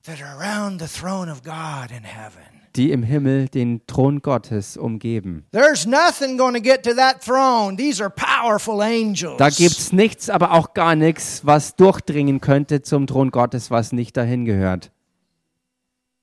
that 0.04 0.22
are 0.22 0.34
around 0.38 0.80
the 0.80 0.86
throne 0.88 1.30
of 1.30 1.42
God 1.42 1.90
in 1.90 2.04
heaven. 2.04 2.42
die 2.76 2.90
im 2.92 3.02
Himmel 3.02 3.48
den 3.48 3.84
Thron 3.86 4.22
Gottes 4.22 4.78
umgeben. 4.78 5.44
There's 5.52 5.84
nothing 5.84 6.38
going 6.38 6.54
to 6.54 6.60
get 6.60 6.82
to 6.84 6.94
that 6.94 7.20
throne. 7.22 7.76
These 7.76 8.00
are 8.02 8.08
powerful 8.08 8.80
angels. 8.80 9.36
Da 9.36 9.50
gibt's 9.50 9.92
nichts, 9.92 10.30
aber 10.30 10.52
auch 10.52 10.72
gar 10.72 10.94
nichts, 10.94 11.44
was 11.44 11.76
durchdringen 11.76 12.40
könnte 12.40 12.80
zum 12.80 13.06
Thron 13.06 13.30
Gottes, 13.30 13.70
was 13.70 13.92
nicht 13.92 14.16
dahin 14.16 14.46
gehört. 14.46 14.90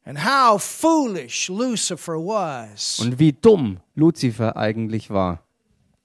And 0.07 0.17
how 0.23 0.57
foolish 0.57 1.49
Lucifer 1.49 2.17
was 2.17 2.99
Und 3.01 3.19
wie 3.19 3.33
dumm 3.33 3.77
Luzifer 3.95 4.55
eigentlich 4.55 5.09
war, 5.09 5.39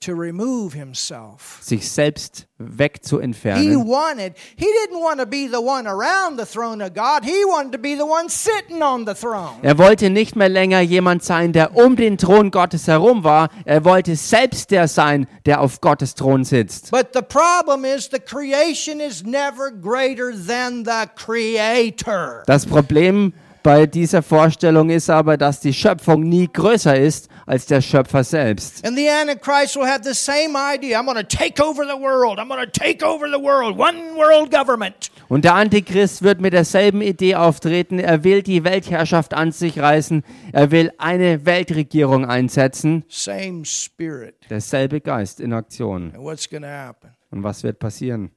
to 0.01 0.13
remove 0.13 0.75
himself. 0.75 1.59
sich 1.61 1.89
selbst 1.89 2.49
He 2.59 2.65
wegzuentfernen. 2.79 3.87
wanted, 3.87 4.35
he 4.57 4.67
didn't 4.67 5.01
want 5.01 5.21
to 5.21 5.27
be 5.27 5.47
the 5.47 5.61
one 5.61 5.87
around 5.87 6.37
the 6.37 6.45
throne 6.45 6.83
of 6.83 6.93
God. 6.95 7.25
He 7.25 7.45
wanted 7.45 7.71
to 7.71 7.79
be 7.79 7.95
the 7.95 8.05
one 8.05 8.29
sitting 8.29 8.83
on 8.83 9.07
the 9.07 9.15
throne. 9.15 9.61
Er 9.63 9.79
wollte 9.79 10.11
nicht 10.11 10.35
mehr 10.35 10.49
länger 10.49 10.81
jemand 10.81 11.23
sein, 11.23 11.53
der 11.53 11.77
um 11.77 11.95
den 11.95 12.19
Thron 12.19 12.51
Gottes 12.51 12.89
herum 12.89 13.23
war. 13.23 13.51
Er 13.65 13.85
wollte 13.85 14.17
selbst 14.17 14.73
der 14.73 14.89
sein, 14.89 15.29
der 15.47 15.61
auf 15.61 15.81
Gottes 15.81 16.17
Thron 16.17 16.43
sitzt. 16.45 16.91
But 16.91 17.11
the 17.15 17.23
problem 17.23 17.85
is 17.85 18.09
the 18.11 18.19
creation 18.19 18.99
is 18.99 19.23
never 19.23 19.71
greater 19.71 20.33
than 20.33 20.85
the 20.85 21.07
creator. 21.15 22.43
Das 22.47 22.67
Problem 22.67 23.33
bei 23.63 23.87
dieser 23.87 24.23
Vorstellung 24.23 24.91
ist 24.91 25.09
aber, 25.09 25.37
dass 25.37 25.61
die 25.61 25.73
Schöpfung 25.73 26.23
nie 26.23 26.49
größer 26.53 26.99
ist 26.99 27.29
als 27.47 27.67
der 27.67 27.81
Schöpfer 27.81 28.25
selbst. 28.25 28.85
And 28.87 28.97
the 28.97 29.09
Antichrist 29.09 29.77
will 29.77 29.87
have 29.87 30.03
the 30.03 30.15
same 30.15 30.57
idea. 30.57 30.99
I'm 30.99 31.07
going 31.07 31.17
to 31.17 31.23
take 31.23 31.63
over 31.63 31.85
the 31.85 32.01
world. 32.01 32.39
I'm 32.39 32.49
going 32.49 32.65
to 32.65 32.71
take 32.71 33.05
over 33.05 33.27
the 33.29 33.41
world. 33.41 33.79
One 33.79 34.17
world 34.17 34.51
government. 34.51 35.11
Und 35.29 35.45
der 35.45 35.55
Antichrist 35.55 36.23
wird 36.23 36.41
mit 36.41 36.53
derselben 36.53 37.01
Idee 37.01 37.37
auftreten. 37.37 37.99
Er 37.99 38.25
will 38.25 38.43
die 38.43 38.65
Weltherrschaft 38.65 39.35
an 39.35 39.53
sich 39.53 39.79
reißen. 39.79 40.25
Er 40.53 40.71
will 40.71 40.93
eine 40.99 41.47
Weltregierung 41.47 42.27
einsetzen. 42.27 43.05
Same 43.09 43.65
spirit. 43.65 44.35
Derselbe 44.51 45.01
Geist 45.01 45.41
in 45.41 45.53
Aktion. 45.53 46.13
And 46.15 46.23
what's 46.23 46.49
going 46.49 46.63
to 46.63 46.69
happen? 46.69 47.11
Und 47.31 47.43
was 47.43 47.63
wird 47.63 47.79
passieren? 47.79 48.31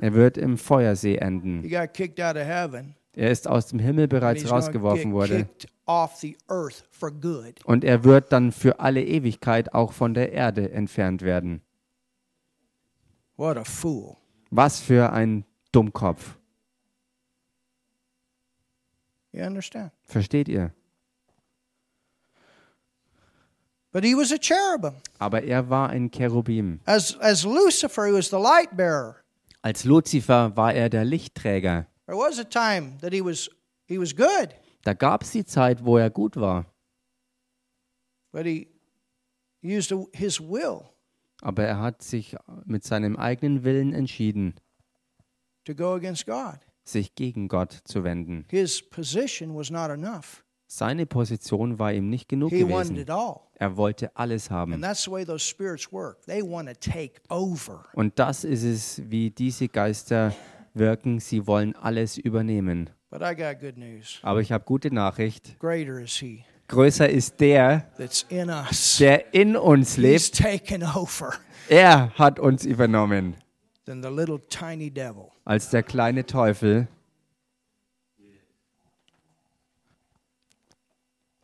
Er 0.00 0.14
wird 0.14 0.38
im 0.38 0.58
Feuersee 0.58 1.16
enden. 1.16 1.62
He 1.62 1.68
got 1.68 1.92
kicked 1.94 2.20
out 2.20 2.36
of 2.36 2.42
heaven. 2.42 2.94
Er 3.14 3.30
ist 3.30 3.46
aus 3.46 3.66
dem 3.66 3.78
Himmel 3.78 4.08
bereits 4.08 4.50
rausgeworfen 4.50 5.12
worden. 5.12 5.48
Und 7.64 7.84
er 7.84 8.04
wird 8.04 8.32
dann 8.32 8.52
für 8.52 8.80
alle 8.80 9.04
Ewigkeit 9.04 9.74
auch 9.74 9.92
von 9.92 10.14
der 10.14 10.32
Erde 10.32 10.70
entfernt 10.72 11.22
werden. 11.22 11.60
What 13.36 13.56
a 13.58 13.64
fool. 13.64 14.16
Was 14.50 14.80
für 14.80 15.12
ein 15.12 15.44
Dummkopf. 15.72 16.38
Versteht 20.04 20.48
ihr? 20.48 20.72
But 23.92 24.04
he 24.04 24.14
was 24.14 24.32
a 24.32 24.38
cherubim. 24.38 24.94
Aber 25.18 25.42
er 25.42 25.68
war 25.68 25.90
ein 25.90 26.10
Cherubim. 26.10 26.80
As, 26.86 27.14
as 27.20 27.44
Lucifer, 27.44 28.06
he 28.06 28.12
was 28.12 28.30
the 28.30 28.38
light 28.38 28.74
bearer. 28.76 29.16
Als 29.60 29.84
Luzifer 29.84 30.56
war 30.56 30.72
er 30.72 30.88
der 30.88 31.04
Lichtträger. 31.04 31.86
There 32.06 32.16
was 32.18 32.38
a 32.38 32.44
time 32.44 32.96
that 33.00 33.12
he 33.12 33.22
was, 33.22 33.48
he 33.86 33.98
was 33.98 34.14
good, 34.16 34.48
Da 34.84 34.94
gab 34.94 35.22
es 35.22 35.30
die 35.32 35.44
Zeit, 35.44 35.84
wo 35.84 35.98
er 35.98 36.10
gut 36.10 36.36
war. 36.36 36.64
but 38.32 38.46
he 38.46 38.66
used 39.62 39.92
his 40.12 40.40
will 40.40 40.82
Aber 41.42 41.64
er 41.64 41.78
hat 41.80 42.02
sich 42.02 42.34
mit 42.64 42.82
seinem 42.84 43.16
eigenen 43.16 43.62
Willen 43.62 43.92
entschieden, 43.92 44.54
to 45.64 45.74
go 45.74 45.94
against 45.94 46.26
God. 46.26 46.58
sich 46.84 47.14
gegen 47.14 47.46
Gott 47.48 47.72
zu 47.84 48.02
wenden. 48.04 48.46
His 48.50 48.82
position 48.82 49.54
was 49.54 49.70
not 49.70 49.90
enough. 49.90 50.42
Seine 50.74 51.04
Position 51.04 51.78
war 51.78 51.92
ihm 51.92 52.08
nicht 52.08 52.30
genug 52.30 52.50
He 52.50 52.62
wanted 52.62 52.72
gewesen. 52.72 52.96
it 52.96 53.10
all. 53.10 53.40
Er 53.56 53.76
wollte 53.76 54.10
alles 54.16 54.48
And 54.50 54.56
haben. 54.72 54.80
that's 54.80 55.04
the 55.04 55.10
way 55.10 55.22
those 55.22 55.44
spirits 55.46 55.92
work. 55.92 56.24
They 56.24 56.40
want 56.42 56.66
to 56.66 56.74
take 56.74 57.20
over. 57.28 57.84
Und 57.92 58.18
das 58.18 58.42
ist 58.44 58.62
es, 58.64 59.02
wie 59.10 59.30
diese 59.30 59.68
Geister 59.68 60.34
wirken. 60.72 61.20
Sie 61.20 61.46
wollen 61.46 61.76
alles 61.76 62.16
übernehmen. 62.16 62.88
But 63.10 63.20
I 63.20 63.34
got 63.36 63.60
good 63.60 63.76
news. 63.76 64.18
Aber 64.22 64.40
ich 64.40 64.50
habe 64.50 64.64
gute 64.64 64.90
Nachricht. 64.94 65.58
Greater 65.60 66.00
is 66.00 66.14
he 66.16 66.42
Größer 66.68 67.06
ist 67.10 67.38
der, 67.40 67.90
that's 67.98 68.24
in 68.30 68.48
us. 68.48 68.96
der 68.96 69.34
in 69.34 69.56
uns 69.58 69.96
He's 69.96 70.32
lebt. 70.32 70.38
taken 70.38 70.82
over 70.96 71.34
Er 71.68 72.10
hat 72.14 72.38
uns 72.38 72.64
übernommen, 72.64 73.36
than 73.84 74.02
the 74.02 74.08
little 74.08 74.40
tiny 74.48 74.90
devil. 74.90 75.26
als 75.44 75.68
der 75.68 75.82
kleine 75.82 76.24
Teufel. 76.24 76.88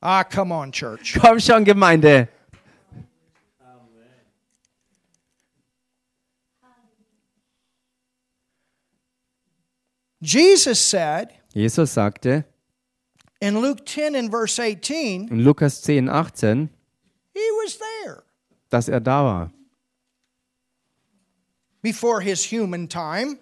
Ah, 0.01 0.23
come 0.25 0.53
on, 0.53 0.71
church. 0.73 1.19
Komm 1.21 1.41
schon, 1.41 1.65
Gemeinde. 1.65 2.29
Jesus 10.21 10.79
said 10.81 11.33
Jesus 11.55 11.93
sagte 11.95 12.45
in 13.41 13.61
Luke 13.61 13.85
10 13.87 14.17
and 14.17 14.31
verse 14.31 14.59
18, 14.59 15.29
in 15.29 15.45
Lukas 15.45 15.81
10, 15.83 16.09
18, 16.09 16.69
he 17.35 17.41
was 17.63 17.79
there 17.79 18.25
dass 18.71 18.89
er 18.89 19.01
da 19.01 19.23
war. 19.23 19.51
before 21.83 22.21
his 22.21 22.51
human 22.53 22.89
time 22.89 23.39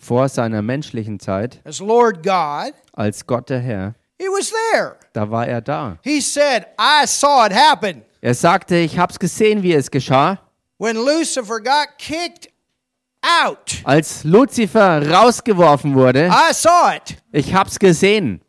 Vor 0.00 0.28
seiner 0.28 0.62
menschlichen 0.62 1.18
Zeit, 1.18 1.60
as 1.64 1.80
Lord 1.80 2.22
God. 2.22 2.72
als 2.92 3.26
Gott 3.26 3.48
der 3.48 3.58
Herr, 3.60 3.94
He 4.20 4.28
was 4.28 4.50
there. 4.72 4.96
da 5.12 5.30
war 5.30 5.46
er 5.46 5.60
da. 5.60 5.96
He 6.02 6.20
said, 6.20 6.66
I 6.78 7.06
saw 7.06 7.46
it 7.46 7.52
happen. 7.52 8.02
Er 8.20 8.34
sagte, 8.34 8.76
ich 8.76 8.98
hab's 8.98 9.18
gesehen, 9.18 9.62
wie 9.62 9.72
es 9.74 9.90
geschah. 9.90 10.38
When 10.78 10.96
Lucifer 10.96 11.60
got 11.60 11.98
kicked 11.98 12.48
out, 13.22 13.80
Als 13.84 14.24
Luzifer 14.24 15.08
rausgeworfen 15.08 15.94
wurde, 15.94 16.28
I 16.28 16.52
saw 16.52 16.92
it. 16.96 17.16
ich 17.32 17.54
hab's 17.54 17.78
gesehen. 17.78 18.40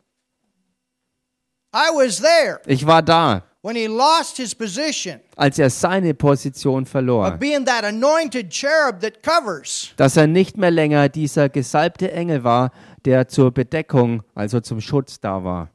I 1.72 1.90
was 1.94 2.18
there 2.20 2.60
Ich 2.66 2.84
war 2.84 3.00
da, 3.02 3.42
when 3.62 3.76
he 3.76 3.86
lost 3.86 4.38
his 4.38 4.54
position 4.54 5.20
als 5.36 5.58
er 5.58 5.70
seine 5.70 6.14
Position 6.14 6.82
of 6.82 6.88
verlor. 6.88 7.30
being 7.38 7.64
that 7.64 7.84
anointed 7.84 8.50
cherub 8.50 9.00
that 9.00 9.22
covers. 9.22 9.92
Dass 9.96 10.16
er 10.16 10.26
nicht 10.26 10.56
mehr 10.56 10.70
länger 10.72 11.08
dieser 11.08 11.48
gesalbte 11.48 12.10
Engel 12.10 12.42
war, 12.42 12.72
der 13.04 13.28
zur 13.28 13.50
Bedeckung, 13.52 14.22
also 14.34 14.60
zum 14.60 14.80
Schutz 14.80 15.20
da 15.20 15.44
war. 15.44 15.70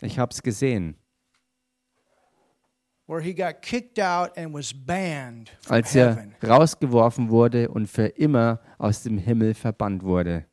Ich 0.00 0.18
hab's 0.18 0.42
gesehen. 0.42 0.96
where 3.08 3.22
he 3.22 3.32
got 3.32 3.62
kicked 3.62 3.98
out 3.98 4.36
and 4.36 4.52
was 4.52 4.72
banned 4.72 5.50
from 5.60 5.76
Als 5.76 5.96
er 5.96 6.28
rausgeworfen 6.46 7.30
wurde 7.30 7.70
und 7.70 7.86
für 7.88 8.06
immer 8.06 8.60
aus 8.76 9.02
dem 9.02 9.18
Himmel 9.18 9.54
verbannt 9.54 10.04
wurde. 10.04 10.44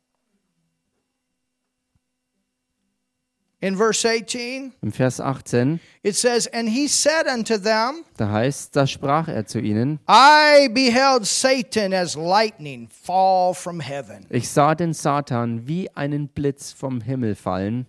In 3.58 3.74
verse 3.74 4.04
18, 4.04 4.74
Im 4.82 4.92
Vers 4.92 5.18
18, 5.18 5.80
it 6.02 6.14
says, 6.14 6.46
And 6.48 6.68
he 6.68 6.86
said 6.88 7.26
unto 7.26 7.56
them, 7.56 8.04
da 8.18 8.30
heißt, 8.30 8.76
da 8.76 8.86
sprach 8.86 9.28
er 9.28 9.46
zu 9.46 9.60
ihnen, 9.60 9.98
I 10.06 10.68
beheld 10.68 11.24
Satan 11.26 11.94
as 11.94 12.14
lightning 12.16 12.88
fall 12.90 13.54
from 13.54 13.80
heaven. 13.80 14.26
ich 14.28 14.50
sah 14.50 14.74
den 14.74 14.92
Satan 14.92 15.66
wie 15.66 15.88
einen 15.96 16.28
Blitz 16.28 16.72
vom 16.72 17.00
Himmel 17.00 17.34
fallen. 17.34 17.86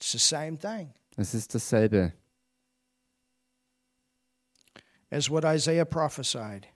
It's 0.00 0.12
the 0.12 0.18
same 0.18 0.56
thing 0.58 0.94
Es 1.18 1.34
ist 1.34 1.54
dasselbe, 1.54 2.14
as 5.10 5.28
what 5.28 5.44
Isaiah 5.44 5.84
prophesied 5.84 6.66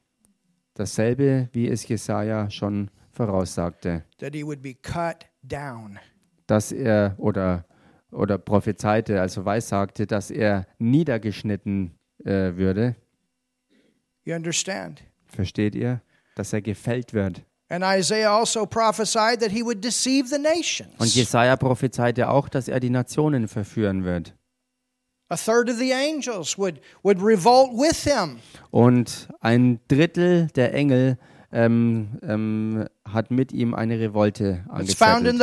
dasselbe, 0.74 1.48
wie 1.52 1.68
es 1.68 1.88
Jesaja 1.88 2.50
schon 2.50 2.90
voraussagte, 3.10 4.04
that 4.18 4.34
he 4.34 4.44
would 4.44 4.60
be 4.60 4.74
cut 4.74 5.24
down. 5.42 5.98
Dass 6.46 6.72
er 6.72 7.14
oder 7.18 7.64
oder 8.14 8.38
prophezeite, 8.38 9.20
also 9.20 9.44
weissagte, 9.44 10.06
dass 10.06 10.30
er 10.30 10.66
niedergeschnitten 10.78 11.98
äh, 12.24 12.54
würde. 12.56 12.96
You 14.24 14.34
understand? 14.34 15.02
Versteht 15.26 15.74
ihr? 15.74 16.00
Dass 16.36 16.52
er 16.52 16.62
gefällt 16.62 17.12
wird. 17.12 17.42
And 17.68 17.82
Isaiah 17.84 18.38
also 18.38 18.66
prophesied 18.66 19.40
that 19.40 19.50
he 19.50 19.62
would 19.64 19.82
deceive 19.82 20.28
the 20.28 20.36
Und 20.36 20.42
nations. 20.42 21.14
Jesaja 21.14 21.56
prophezeite 21.56 22.28
auch, 22.28 22.48
dass 22.48 22.68
er 22.68 22.78
die 22.78 22.90
Nationen 22.90 23.48
verführen 23.48 24.04
wird. 24.04 24.34
A 25.30 25.36
third 25.36 25.70
of 25.70 25.78
the 25.78 25.92
angels 25.92 26.56
would, 26.58 26.80
would 27.02 27.18
revolt 27.20 27.72
with 27.72 28.04
him. 28.04 28.38
Und 28.70 29.28
ein 29.40 29.80
Drittel 29.88 30.48
der 30.54 30.74
Engel 30.74 31.18
ähm, 31.54 32.18
ähm, 32.22 32.86
hat 33.10 33.30
mit 33.30 33.52
ihm 33.52 33.74
eine 33.74 33.98
Revolte 34.00 34.64
angezettelt. 34.68 35.40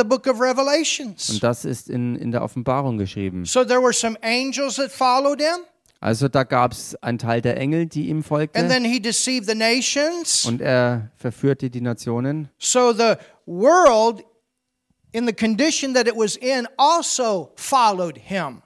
Und 1.30 1.42
das 1.42 1.64
ist 1.64 1.88
in, 1.88 2.16
in 2.16 2.30
der 2.30 2.42
Offenbarung 2.42 2.98
geschrieben. 2.98 3.44
So 3.46 3.64
there 3.64 3.80
were 3.82 3.92
some 3.92 4.16
angels 4.22 4.76
that 4.76 4.90
followed 4.92 5.40
him, 5.40 5.64
Also 6.00 6.28
da 6.28 6.42
gab 6.42 6.72
es 6.72 6.94
einen 7.02 7.18
Teil 7.18 7.40
der 7.40 7.56
Engel, 7.56 7.86
die 7.86 8.08
ihm 8.08 8.18
And 8.18 8.26
folgte. 8.26 8.68
then 8.68 8.84
he 8.84 9.00
deceived 9.00 9.48
the 9.48 9.54
nations. 9.54 10.44
Und 10.44 10.60
er 10.60 11.10
verführte 11.16 11.70
die 11.70 11.80
Nationen. 11.80 12.48
So 12.58 12.92
the 12.92 13.14
world, 13.46 14.22
in 15.12 15.26
the 15.26 15.32
condition 15.32 15.94
that 15.94 16.06
it 16.06 16.14
was 16.16 16.36
in, 16.36 16.66
also 16.76 17.52
followed 17.56 18.18
him. 18.18 18.62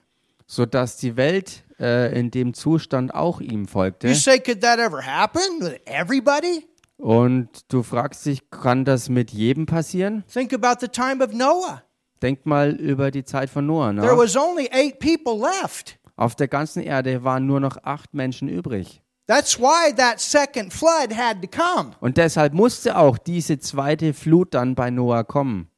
sodass 0.47 0.97
die 0.97 1.15
Welt 1.15 1.63
äh, 1.79 2.17
in 2.19 2.31
dem 2.31 2.53
Zustand 2.53 3.13
auch 3.13 3.39
ihm 3.39 3.67
folgte. 3.67 4.07
You 4.07 4.15
say, 4.15 4.39
could 4.39 4.61
that 4.61 4.79
ever 4.79 5.05
happen 5.05 5.41
with 5.61 5.79
everybody? 5.85 6.65
Und 6.97 7.71
du 7.71 7.83
fragst 7.83 8.25
dich, 8.25 8.49
kann 8.49 8.83
das 8.83 9.07
mit 9.09 9.31
jedem 9.31 9.65
passieren? 9.65 10.23
Think 10.31 10.53
about 10.53 10.79
the 10.81 10.87
time 10.87 11.23
of 11.23 11.31
Noah. 11.31 11.83
Denk 12.21 12.45
mal 12.45 12.71
über 12.71 13.11
die 13.11 13.23
Zeit 13.23 13.49
von 13.49 13.65
Noah 13.67 13.93
There 13.93 14.07
nach. 14.07 14.17
was 14.17 14.35
only 14.35 14.67
eight 14.71 14.99
people 14.99 15.37
left. 15.39 15.99
Auf 16.15 16.35
der 16.35 16.47
ganzen 16.47 16.81
Erde 16.81 17.23
waren 17.23 17.45
nur 17.45 17.59
noch 17.59 17.77
acht 17.83 18.15
Menschen 18.15 18.49
übrig. 18.49 19.03
That's 19.27 19.59
why 19.59 19.93
that 19.95 20.19
second 20.19 20.73
flood 20.73 21.15
had 21.15 21.41
to 21.43 21.47
come. 21.47 21.91
Und 21.99 22.17
deshalb 22.17 22.53
musste 22.53 22.97
auch 22.97 23.17
diese 23.17 23.59
zweite 23.59 24.13
Flut 24.13 24.53
dann 24.53 24.73
bei 24.73 24.89
Noah 24.89 25.23
kommen. 25.23 25.69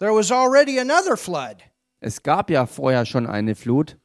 There 0.00 0.14
was 0.14 0.30
already 0.30 0.78
another 0.78 1.16
flood. 1.16 1.62
Es 2.00 2.22
gab 2.22 2.50
ja 2.50 2.66
vorher 2.66 3.06
schon 3.06 3.26
eine 3.26 3.54
Flut. 3.54 3.96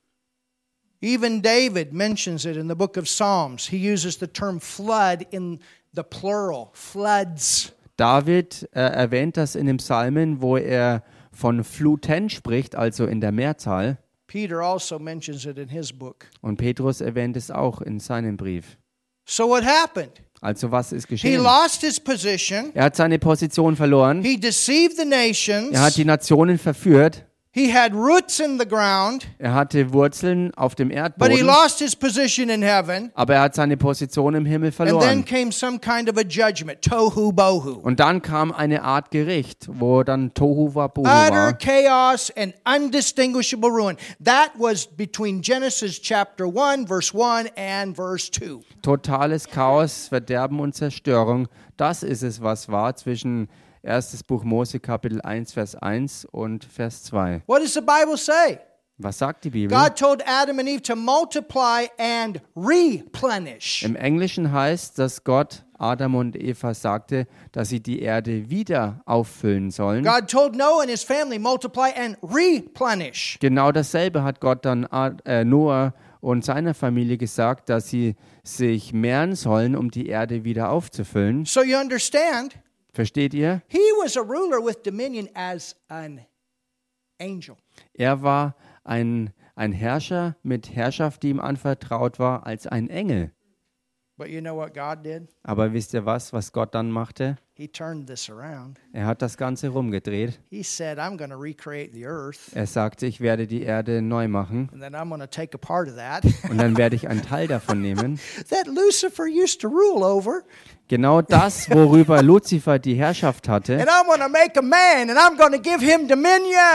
Even 1.01 1.41
David 1.41 1.91
mentions 1.91 2.45
it 2.45 2.55
in 2.55 2.69
the 2.69 2.75
book 2.75 2.95
of 2.95 3.05
Psalms. 3.05 3.67
He 3.67 3.77
uses 3.91 4.19
the 4.19 4.27
term 4.27 4.61
flood 4.61 5.25
in 5.31 5.59
the 5.95 6.03
plural, 6.03 6.69
floods. 6.73 7.73
David 7.97 8.67
äh, 8.73 8.79
erwähnt 8.81 9.37
das 9.37 9.55
in 9.55 9.67
dem 9.67 9.77
Psalmen, 9.77 10.41
wo 10.41 10.57
er 10.57 11.03
von 11.31 11.63
Fluten 11.63 12.29
spricht, 12.29 12.75
also 12.75 13.05
in 13.05 13.21
der 13.21 13.31
Mehrzahl. 13.31 13.97
Peter 14.27 14.59
also 14.61 14.97
mentions 14.97 15.45
it 15.45 15.57
in 15.57 15.67
his 15.69 15.91
book. 15.91 16.25
Und 16.41 16.57
Petrus 16.57 17.01
erwähnt 17.01 17.35
es 17.37 17.51
auch 17.51 17.81
in 17.81 17.99
seinem 17.99 18.37
Brief. 18.37 18.77
So 19.25 19.47
what 19.49 19.63
happened? 19.63 20.23
Also 20.41 20.71
was 20.71 20.91
ist 20.91 21.07
He 21.07 21.15
geschehen? 21.15 21.43
lost 21.43 21.81
his 21.81 21.99
position. 21.99 22.71
Er 22.73 22.85
hat 22.85 22.95
seine 22.95 23.19
Position 23.19 23.75
verloren. 23.75 24.23
He 24.23 24.39
deceived 24.39 24.97
the 24.97 25.05
nations. 25.05 25.71
Er 25.73 25.81
hat 25.81 25.97
die 25.97 26.05
Nationen 26.05 26.57
verführt. 26.57 27.25
He 27.53 27.69
had 27.75 27.93
roots 27.93 28.39
in 28.39 28.57
the 28.57 28.65
ground, 28.65 29.27
Er 29.37 29.53
hatte 29.53 29.91
Wurzeln 29.91 30.53
auf 30.55 30.73
dem 30.73 30.87
but 30.87 30.95
he 30.95 31.39
Erdboden. 31.41 31.45
lost 31.45 31.79
his 31.79 31.97
position 31.97 32.47
in 32.49 32.61
heaven. 32.61 33.11
Aber 33.13 33.35
er 33.35 33.41
hat 33.41 33.55
seine 33.55 33.75
Position 33.75 34.35
im 34.35 34.45
Himmel 34.45 34.69
And 34.69 34.77
then 34.77 34.87
verloren. 34.87 35.25
came 35.25 35.51
some 35.51 35.77
kind 35.77 36.09
of 36.09 36.15
a 36.17 36.21
judgment, 36.21 36.81
tohu 36.81 37.33
bohu. 37.33 37.73
Und 37.83 37.99
dann 37.99 38.21
kam 38.21 38.53
eine 38.53 38.83
Art 38.83 39.11
Gericht, 39.11 39.67
wo 39.69 40.01
dann 40.03 40.33
Tohu 40.33 40.73
Wabohu 40.75 41.01
Utter 41.05 41.31
war. 41.35 41.53
chaos 41.57 42.31
and 42.37 42.53
undistinguishable 42.65 43.69
ruin. 43.69 43.97
That 44.23 44.51
was 44.57 44.87
between 44.87 45.41
Genesis 45.41 45.99
chapter 46.01 46.45
1, 46.45 46.87
verse 46.87 47.13
1 47.13 47.49
and 47.57 47.97
verse 47.97 48.31
2. 48.31 48.61
Totales 48.81 49.45
Chaos, 49.49 50.07
Verderben 50.07 50.61
und 50.61 50.73
Zerstörung. 50.73 51.49
Das 51.75 52.01
ist 52.01 52.21
es, 52.23 52.41
was 52.41 52.69
war 52.69 52.95
zwischen 52.95 53.49
1. 53.83 54.23
Buch 54.23 54.43
Mose 54.43 54.79
Kapitel 54.79 55.21
1, 55.21 55.53
Vers 55.53 55.75
1 55.75 56.25
und 56.25 56.65
Vers 56.65 57.03
2. 57.03 57.41
What 57.47 57.61
does 57.61 57.73
the 57.73 57.81
Bible 57.81 58.17
say? 58.17 58.59
Was 58.97 59.17
sagt 59.17 59.45
die 59.45 59.49
Bibel? 59.49 59.75
God 59.75 59.95
told 59.95 60.23
Adam 60.27 60.59
and 60.59 60.69
Eve 60.69 60.81
to 60.83 60.95
multiply 60.95 61.87
and 61.97 62.39
replenish. 62.55 63.83
Im 63.83 63.95
Englischen 63.95 64.51
heißt, 64.51 64.99
dass 64.99 65.23
Gott 65.23 65.63
Adam 65.81 66.13
und 66.13 66.35
Eva 66.35 66.75
sagte, 66.75 67.25
dass 67.51 67.69
sie 67.69 67.79
die 67.79 68.01
Erde 68.01 68.51
wieder 68.51 69.01
auffüllen 69.05 69.71
sollen. 69.71 70.03
God 70.03 70.27
told 70.27 70.55
Noah 70.55 70.81
and 70.81 70.91
his 70.91 71.03
family, 71.03 71.39
multiply 71.39 71.89
and 71.95 72.17
replenish. 72.21 73.37
Genau 73.39 73.71
dasselbe 73.71 74.23
hat 74.23 74.39
Gott 74.39 74.63
dann 74.65 74.83
äh, 75.25 75.43
Noah 75.43 75.93
und 76.19 76.45
seiner 76.45 76.75
Familie 76.75 77.17
gesagt, 77.17 77.69
dass 77.69 77.89
sie 77.89 78.15
sich 78.43 78.93
mehren 78.93 79.35
sollen, 79.35 79.75
um 79.75 79.89
die 79.89 80.07
Erde 80.07 80.43
wieder 80.43 80.69
aufzufüllen. 80.69 81.45
So 81.45 81.63
you 81.63 81.79
understand, 81.79 82.55
Versteht 82.93 83.33
ihr? 83.33 83.61
he 83.67 83.79
was 84.01 84.17
a 84.17 84.21
ruler 84.21 84.63
with 84.63 84.83
dominion 84.83 85.29
as 85.33 85.75
an 85.87 86.21
angel. 87.19 87.55
Er 87.93 88.21
war 88.21 88.55
ein, 88.83 89.31
ein 89.55 89.71
Herrscher 89.71 90.35
mit 90.43 90.75
Herrschaft, 90.75 91.23
die 91.23 91.29
ihm 91.29 91.39
anvertraut 91.39 92.19
war, 92.19 92.45
als 92.45 92.67
ein 92.67 92.89
Engel. 92.89 93.31
But 94.17 94.29
you 94.29 94.39
know 94.39 94.55
what 94.55 94.75
God 94.75 95.03
did? 95.03 95.29
Aber 95.41 95.73
wisst 95.73 95.95
ihr 95.95 96.05
was, 96.05 96.31
was 96.31 96.51
Gott 96.51 96.75
dann 96.75 96.91
machte? 96.91 97.37
He 97.55 97.67
turned 97.67 98.05
this 98.07 98.29
around. 98.29 98.79
Er 98.93 99.07
hat 99.07 99.21
das 99.23 99.35
Ganze 99.35 99.69
rumgedreht. 99.69 100.39
He 100.49 100.61
said, 100.61 100.99
I'm 100.99 101.17
going 101.17 101.31
to 101.31 101.37
recreate 101.37 101.91
the 101.93 102.05
earth, 102.05 102.51
Er 102.53 102.67
sagte, 102.67 103.07
ich 103.07 103.19
werde 103.21 103.47
die 103.47 103.63
Erde 103.63 104.01
neu 104.03 104.27
machen 104.27 104.69
and 104.73 104.81
then 104.81 104.93
I'm 104.93 105.09
going 105.09 105.21
to 105.21 105.27
take 105.27 105.55
a 105.55 105.57
part 105.57 105.87
of 105.87 105.95
that 105.95 106.23
und 106.49 106.59
dann 106.59 106.77
werde 106.77 106.95
ich 106.95 107.07
einen 107.07 107.23
Teil 107.23 107.47
davon 107.47 107.81
nehmen. 107.81 108.19
Genau 110.91 111.21
das, 111.21 111.69
worüber 111.69 112.21
Luzifer 112.31 112.77
die 112.77 112.95
Herrschaft 112.95 113.47
hatte. 113.47 113.79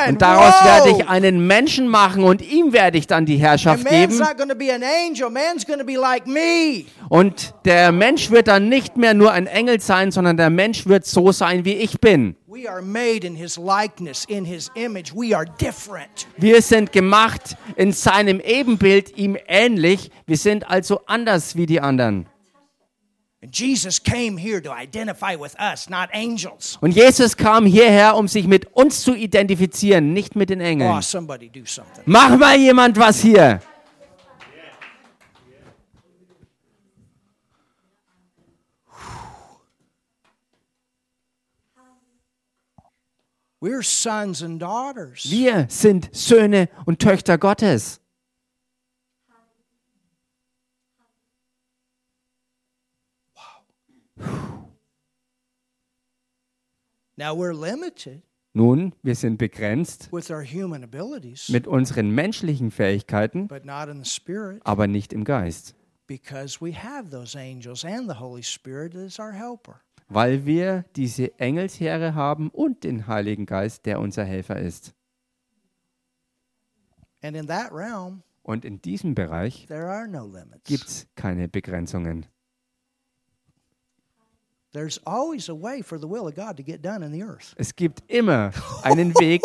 Und 0.08 0.22
daraus 0.22 0.54
Whoa! 0.54 0.64
werde 0.64 0.88
ich 0.88 1.06
einen 1.06 1.46
Menschen 1.46 1.86
machen 1.86 2.24
und 2.24 2.40
ihm 2.40 2.72
werde 2.72 2.96
ich 2.96 3.06
dann 3.06 3.26
die 3.26 3.36
Herrschaft 3.36 3.86
geben. 3.86 4.18
an 4.70 4.78
like. 5.96 6.22
Und 7.10 7.52
der 7.66 7.92
Mensch 7.92 8.30
wird 8.30 8.48
dann 8.48 8.70
nicht 8.70 8.96
mehr 8.96 9.12
nur 9.12 9.32
ein 9.32 9.46
Engel 9.46 9.82
sein, 9.82 10.10
sondern 10.10 10.38
der 10.38 10.48
Mensch 10.48 10.86
wird 10.86 11.04
so 11.04 11.30
sein, 11.30 11.66
wie 11.66 11.74
ich 11.74 12.00
bin. 12.00 12.36
Wir 16.38 16.62
sind 16.62 16.92
gemacht 16.92 17.56
in 17.76 17.92
seinem 17.92 18.40
Ebenbild, 18.40 19.18
ihm 19.18 19.36
ähnlich. 19.46 20.10
Wir 20.24 20.38
sind 20.38 20.70
also 20.70 21.02
anders 21.04 21.56
wie 21.56 21.66
die 21.66 21.82
anderen. 21.82 22.26
Und 23.42 23.58
Jesus 23.58 24.00
kam 27.36 27.66
hierher, 27.66 28.16
um 28.16 28.28
sich 28.28 28.46
mit 28.46 28.66
uns 28.74 29.02
zu 29.02 29.14
identifizieren, 29.14 30.12
nicht 30.12 30.36
mit 30.36 30.50
den 30.50 30.60
Oh, 30.60 30.64
Engeln. 30.64 31.02
somebody 31.02 31.48
do 31.48 31.64
something. 31.64 32.02
Mach 32.06 32.36
mal 32.36 32.56
jemand 32.56 32.98
was 32.98 33.20
hier. 33.20 33.60
Wir 45.24 45.66
sind 45.68 46.08
Söhne 46.14 46.68
und 46.84 47.00
Töchter 47.00 47.38
Gottes. 47.38 48.00
Now 57.16 57.34
we're 57.34 57.54
limited 57.54 58.22
Nun, 58.52 58.94
wir 59.02 59.14
sind 59.14 59.36
begrenzt 59.38 60.10
with 60.12 60.30
our 60.30 60.42
human 60.42 60.82
abilities, 60.82 61.48
mit 61.50 61.66
unseren 61.66 62.10
menschlichen 62.10 62.70
Fähigkeiten, 62.70 63.48
but 63.48 63.64
not 63.66 63.88
in 63.88 64.02
the 64.02 64.08
spirit 64.08 64.62
aber 64.64 64.86
nicht 64.86 65.12
im 65.12 65.24
Geist, 65.24 65.74
because 66.06 66.58
we 66.60 66.72
have 66.72 67.10
those 67.10 67.36
angels 67.38 67.84
and 67.84 68.08
the 68.08 68.18
Holy 68.18 68.42
Spirit 68.42 68.94
as 68.94 69.18
our 69.18 69.32
helper. 69.32 69.80
weil 70.08 70.46
wir 70.46 70.84
diese 70.94 71.38
Engelsheere 71.38 72.14
haben 72.14 72.48
und 72.48 72.84
den 72.84 73.06
Heiligen 73.06 73.44
Geist, 73.44 73.84
der 73.86 74.00
unser 74.00 74.24
Helfer 74.24 74.58
ist. 74.58 74.94
And 77.22 77.36
in 77.36 77.46
that 77.48 77.72
realm, 77.72 78.22
Und 78.42 78.64
in 78.64 78.80
diesem 78.80 79.14
Bereich 79.14 79.66
there 79.66 79.86
are 79.88 80.08
no 80.08 80.24
limits. 80.26 80.64
gibt 80.64 80.86
es 80.86 81.06
keine 81.14 81.48
Begrenzungen. 81.48 81.52
There's 81.52 81.54
always 81.54 81.54
a 81.54 81.54
way 81.54 81.62
for 81.62 81.62
the 81.62 81.92
will 81.92 82.16
of 82.16 82.22
God 83.92 84.32
to 84.32 84.32
get 84.32 84.36
done 84.36 84.46
in 84.46 84.46
the 84.46 84.62
earth. 84.62 84.65
Es 87.56 87.76
gibt 87.76 88.02
immer 88.08 88.50
einen 88.82 89.14
Weg, 89.20 89.42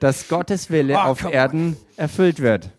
dass 0.00 0.28
Gottes 0.28 0.70
Wille 0.70 0.98
Ah, 0.98 1.04
auf. 1.06 1.24
Erden 1.24 1.76
erfüllt 1.96 2.40
wird. 2.40 2.70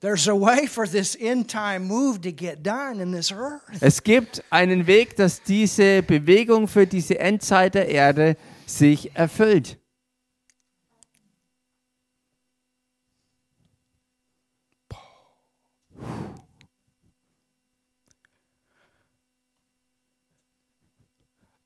There's 0.00 0.26
a 0.28 0.32
way 0.32 0.66
for 0.66 0.86
this 0.86 1.14
end 1.14 1.50
time 1.50 1.80
move 1.80 2.20
to 2.22 2.32
get 2.32 2.62
done 2.62 3.02
in 3.02 3.12
this 3.12 3.30
earth. 3.30 3.60
Es 3.80 4.02
gibt 4.02 4.42
einen 4.48 4.86
Weg, 4.86 5.14
dass 5.16 5.42
diese 5.42 6.02
Bewegung 6.02 6.68
für 6.68 6.86
diese 6.86 7.18
Endzeit 7.18 7.74
der 7.74 7.88
Erde 7.88 8.36
sich 8.64 9.14
erfüllt. 9.14 9.76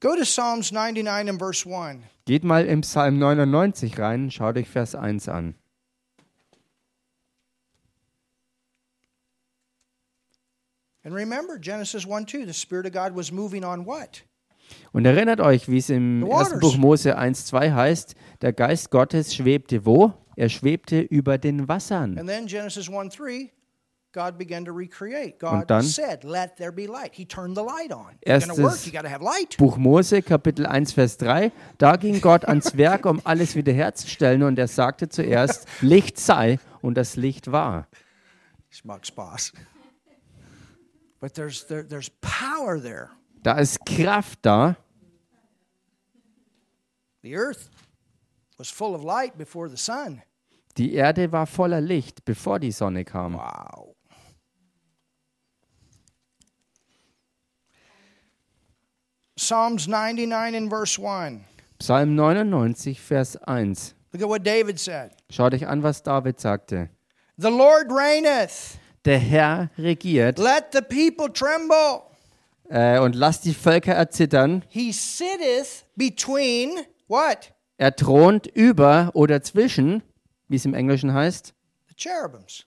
Go 0.04 0.14
to 0.14 0.26
Psalms 0.26 0.70
99 0.70 1.30
and 1.30 1.38
verse 1.38 1.64
1. 1.64 2.02
Geht 2.26 2.44
mal 2.44 2.66
im 2.66 2.82
Psalm 2.82 3.18
99 3.18 3.98
rein, 3.98 4.30
schaut 4.30 4.58
euch 4.58 4.68
Vers 4.68 4.94
1 4.94 5.30
an. 5.30 5.54
And 11.04 11.14
remember, 11.14 11.58
Genesis 11.58 12.04
1 12.04 12.26
2, 12.26 12.44
the 12.44 12.52
Spirit 12.52 12.84
of 12.84 12.92
God 12.92 13.16
was 13.16 13.32
moving 13.32 13.64
on 13.64 13.86
what? 13.86 14.24
Und 14.92 15.06
erinnert 15.06 15.40
euch, 15.40 15.70
wie 15.70 15.78
es 15.78 15.88
im 15.88 16.20
The 16.20 16.30
1. 16.30 16.50
waters. 16.50 16.60
Buch 16.60 16.76
Mose 16.76 17.18
1,2 17.18 17.72
heißt, 17.72 18.14
der 18.42 18.52
Geist 18.52 18.90
Gottes 18.90 19.34
schwebte 19.34 19.86
wo? 19.86 20.12
Er 20.36 20.50
schwebte 20.50 21.00
über 21.00 21.38
den 21.38 21.66
Wassern. 21.66 22.18
And 22.18 22.28
then 22.28 22.44
Genesis 22.44 22.90
1 22.90 23.16
3, 23.16 23.50
God 24.14 24.38
began 24.38 24.64
to 24.64 24.72
recreate. 24.72 25.44
Und 25.44 25.60
God 25.60 25.70
dann- 25.70 25.82
said, 25.82 26.22
Let 26.22 26.56
there 26.56 26.70
be 26.70 26.86
light. 26.86 27.14
He 27.14 27.26
turned 27.26 27.56
the 27.56 27.64
light 27.64 27.92
on. 27.92 28.16
To 28.24 28.62
work, 28.62 28.72
Erstes 28.72 28.86
you 28.86 28.92
got 28.92 29.02
to 29.02 29.10
have 29.10 29.22
light. 29.22 29.56
Buch 29.58 29.76
Mose, 29.76 30.22
Kapitel 30.22 30.66
1, 30.66 30.92
Vers 30.92 31.16
3. 31.18 31.50
Da 31.78 31.96
ging 31.96 32.20
Gott 32.20 32.44
ans 32.44 32.76
Werk, 32.76 33.06
um 33.06 33.20
alles 33.24 33.56
wiederherzustellen. 33.56 34.44
Und 34.44 34.56
er 34.58 34.68
sagte 34.68 35.08
zuerst, 35.08 35.66
Licht 35.80 36.18
sei. 36.18 36.60
Und 36.80 36.94
das 36.94 37.16
Licht 37.16 37.50
war. 37.50 37.88
Spots. 38.70 39.52
But 41.20 41.34
there's, 41.34 41.66
there, 41.66 41.84
there's 41.84 42.10
power 42.20 42.80
there. 42.80 43.10
Da 43.42 43.58
ist 43.58 43.84
Kraft 43.84 44.40
da. 44.42 44.76
The 47.22 47.34
earth 47.36 47.70
was 48.58 48.70
full 48.70 48.94
of 48.94 49.02
light 49.02 49.36
before 49.36 49.68
the 49.68 49.76
sun. 49.76 50.22
Die 50.76 50.94
Erde 50.94 51.32
war 51.32 51.46
voller 51.46 51.80
Licht, 51.80 52.24
bevor 52.24 52.58
die 52.58 52.72
Sonne 52.72 53.04
kam. 53.04 53.34
Wow. 53.34 53.93
Psalms 59.36 59.88
99 59.88 60.54
and 60.54 60.70
verse 60.70 60.98
1. 60.98 61.44
Psalm 61.80 62.14
99, 62.14 62.94
Vers 62.94 63.36
1. 63.46 63.94
Look 64.12 64.22
at 64.22 64.28
what 64.28 64.44
David 64.44 64.78
said. 64.78 65.10
Schaut 65.28 65.52
euch 65.54 65.66
an, 65.66 65.82
was 65.82 66.00
David 66.02 66.38
sagte. 66.38 66.88
The 67.36 67.50
Lord 67.50 67.90
reigneth. 67.90 68.78
Der 69.04 69.18
Herr 69.18 69.70
regiert 69.76 70.38
Let 70.38 70.72
the 70.72 70.80
people 70.82 71.28
tremble. 71.28 72.04
äh, 72.70 72.98
und 73.00 73.14
lasst 73.16 73.44
die 73.44 73.54
Völker 73.54 73.92
erzittern. 73.92 74.62
He 74.68 74.92
sitteth 74.92 75.84
between 75.96 76.86
what? 77.08 77.52
Er 77.76 77.94
thront 77.96 78.46
über 78.46 79.10
oder 79.14 79.42
zwischen, 79.42 80.02
wie 80.48 80.56
es 80.56 80.64
im 80.64 80.74
Englischen 80.74 81.12
heißt. 81.12 81.52
The 81.88 81.94
cherubims. 81.96 82.64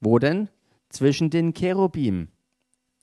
Wo 0.00 0.20
denn? 0.20 0.48
Zwischen 0.88 1.30
den 1.30 1.52
Cherubim. 1.52 2.28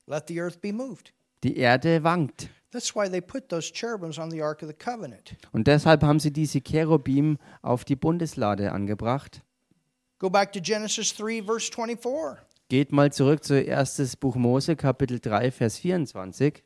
Let 0.07 0.29
the 0.29 0.39
earth 0.41 0.61
be 0.61 0.71
moved. 0.71 1.11
Die 1.43 1.57
Erde 1.57 2.03
wankt. 2.03 2.49
That's 2.73 2.95
why 2.95 3.07
they 3.07 3.21
put 3.21 3.49
those 3.49 3.71
cherubims 3.71 4.17
on 4.17 4.31
the 4.31 4.41
Ark 4.41 4.63
of 4.63 4.67
the 4.67 4.73
Covenant. 4.73 5.35
Und 5.51 5.67
deshalb 5.67 6.01
haben 6.01 6.19
sie 6.19 6.31
diese 6.31 6.59
Cherubim 6.59 7.37
auf 7.61 7.85
die 7.85 7.95
Bundeslade 7.95 8.71
angebracht. 8.71 9.43
Go 10.17 10.27
back 10.27 10.51
to 10.53 10.59
Genesis 10.59 11.15
3, 11.15 11.43
verse 11.43 11.71
24. 11.71 12.43
Geht 12.69 12.91
mal 12.91 13.13
zurück 13.13 13.43
zu 13.43 13.53
1. 13.53 14.15
Buch 14.15 14.35
Mose, 14.35 14.75
Kapitel 14.75 15.19
3, 15.19 15.51
Vers 15.51 15.77
24. 15.77 16.63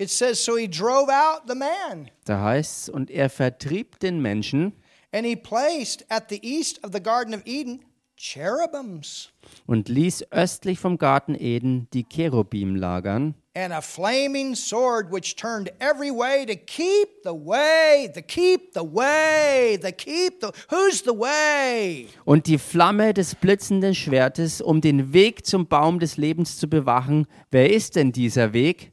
It 0.00 0.10
says, 0.10 0.44
So 0.44 0.56
he 0.56 0.68
drove 0.68 1.10
out 1.10 1.48
the 1.48 1.56
man, 1.56 2.12
Da 2.26 2.44
heißt 2.44 2.82
es, 2.82 2.88
und 2.88 3.10
er 3.10 3.28
vertrieb 3.28 3.98
den 3.98 4.22
Menschen 4.22 4.74
and 5.12 5.26
he 5.26 5.36
placed 5.36 6.04
at 6.08 6.28
the 6.28 6.40
east 6.42 6.82
of 6.84 6.92
the 6.92 7.02
Garden 7.02 7.34
of 7.34 7.42
Eden 7.44 7.80
cherubims 8.16 9.30
und 9.66 9.88
ließ 9.88 10.24
östlich 10.30 10.78
vom 10.78 10.98
Garten 10.98 11.34
Eden 11.34 11.88
die 11.92 12.04
Cherubim 12.04 12.74
lagern 12.74 13.34
and 13.58 13.72
a 13.72 13.80
flaming 13.80 14.54
sword 14.54 15.10
which 15.10 15.34
turned 15.34 15.70
every 15.80 16.10
way 16.10 16.44
to 16.46 16.54
keep 16.54 17.22
the 17.24 17.34
way, 17.34 18.08
the 18.14 18.22
keep 18.22 18.72
the 18.72 18.84
way, 18.84 19.76
the 19.80 19.92
keep 19.92 20.40
the. 20.40 20.52
Who's 20.70 21.02
the 21.02 21.12
way? 21.12 22.08
und 22.24 22.46
die 22.46 22.58
Flamme 22.58 23.14
des 23.14 23.34
blitzenden 23.34 23.94
Schwertes, 23.94 24.60
um 24.60 24.80
den 24.80 25.12
Weg 25.12 25.44
zum 25.44 25.66
Baum 25.66 25.98
des 25.98 26.16
Lebens 26.16 26.58
zu 26.58 26.68
bewachen. 26.68 27.26
Wer 27.50 27.72
ist 27.72 27.96
denn 27.96 28.12
dieser 28.12 28.52
Weg? 28.52 28.92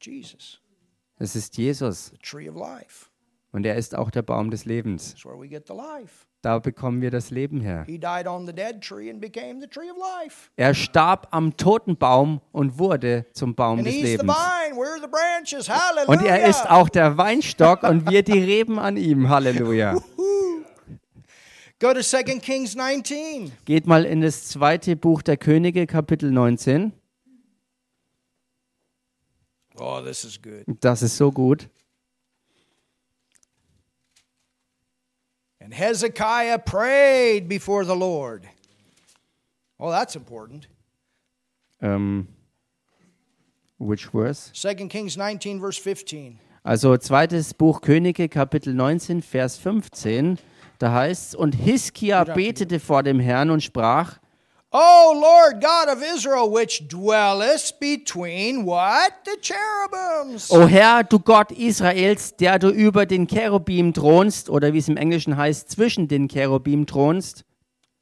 Jesus, 0.00 0.60
Es 1.18 1.36
ist 1.36 1.56
Jesus 1.56 2.06
the 2.06 2.18
tree 2.18 2.48
of 2.48 2.56
life. 2.56 3.09
Und 3.52 3.66
er 3.66 3.76
ist 3.76 3.96
auch 3.96 4.10
der 4.10 4.22
Baum 4.22 4.50
des 4.50 4.64
Lebens. 4.64 5.14
Da 6.42 6.58
bekommen 6.58 7.02
wir 7.02 7.10
das 7.10 7.30
Leben 7.30 7.60
her. 7.60 7.86
Er 10.56 10.74
starb 10.74 11.28
am 11.30 11.56
toten 11.56 11.96
Baum 11.96 12.40
und 12.52 12.78
wurde 12.78 13.26
zum 13.32 13.54
Baum 13.54 13.84
des 13.84 13.94
Lebens. 13.94 14.34
Und 16.06 16.22
er 16.24 16.46
ist 16.46 16.70
auch 16.70 16.88
der 16.88 17.18
Weinstock 17.18 17.82
und 17.82 18.10
wir 18.10 18.22
die 18.22 18.38
Reben 18.38 18.78
an 18.78 18.96
ihm. 18.96 19.28
Halleluja. 19.28 19.96
Go 21.78 21.94
to 21.94 22.00
2 22.00 22.22
Kings 22.40 22.74
19. 22.74 23.52
Geht 23.64 23.86
mal 23.86 24.04
in 24.04 24.20
das 24.20 24.48
zweite 24.48 24.96
Buch 24.96 25.22
der 25.22 25.38
Könige, 25.38 25.86
Kapitel 25.86 26.30
19. 26.30 26.92
Oh, 29.78 30.00
this 30.04 30.24
is 30.24 30.40
good. 30.42 30.64
Das 30.80 31.00
ist 31.00 31.16
so 31.16 31.32
gut. 31.32 31.70
And 35.70 35.78
Hezekiah 35.78 36.58
prayed 36.58 37.48
before 37.48 37.84
the 37.84 37.94
Lord. 37.94 38.42
Oh, 39.78 39.92
that's 39.92 40.16
important. 40.16 40.66
Ähm, 41.80 42.26
which 43.78 44.06
verse? 44.06 44.50
2 44.52 44.88
Kings 44.88 45.16
19, 45.16 45.60
verse 45.60 45.78
15. 45.78 46.40
Also 46.64 46.96
zweites 46.96 47.54
Buch 47.54 47.82
Könige, 47.82 48.28
Kapitel 48.28 48.74
19, 48.74 49.22
Vers 49.22 49.58
15. 49.58 50.38
Da 50.80 50.92
heißt 50.92 51.28
es, 51.28 51.34
und 51.36 51.52
Hiskia 51.52 52.24
betete 52.24 52.80
vor 52.80 53.04
dem 53.04 53.20
Herrn 53.20 53.50
und 53.50 53.62
sprach, 53.62 54.18
Oh, 54.72 55.12
Lord 55.20 55.60
God 55.60 55.88
of 55.88 56.00
Israel, 56.00 56.48
which 56.48 56.86
dwellest 56.86 57.80
between 57.80 58.64
what? 58.64 59.12
The 59.24 59.36
cherubims. 59.42 60.48
O 60.52 60.66
Herr, 60.68 61.02
du 61.02 61.18
Gott 61.18 61.50
Israels, 61.50 62.36
der 62.36 62.60
du 62.60 62.68
über 62.68 63.04
den 63.04 63.26
Cherubim 63.26 63.92
thronst, 63.92 64.48
oder 64.48 64.72
wie 64.72 64.78
es 64.78 64.88
im 64.88 64.96
Englischen 64.96 65.36
heißt, 65.36 65.68
zwischen 65.70 66.06
den 66.06 66.28
Cherubim 66.28 66.86
thronst, 66.86 67.44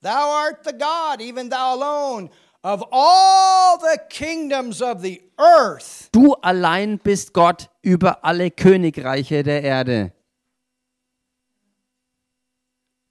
Thou 0.03 0.11
art 0.11 0.59
the 0.65 0.73
God, 0.73 1.21
even 1.23 1.49
thou 1.49 1.73
alone, 1.75 2.29
of 2.63 2.83
all 2.93 3.79
the 3.81 3.99
kingdoms 4.11 4.83
of 4.83 5.01
the 5.01 5.23
earth. 5.39 6.11
du 6.13 6.35
allein 6.43 6.99
bist 6.99 7.33
Gott 7.33 7.71
über 7.81 8.25
alle 8.27 8.51
Königreiche 8.51 9.43
der 9.43 9.63
Erde. 9.63 10.13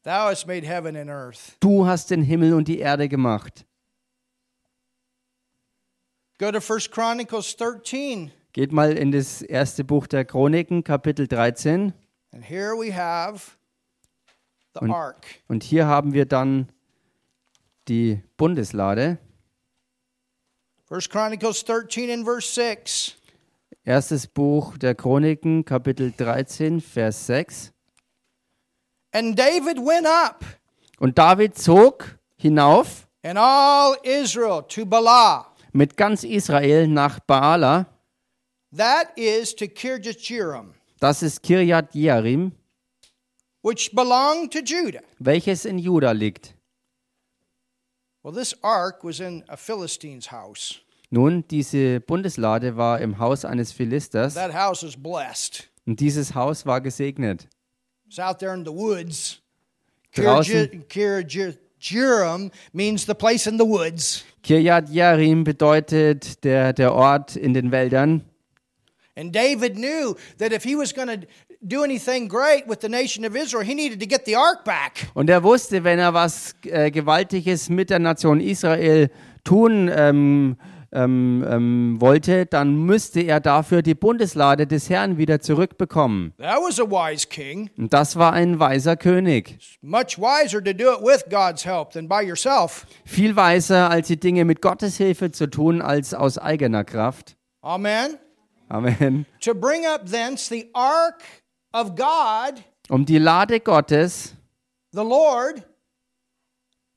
Thou 0.08 0.30
hast 0.30 0.48
made 0.48 0.66
heaven 0.66 0.96
and 0.96 1.10
earth. 1.10 1.58
Du 1.60 1.86
hast 1.86 2.12
den 2.12 2.24
Himmel 2.24 2.54
und 2.54 2.70
die 2.70 2.80
Erde 2.80 3.10
gemacht. 3.10 3.66
Go 6.40 6.50
to 6.50 6.60
1 6.60 6.90
Chronicles 6.92 7.58
13. 7.58 8.32
Geht 8.54 8.72
mal 8.72 8.94
in 8.98 9.12
das 9.12 9.42
erste 9.42 9.84
Buch 9.84 10.08
der 10.08 10.24
Chroniken, 10.24 10.86
Kapitel 10.86 11.28
13. 11.28 11.92
And 12.32 12.42
here 12.50 12.72
we 12.78 12.96
have 12.96 13.58
the 14.76 14.80
Und- 14.80 14.92
ark. 14.92 15.26
Und 15.50 15.64
hier 15.64 15.88
haben 15.88 16.14
wir 16.14 16.26
dann 16.26 16.72
die 17.90 18.24
Bundeslade. 18.38 19.18
1 20.90 21.10
Chronicles 21.10 21.66
13 21.66 22.10
and 22.12 22.24
verse 22.24 22.50
6. 22.54 23.18
Erstes 23.84 24.26
Buch 24.26 24.78
der 24.78 24.96
Chroniken, 24.96 25.66
Kapitel 25.66 26.14
13, 26.16 26.80
Vers 26.80 27.28
6. 27.28 27.74
And 29.18 29.36
David 29.36 29.80
went 29.80 30.06
up, 30.06 30.46
Und 31.00 31.18
David 31.18 31.58
zog 31.58 32.20
hinauf 32.38 33.08
and 33.24 33.40
all 33.40 33.96
Israel 34.04 34.62
to 34.68 34.86
Bala, 34.86 35.48
mit 35.74 35.98
ganz 35.98 36.24
Israel 36.24 36.88
nach 36.88 37.20
Baala. 37.22 37.88
that 38.76 39.08
is 39.18 39.56
to 39.56 39.66
Kirjath 39.68 40.20
Jearim, 40.20 40.76
Das 41.00 41.24
ist 41.24 41.42
Kirjat 41.42 41.94
Jearim, 41.96 42.52
which 43.64 43.92
belonged 43.96 44.52
to 44.52 44.60
Judah. 44.62 45.02
welches 45.20 45.66
in 45.66 45.80
Juda 45.80 46.12
liegt. 46.12 46.54
Well, 48.22 48.34
this 48.36 48.54
ark 48.62 49.04
was 49.04 49.20
in 49.20 49.44
a 49.48 49.58
Philistine's 49.58 50.32
house. 50.32 50.76
Nun, 51.10 51.44
diese 51.50 52.02
Bundeslade 52.02 52.76
war 52.78 53.00
im 53.02 53.18
Haus 53.18 53.46
eines 53.46 53.72
Philisters 53.72 54.36
That 54.36 54.54
house 54.54 54.84
is 54.84 54.96
blessed. 54.96 55.68
und 55.88 56.00
dieses 56.02 56.36
Haus 56.36 56.68
war 56.68 56.82
gesegnet. 56.82 57.48
It's 58.08 58.20
out 58.20 58.40
there 58.40 58.54
in 58.54 58.64
the 58.64 58.72
woods. 58.72 59.42
Draußen. 60.16 60.84
Jearim 61.80 62.52
means 62.74 63.06
the 63.06 63.14
place 63.14 63.48
in 63.48 63.58
the 63.58 63.66
woods. 63.66 64.24
Kirjat 64.44 64.90
Jearim 64.90 65.44
bedeutet 65.44 66.44
der, 66.44 66.74
der 66.74 66.94
Ort 66.94 67.36
in 67.36 67.54
den 67.54 67.72
Wäldern. 67.72 68.24
And 69.16 69.32
David 69.32 69.78
knew 69.78 70.16
that 70.38 70.52
if 70.54 70.64
he 70.64 70.76
was 70.76 70.94
going 70.94 71.08
to 71.08 71.28
do 71.68 71.84
anything 71.84 72.28
great 72.28 72.68
with 72.68 72.82
the 72.82 72.90
nation 72.90 73.26
of 73.26 73.36
Israel, 73.36 73.64
he 73.64 73.74
needed 73.74 74.00
to 74.00 74.06
get 74.06 74.26
the 74.26 74.36
ark 74.36 74.64
back. 74.64 75.08
Und 75.14 75.30
er 75.30 75.44
wusste, 75.44 75.84
wenn 75.84 76.00
er 76.00 76.14
was 76.14 76.56
äh, 76.64 76.92
Gewaltiges 76.92 77.70
mit 77.70 77.90
der 77.90 78.00
Nation 78.00 78.40
Israel 78.40 79.10
tun 79.44 79.90
ähm, 79.94 80.56
ähm, 80.92 81.46
ähm, 81.48 81.98
wollte, 82.00 82.46
dann 82.46 82.76
müsste 82.86 83.22
er 83.22 83.40
dafür 83.40 83.82
die 83.82 83.96
Bundeslade 83.96 84.68
des 84.68 84.90
Herrn 84.90 85.18
wieder 85.18 85.40
zurückbekommen. 85.42 86.34
That 86.38 86.58
was 86.62 86.80
a 86.80 86.84
wise 86.84 87.28
king. 87.28 87.70
Und 87.78 87.94
das 87.94 88.16
war 88.16 88.34
ein 88.34 88.60
weiser 88.60 88.96
König. 88.96 89.58
Much 89.82 90.18
wiser 90.18 90.64
to 90.64 90.74
do 90.74 90.92
it 90.94 91.02
with 91.02 91.26
God's 91.30 91.66
help 91.66 91.92
than 91.92 92.08
by 92.08 92.22
yourself. 92.26 92.86
Viel 93.06 93.36
weiser, 93.36 93.90
als 93.90 94.08
die 94.08 94.20
Dinge 94.20 94.46
mit 94.46 94.62
Gottes 94.62 94.98
Hilfe 94.98 95.32
zu 95.32 95.50
tun, 95.50 95.82
als 95.82 96.14
aus 96.14 96.38
eigener 96.38 96.84
Kraft. 96.84 97.36
Amen. 97.62 98.18
Amen. 98.70 99.26
To 99.42 99.54
bring 99.54 99.86
up 99.86 100.10
thence 100.10 100.48
the 100.50 100.70
ark 100.74 101.22
of 101.74 101.96
God, 101.96 102.62
Um 102.90 103.06
die 103.06 103.18
Lade 103.18 103.60
Gottes, 103.60 104.34
the 104.92 105.00
Lord, 105.04 105.64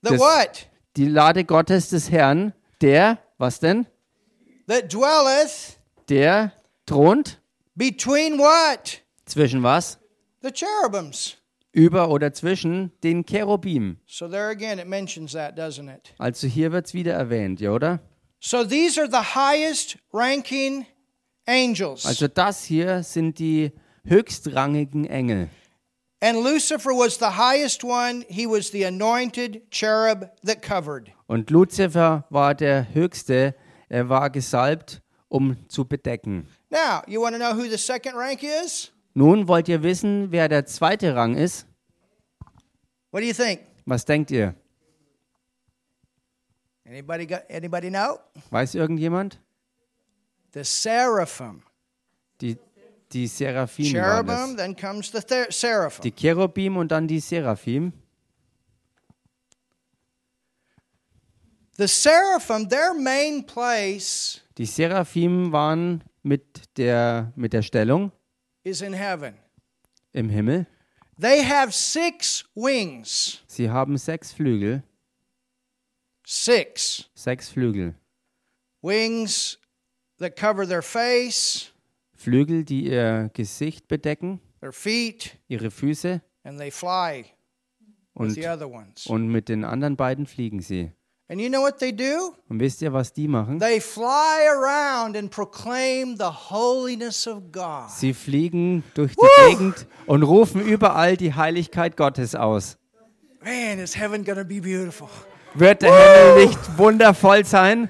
Des- 0.03 0.19
what? 0.19 0.67
die 0.97 1.07
Lade 1.07 1.45
Gottes 1.45 1.91
des 1.91 2.11
Herrn, 2.11 2.53
der, 2.81 3.19
was 3.41 3.59
denn? 3.59 3.87
That 4.67 4.89
dwelleth 4.89 5.79
Der 6.09 6.53
thront 6.87 7.39
between 7.77 8.39
what? 8.39 9.01
zwischen 9.27 9.63
was? 9.63 9.99
The 10.43 10.51
cherubims. 10.53 11.37
Über 11.73 12.09
oder 12.11 12.33
zwischen 12.33 12.91
den 13.03 13.25
Cherubim. 13.25 13.99
So 14.07 14.27
there 14.29 14.51
again 14.51 14.79
it 14.79 14.89
mentions 14.89 15.33
that, 15.33 15.57
doesn't 15.57 15.89
it? 15.89 16.13
Also 16.19 16.49
hier 16.49 16.73
wird 16.73 16.87
es 16.87 16.95
wieder 16.95 17.15
erwähnt, 17.15 17.61
ja, 17.61 17.71
oder? 17.71 18.01
So 18.41 18.65
these 18.65 18.99
are 18.99 19.09
the 19.09 19.35
highest 19.35 19.97
ranking 20.13 20.87
angels. 21.47 22.07
Also 22.07 22.27
das 22.27 22.65
hier 22.65 23.03
sind 23.03 23.39
die 23.39 23.73
höchstrangigen 24.05 25.07
Engel. 25.07 25.49
And 26.23 26.43
Lucifer 26.43 26.91
was 26.91 27.19
the 27.19 27.37
highest 27.39 27.85
one. 27.85 28.25
He 28.29 28.47
was 28.47 28.71
the 28.71 28.85
anointed 28.85 29.71
cherub 29.71 30.31
that 30.45 30.63
covered. 30.63 31.13
Und 31.31 31.49
Luzifer 31.51 32.27
war 32.29 32.57
der 32.57 32.93
Höchste. 32.93 33.55
Er 33.89 34.09
war 34.09 34.31
gesalbt, 34.31 35.01
um 35.29 35.57
zu 35.69 35.85
bedecken. 35.85 36.49
Now, 36.71 37.03
you 37.07 37.23
want 37.23 37.37
to 37.37 37.39
know 37.39 37.57
who 37.57 37.71
the 37.71 37.77
second 37.77 38.17
rank 38.17 38.43
is? 38.43 38.91
Nun 39.15 39.47
wollt 39.47 39.69
ihr 39.69 39.85
wissen, 39.85 40.33
wer 40.33 40.49
der 40.49 40.67
zweite 40.67 41.15
Rang 41.15 41.37
ist? 41.37 41.69
What 43.13 43.23
do 43.23 43.27
you 43.29 43.33
think? 43.33 43.61
Was 43.87 44.05
denkt 44.05 44.33
ihr? 44.33 44.57
Anybody 46.85 47.27
got 47.29 47.43
anybody 47.49 47.91
know? 47.91 48.19
Weiß 48.51 48.75
irgendjemand? 48.75 49.41
The 50.53 50.65
seraphim. 50.65 51.63
Die, 52.41 52.59
die 53.13 53.29
Seraphim 53.29 53.95
waren 53.95 54.27
Cherubim, 54.27 54.57
das. 54.57 54.57
then 54.57 54.75
comes 54.75 55.13
the 55.13 55.21
seraphim. 55.51 56.03
Die 56.03 56.11
Cherubim 56.11 56.77
und 56.77 56.91
dann 56.91 57.07
die 57.07 57.21
Seraphim. 57.21 57.93
The 61.81 61.89
seraphim, 61.89 62.69
their 62.69 62.93
main 62.93 63.43
place 63.47 64.43
Die 64.59 64.67
Seraphim 64.67 65.51
waren 65.51 66.03
mit 66.23 66.77
der, 66.77 67.33
mit 67.37 67.55
der 67.55 67.63
Stellung 67.63 68.13
is 68.65 68.83
in 68.83 68.93
heaven. 68.93 69.35
im 70.13 70.29
Himmel. 70.29 70.67
They 71.19 71.43
have 71.43 71.73
six 71.73 72.45
wings. 72.55 73.39
Sie 73.47 73.71
haben 73.71 73.97
sechs 73.97 74.31
Flügel. 74.31 74.83
Six 76.27 77.09
Sechs 77.15 77.49
Flügel. 77.49 77.95
wings 78.83 79.59
that 80.19 80.37
cover 80.37 80.67
their 80.69 80.83
face, 80.83 81.73
Flügel, 82.15 82.63
die 82.63 82.89
ihr 82.91 83.31
Gesicht 83.33 83.89
bedecken, 83.89 84.41
their 84.61 84.73
feet, 84.73 85.39
ihre 85.49 85.71
Füße 85.71 86.21
and 86.45 86.59
they 86.59 86.71
fly 86.71 87.25
with 88.15 88.29
und, 88.29 88.31
the 88.35 88.47
other 88.47 88.69
ones. 88.71 89.07
und 89.07 89.29
mit 89.29 89.49
den 89.49 89.65
anderen 89.65 89.97
beiden 89.97 90.27
fliegen 90.27 90.61
sie. 90.61 90.93
And 91.31 91.41
you 91.41 91.49
know 91.49 91.63
what 91.63 91.79
they 91.79 91.93
do? 91.93 92.35
Und 92.49 92.59
wisst 92.59 92.83
ihr, 92.83 92.93
was 92.93 93.13
die 93.13 93.29
machen? 93.29 93.61
They 93.61 93.79
fly 93.79 94.49
around 94.49 95.17
and 95.17 95.31
proclaim 95.31 96.17
the 96.17 96.25
holiness 96.25 97.29
of 97.29 97.53
God. 97.53 97.89
Sie 97.89 98.13
fliegen 98.13 98.83
durch 98.95 99.15
die 99.15 99.49
Gegend 99.49 99.87
und 100.07 100.25
rufen 100.25 100.61
überall 100.61 101.17
die 101.17 101.33
Heiligkeit 101.33 101.97
Gottes 101.97 102.35
aus. 102.35 102.79
Man, 103.45 103.79
is 103.79 103.97
heaven 103.97 104.25
to 104.25 104.35
be 104.45 104.61
beautiful? 104.61 105.09
Wird 105.55 105.83
der 105.83 105.93
Himmel 105.93 106.47
nicht 106.47 106.79
wundervoll 106.79 107.45
sein? 107.45 107.89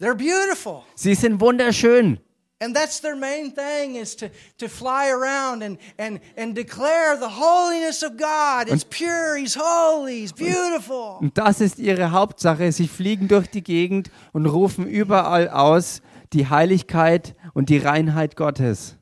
They're 0.00 0.16
beautiful. 0.16 0.82
Sie 0.96 1.14
sind 1.14 1.40
wunderschön. 1.40 2.18
And 2.64 2.74
that's 2.74 3.00
their 3.00 3.14
main 3.14 3.50
thing 3.50 3.96
is 3.96 4.16
to, 4.16 4.30
to 4.56 4.68
fly 4.68 5.10
around 5.10 5.62
and, 5.62 5.76
and, 5.98 6.20
and 6.34 6.54
declare 6.54 7.14
the 7.18 7.28
holiness 7.28 8.02
of 8.02 8.16
God. 8.16 8.70
It's 8.70 8.84
pure, 8.84 9.36
He's 9.36 9.54
holy, 9.54 10.20
He's 10.20 10.32
beautiful. 10.32 11.18
Und 11.20 11.36
das 11.36 11.60
ist 11.60 11.78
ihre 11.78 12.10
Hauptsache. 12.10 12.72
Sie 12.72 12.88
fliegen 12.88 13.28
durch 13.28 13.48
die 13.48 13.62
Gegend 13.62 14.10
und 14.32 14.46
rufen 14.46 14.86
überall 14.86 15.50
aus 15.50 16.00
die 16.32 16.48
Heiligkeit 16.48 17.34
und 17.52 17.68
die 17.68 17.76
Reinheit 17.76 18.34
Gottes. 18.34 18.96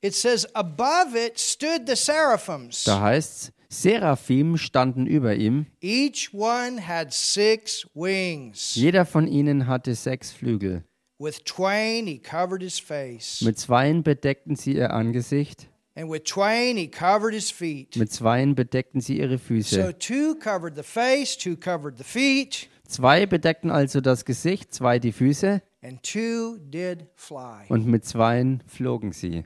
It 0.00 0.14
says, 0.14 0.46
Above 0.54 1.14
it 1.14 1.38
stood 1.38 1.86
the 1.86 1.96
seraphims. 1.96 2.84
Da 2.84 3.00
heißt's, 3.00 3.52
Seraphim 3.70 4.56
standen 4.56 5.06
über 5.06 5.34
ihm. 5.34 5.66
Each 5.80 6.32
one 6.32 6.86
had 6.86 7.12
six 7.12 7.86
wings. 7.94 8.74
Jeder 8.74 9.04
von 9.04 9.26
ihnen 9.26 9.66
hatte 9.66 9.94
sechs 9.94 10.32
Flügel. 10.32 10.84
With 11.20 11.44
twain 11.44 12.06
he 12.06 12.18
covered 12.18 12.62
his 12.62 12.78
face. 12.78 13.42
Mit 13.42 13.58
zweien 13.58 14.02
bedeckten 14.04 14.54
sie 14.56 14.74
ihr 14.76 14.92
Angesicht. 14.92 15.66
And 15.96 16.08
with 16.08 16.22
twain 16.24 16.76
he 16.76 16.86
covered 16.88 17.34
his 17.34 17.50
feet. 17.50 17.96
Mit 17.96 18.12
zweien 18.12 18.54
bedeckten 18.54 19.00
sie 19.00 19.18
ihre 19.18 19.36
So 19.38 19.44
Füße. 19.54 19.98
two 19.98 20.36
covered 20.36 20.76
the 20.76 20.84
face, 20.84 21.36
two 21.36 21.56
covered 21.56 21.98
the 21.98 22.04
feet, 22.04 22.68
Zwei 22.86 23.26
bedeckten 23.26 23.70
also 23.70 24.00
das 24.00 24.24
Gesicht, 24.24 24.72
zwei 24.72 24.98
die 25.00 25.12
Füße. 25.12 25.60
and 25.82 26.00
two 26.04 26.58
did 26.70 27.06
fly. 27.16 27.66
Und 27.68 27.86
mit 27.86 28.04
zweien 28.04 28.62
flogen 28.68 29.10
sie. 29.12 29.44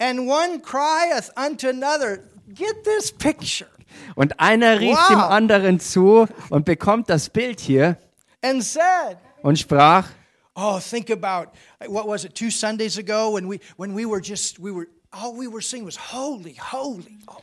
And 0.00 0.28
one 0.28 0.60
crieth 0.62 1.30
unto 1.36 1.68
another. 1.68 2.18
Get 2.54 2.82
this 2.84 3.12
picture. 3.12 3.68
Und 4.16 4.38
einer 4.40 4.80
rief 4.80 4.96
Wow. 4.96 5.08
dem 5.08 5.18
anderen 5.20 5.80
zu 5.80 6.26
und 6.50 6.64
bekommt 6.64 7.08
das 7.08 7.30
Bild 7.30 7.60
hier 7.60 7.96
And 8.42 8.62
said, 8.62 9.18
und 9.42 9.58
sprach, 9.58 10.08
Oh, 10.54 10.80
think 10.80 11.08
about 11.10 11.52
what 11.86 12.06
was 12.08 12.24
it 12.24 12.34
two 12.34 12.50
Sundays 12.50 12.98
ago 12.98 13.32
when 13.34 13.48
we 13.48 13.60
when 13.76 13.94
we 13.96 14.04
were 14.04 14.20
just 14.20 14.58
we 14.58 14.72
were 14.74 14.88
all 15.12 15.32
we 15.38 15.46
were 15.46 15.62
singing 15.62 15.86
was 15.86 15.96
holy, 16.12 16.56
holy. 16.72 17.18
Oh, 17.28 17.36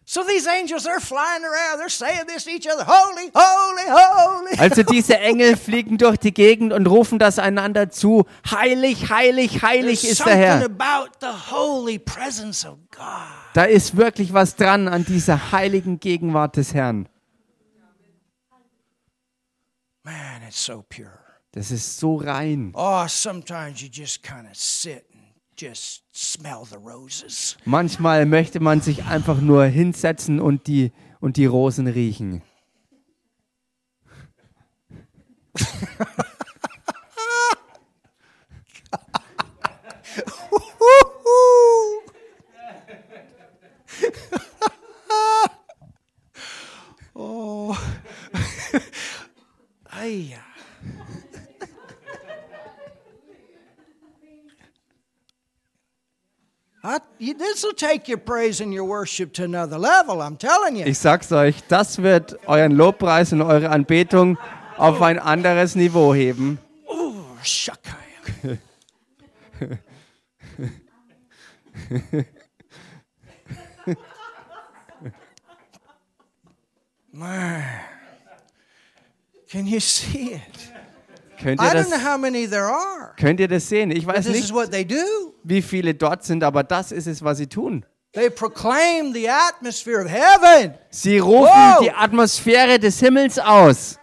Also 4.58 4.84
diese 4.84 5.18
Engel 5.18 5.58
fliegen 5.58 5.98
durch 5.98 6.18
die 6.18 6.34
Gegend 6.34 6.74
und 6.74 6.88
rufen 6.88 7.18
das 7.18 7.40
einander 7.40 7.90
zu. 7.90 8.26
Heilig, 8.50 9.10
heilig, 9.10 9.64
heilig 9.64 10.02
There's 10.02 10.20
ist 10.20 10.26
der 10.26 10.36
Herr. 10.36 10.62
something 10.62 10.80
about 10.80 11.10
the 11.22 11.52
holy 11.52 11.98
presence 11.98 12.66
of 12.66 12.78
God. 12.92 13.02
Da 13.56 13.64
ist 13.64 13.98
wirklich 13.98 14.34
was 14.34 14.56
dran 14.56 14.88
an 14.88 15.06
dieser 15.06 15.52
heiligen 15.52 16.00
Gegenwart 16.00 16.58
des 16.58 16.74
Herrn. 16.76 17.10
Man, 20.04 20.44
it's 20.48 20.64
so 20.64 20.84
pure. 20.88 21.20
Das 21.54 21.72
ist 21.72 22.00
so 22.00 22.18
rein. 22.18 22.72
Oh, 22.76 23.08
sometimes 23.08 23.82
you 23.82 23.88
just 23.92 24.22
kind 24.22 24.46
of 24.48 24.56
sit 24.56 25.15
just 25.56 26.04
smell 26.14 26.66
the 26.66 26.78
roses. 26.78 27.58
Manchmal 27.66 28.26
möchte 28.26 28.60
man 28.60 28.82
sich 28.82 29.06
einfach 29.06 29.40
nur 29.40 29.66
hinsetzen 29.66 30.40
und 30.40 30.68
die, 30.68 30.92
und 31.20 31.38
die 31.38 31.46
Rosen 31.46 31.88
riechen. 31.88 32.42
oh. 47.14 47.76
Ay. 49.90 50.36
This 50.36 50.44
will 51.72 51.84
take 51.88 52.06
your 52.06 52.34
praise 52.36 52.36
and 52.36 52.36
your 52.36 52.44
worship 52.44 52.44
to 52.44 52.44
another 52.44 52.52
level, 52.52 53.98
I'm 53.98 54.14
telling 54.14 54.48
you. 54.48 54.66
Ich 60.86 61.00
sag's 61.00 61.32
euch, 61.32 61.56
das 61.68 62.04
wird 62.04 62.38
euren 62.48 62.74
Lobpreis 62.74 63.34
und 63.34 63.42
eure 63.42 63.72
Anbetung 63.72 64.38
auf 64.78 65.02
ein 65.02 65.18
anderes 65.18 65.74
Niveau 65.74 66.14
heben. 66.14 66.60
Oh, 66.86 67.14
shakaya. 67.42 68.60
Man, 77.12 77.64
can 79.50 79.66
you 79.66 79.80
see 79.80 80.34
it? 80.34 80.75
Könnt 81.42 81.62
I 81.62 81.66
ihr, 81.66 81.72
don't 81.72 81.84
know 81.86 81.98
das, 81.98 82.06
how 82.06 82.18
many 82.18 82.48
there 82.48 82.66
are. 82.66 83.14
könnt 83.20 83.40
ihr 83.40 83.48
das 83.48 83.68
sehen? 83.68 83.92
Ich 83.92 84.06
weiß 84.06 84.28
nicht, 84.30 84.54
what 84.54 84.72
they 84.72 84.86
do. 84.86 84.96
wie 85.44 85.62
viele 85.62 85.94
dort 85.94 86.24
sind, 86.24 86.44
aber 86.44 86.64
das 86.64 86.92
ist 86.92 87.08
es, 87.08 87.24
was 87.24 87.38
sie 87.38 87.48
tun. 87.48 87.86
They 88.14 88.30
proclaim 88.30 89.14
the 89.14 89.30
atmosphere 89.30 90.02
of 90.02 90.10
heaven. 90.10 90.74
Sie 90.90 91.18
rufen 91.20 91.52
die 91.82 91.92
Atmosphäre 91.92 92.80
des 92.80 93.00
Himmels 93.00 93.38
aus. 93.38 93.98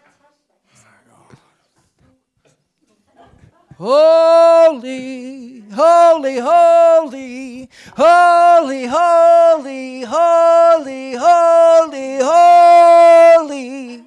Holy, 4.33 5.65
holy, 5.75 6.39
holy, 6.39 7.69
holy, 7.97 8.87
holy, 8.87 10.05
holy, 10.05 11.17
holy, 11.17 12.19
holy. 12.23 14.05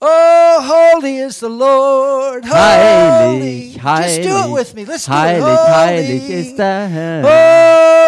Oh, 0.00 0.92
holy 0.94 1.18
is 1.18 1.40
the 1.40 1.48
Lord. 1.48 2.44
Holy. 2.44 3.74
Heilig, 3.74 3.74
Just 3.74 4.22
do 4.22 4.28
it 4.28 4.32
heilig, 4.32 4.52
with 4.54 4.74
me. 4.76 4.84
Let's 4.84 5.06
do 5.06 5.12
it. 5.12 5.16
heilig, 5.16 5.42
Holy. 5.42 5.74
heilig 5.74 6.30
ist 6.30 6.56
der 6.56 6.86
Herr. 6.88 7.22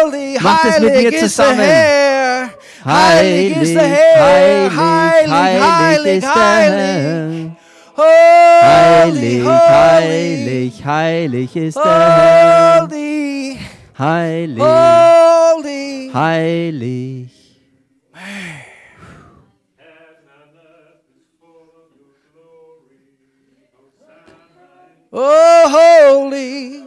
Holy, 0.05 0.39
Macht 0.39 0.65
es 0.65 0.79
mit 0.79 0.89
heilig 0.93 1.03
mir 1.03 1.13
is 1.13 1.21
the 1.21 1.27
zusammen. 1.27 1.59
Herr. 1.59 2.49
Heilig 2.85 3.75
Heilig, 3.75 3.77
heilig, 4.17 5.29
heilig 5.29 5.61
heilig, 5.61 6.15
ist 6.15 6.23
der 6.23 6.45
heilig. 6.45 7.51
Herr. 7.97 8.01
Holy, 8.01 8.61
Heilig, 8.63 9.43
holy, 9.43 9.59
heilig, 9.67 10.85
heilig 10.85 11.55
ist 11.57 11.75
der 11.75 11.83
Herr. 11.83 12.81
holy, 12.87 13.57
Heilig, 13.99 14.63
holy. 14.63 16.11
heilig. 16.13 17.27
Oh, 25.13 25.67
holy, 25.69 26.83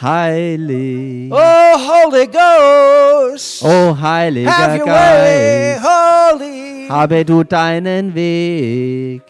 Heilig. 0.00 1.30
oh, 1.30 1.76
Holy 1.78 2.26
Ghost. 2.26 3.62
O 3.64 3.92
heiliger 3.94 4.50
Have 4.50 4.78
your 4.78 4.86
way, 4.86 5.76
Geist, 5.76 5.84
holy, 5.84 6.88
habe 6.88 7.24
du 7.26 7.44
deinen 7.44 8.14
Weg. 8.14 9.22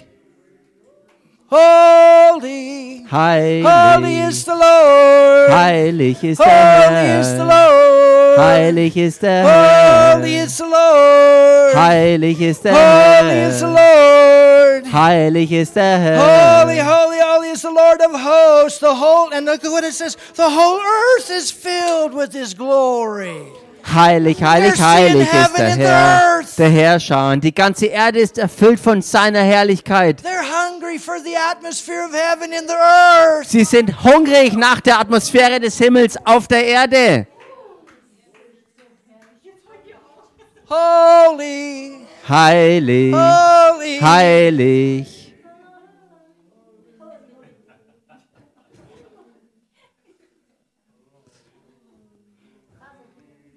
holy, 1.51 3.05
holy 3.05 3.07
Heilig, 3.11 4.29
is 4.29 4.45
the 4.45 4.53
Lord. 4.53 5.51
heilig 5.51 6.23
ist 6.25 6.39
der 6.41 6.87
Holy 6.87 7.21
is 7.21 7.27
the 7.29 7.37
Herr. 7.39 7.45
Lord. 7.45 8.39
Heilig 8.39 8.97
ist 8.97 9.23
der 9.23 9.43
Holy 9.43 10.33
Herr. 10.33 10.45
is 10.45 10.57
the 10.57 10.65
Lord. 10.65 11.75
Heilig 11.77 12.41
ist 12.41 12.65
der 12.65 12.73
Holy 12.73 13.49
is 13.49 13.59
the 13.61 13.67
Herr. 13.67 13.73
Lord. 13.75 14.93
Heilig 14.93 15.53
ist 15.53 15.75
der 15.77 15.99
Holy, 15.99 16.05
Herr. 16.17 16.65
holy, 16.65 16.79
holy 16.81 17.12
is 17.53 17.63
the 17.63 17.71
Lord 17.71 18.01
of 18.01 18.13
hosts. 18.13 18.79
The 18.81 18.95
whole, 18.95 19.33
and 19.33 19.47
look 19.47 19.65
at 19.65 19.71
what 19.71 19.85
it 19.85 19.95
says. 19.95 20.17
The 20.35 20.51
whole 20.51 20.81
earth 20.81 21.31
is 21.31 21.51
filled 21.51 22.15
with 22.15 22.33
His 22.33 22.55
glory. 22.55 23.53
Heilig, 23.85 24.41
heilig, 24.41 24.81
heilig 24.81 25.29
ist 25.33 25.59
der 25.59 25.71
Herr. 25.77 26.43
Der 26.57 26.69
Herrscher. 26.71 27.31
Und 27.33 27.43
die 27.45 27.55
ganze 27.55 27.87
Erde 27.87 28.21
ist 28.21 28.39
erfüllt 28.39 28.79
von 28.79 29.03
seiner 29.03 29.41
Herrlichkeit. 29.43 30.23
They're 30.23 30.43
hungry 30.43 30.99
for 30.99 31.19
the 31.19 31.37
atmosphere 31.37 32.05
of 32.05 32.13
heaven 32.13 32.53
in 32.53 32.69
the 32.69 32.75
earth. 32.75 33.49
Sie 33.49 33.65
sind 33.65 34.05
hungrig 34.05 34.55
nach 34.55 34.81
der 34.81 35.01
Atmosphäre 35.01 35.59
des 35.59 35.77
Himmels 35.79 36.17
auf 36.25 36.47
der 36.47 36.65
Erde. 36.65 37.27
Holy, 40.69 42.07
Heilig, 42.27 43.15
holy. 43.15 43.99
heilig. 44.01 45.22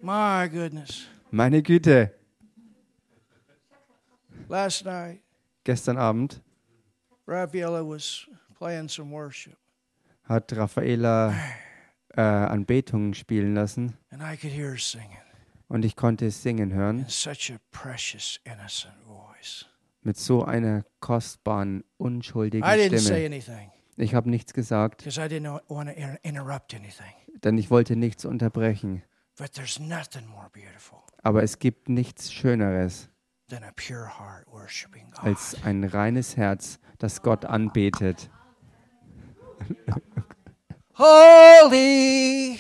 My 0.06 0.48
goodness. 0.48 1.08
Meine 1.32 1.64
Güte. 1.64 2.12
Last 4.48 4.86
night, 4.86 5.22
Gestern 5.64 5.98
Abend 5.98 6.42
Rafaela 7.28 7.82
was 7.84 8.28
playing 8.60 8.88
some 8.88 9.10
worship, 9.12 9.58
hat 10.30 10.54
Raffaela 10.56 11.34
äh, 12.16 12.22
Anbetungen 12.22 13.16
spielen 13.16 13.56
lassen 13.56 13.98
and 14.12 14.22
I 14.22 14.38
could 14.38 14.54
hear 14.54 14.70
her 14.70 14.78
singing 14.78 15.18
und 15.70 15.84
ich 15.84 15.96
konnte 15.96 16.28
es 16.28 16.44
singen 16.44 16.72
hören 16.72 17.00
in 17.00 17.10
such 17.10 17.52
a 17.52 17.58
precious, 17.72 18.40
innocent 18.44 18.94
voice. 19.08 19.66
mit 20.04 20.18
so 20.18 20.44
einer 20.46 20.86
kostbaren, 21.00 21.84
unschuldigen 21.98 22.64
I 22.70 22.78
didn't 22.78 23.00
say 23.00 23.22
Stimme. 23.22 23.26
anything 23.26 23.72
Ich 23.98 24.14
habe 24.14 24.30
nichts 24.30 24.54
gesagt, 24.54 24.98
because 25.04 25.20
I 25.20 25.24
didn't 25.28 25.60
want 25.68 25.90
to 25.90 25.96
inter- 25.96 26.20
interrupt 26.22 26.76
anything. 26.76 27.12
denn 27.44 27.58
ich 27.58 27.72
wollte 27.72 27.96
nichts 27.96 28.24
unterbrechen. 28.26 29.02
But 29.38 29.54
there's 29.54 29.80
nothing 29.80 30.28
more 30.28 30.50
beautiful 30.54 31.04
Aber 31.24 31.44
es 31.44 31.60
gibt 31.60 31.90
nichts 31.90 32.32
Schöneres 32.32 33.10
than 33.50 33.64
a 33.64 33.72
pure 33.76 34.08
heart 34.18 34.48
worshiping 34.48 35.12
God. 35.12 35.26
als 35.26 35.56
ein 35.64 35.84
reines 35.84 36.38
Herz, 36.38 36.80
das 37.00 37.22
Gott 37.22 37.44
anbetet. 37.46 38.30
Holy, 40.98 42.58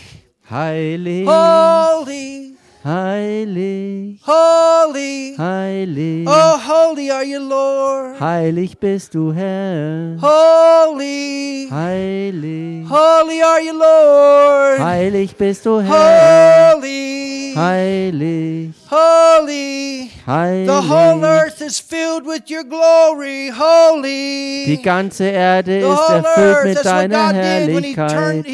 Heilig, 0.50 1.26
holy, 1.28 2.55
heilig, 2.86 4.20
holy. 4.24 5.34
heilig. 5.38 6.28
Oh, 6.28 6.58
holy 6.60 7.10
are 7.10 7.24
you, 7.26 7.40
Lord. 7.40 8.20
Heilig 8.20 8.78
bist 8.78 9.14
du, 9.16 9.32
Herr. 9.34 10.18
Holy, 10.22 11.68
Heilig, 11.72 12.88
holy 12.88 13.42
are 13.42 13.62
you, 13.66 13.74
Lord. 13.74 14.80
heilig 14.80 15.36
bist 15.36 15.66
du, 15.66 15.80
Herr. 15.82 16.74
Holy, 16.76 17.54
Heilig, 17.56 18.72
holy. 18.90 20.10
The 20.26 20.82
whole 20.82 21.20
heilig. 21.20 21.24
earth 21.24 21.62
is 21.62 21.80
filled 21.80 22.26
with 22.26 22.50
your 22.50 22.64
glory. 22.64 23.50
Holy. 23.50 24.66
Die 24.66 24.82
ganze 24.82 25.26
Erde 25.26 25.80
ist 25.80 26.10
erfüllt 26.10 26.64
mit 26.66 26.86
deiner. 26.86 27.34
Herrlichkeit. 27.34 28.46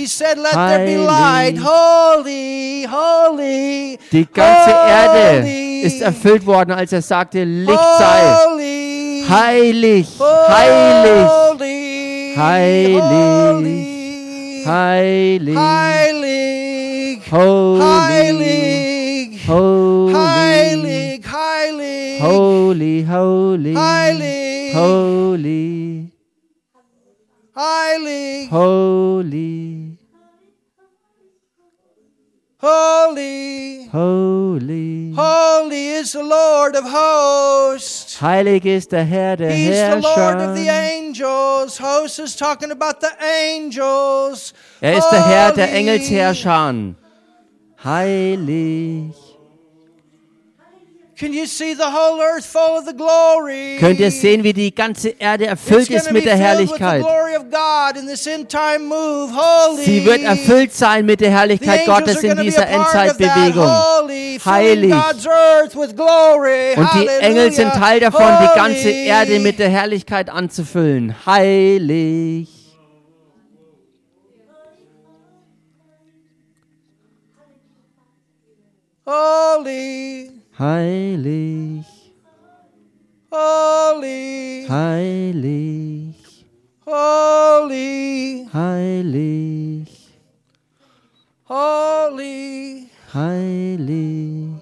Heilig. 0.54 1.60
Holy, 1.64 2.88
holy. 2.90 3.98
Die 4.12 4.26
ganze 4.26 4.72
Erde 4.72 5.48
ist 5.84 6.02
erfüllt 6.02 6.46
worden, 6.46 6.72
als 6.72 6.92
er 6.92 7.02
sagte, 7.02 7.44
Licht 7.44 7.80
sei. 7.98 8.36
Holy. 8.46 9.24
Heilig, 9.30 10.08
heilig, 10.20 11.30
Holy. 11.30 12.34
Heilig. 12.36 14.02
Heilig, 14.66 15.58
Heilig. 15.58 17.22
holy, 17.32 17.82
Heilig. 17.82 19.48
holy, 19.48 20.11
Heilig. 20.11 20.11
Holy, 22.22 23.02
holy, 23.04 23.74
Heilig. 23.74 24.74
holy, 24.74 26.12
Heilig, 27.56 28.48
holy, 28.50 29.98
holy, 32.60 33.88
holy. 33.92 35.14
holy 35.16 35.88
is 36.00 36.12
the 36.14 36.24
Lord 36.24 36.76
of 36.76 36.84
hosts. 36.86 38.18
Heilig 38.22 38.66
ist 38.66 38.92
der 38.92 39.04
Herr 39.04 39.36
der 39.38 39.50
He's 39.52 39.80
the 39.80 39.96
Lord 40.02 40.42
of 40.42 40.56
the 40.56 40.66
Herrscher. 40.68 40.98
angels. 40.98 41.78
Host 41.80 42.20
is 42.20 42.36
talking 42.36 42.72
about 42.72 43.00
the 43.02 43.10
angels. 43.20 44.54
Er 44.80 44.94
ist 44.98 45.10
der 45.12 45.26
Herr 45.28 45.52
der. 45.54 45.72
Engelsherrscher. 45.74 46.94
Heilig. 47.84 49.16
Könnt 53.80 54.00
ihr 54.00 54.12
sehen, 54.12 54.44
wie 54.44 54.54
die 54.54 54.74
ganze 54.74 55.10
Erde 55.10 55.46
erfüllt 55.46 55.90
ist 55.90 56.12
mit 56.12 56.26
der 56.26 56.36
Herrlichkeit? 56.36 57.06
Sie 59.84 60.04
wird 60.04 60.24
erfüllt 60.24 60.74
sein 60.74 61.06
mit 61.06 61.22
der 61.22 61.30
The 61.30 61.36
Herrlichkeit 61.38 61.86
Gottes 61.86 62.24
in 62.24 62.38
dieser. 62.38 62.68
Endzeitbewegung. 62.68 63.70
Heilig. 64.46 64.94
Und 66.78 66.90
die 66.96 67.08
Engel 67.20 67.52
sind 67.52 67.72
Teil 67.74 68.00
davon, 68.00 68.34
die 68.42 68.58
ganze. 68.58 68.90
Erde 68.90 69.40
mit 69.40 69.60
der 69.60 69.70
Herrlichkeit 69.70 70.30
anzufüllen. 70.30 71.16
Heilig. 71.26 72.48
Holy, 79.06 80.41
Heilig. 80.62 81.86
holy, 83.32 84.68
Heilig. 84.70 86.16
holy, 86.86 88.46
Heilig. 88.54 89.90
holy. 91.50 92.90
Heilig. 93.12 94.61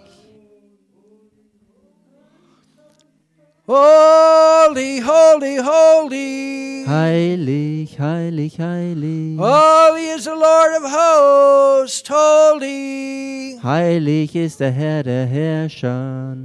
Holy, 3.72 5.00
holy, 5.00 5.58
holy. 5.58 6.86
Heilig, 6.88 7.96
heilig, 8.00 8.58
heilig. 8.58 9.38
Holy 9.38 10.08
is 10.08 10.24
the 10.24 10.34
Lord 10.34 10.74
of 10.74 10.90
hosts. 10.90 12.10
Holy. 12.10 13.60
Heilig 13.62 14.36
ist 14.36 14.60
der 14.60 14.72
Herr 14.72 15.04
der 15.04 15.28
Herrscher. 15.28 16.36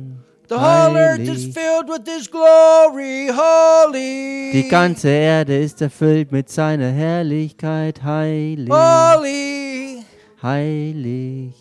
The 0.49 0.59
whole 0.59 0.99
earth 0.99 1.21
is 1.21 1.47
filled 1.47 1.89
with 1.89 2.07
His 2.07 2.29
glory. 2.31 3.29
Holy. 3.29 4.53
Die 4.53 4.69
ganze 4.69 5.09
Erde 5.09 5.59
ist 5.61 5.81
erfüllt 5.81 6.31
mit 6.31 6.51
seiner 6.51 6.91
Herrlichkeit. 6.91 8.03
Heilig, 8.03 8.71
Holy. 8.71 10.05
heilig. 10.43 11.55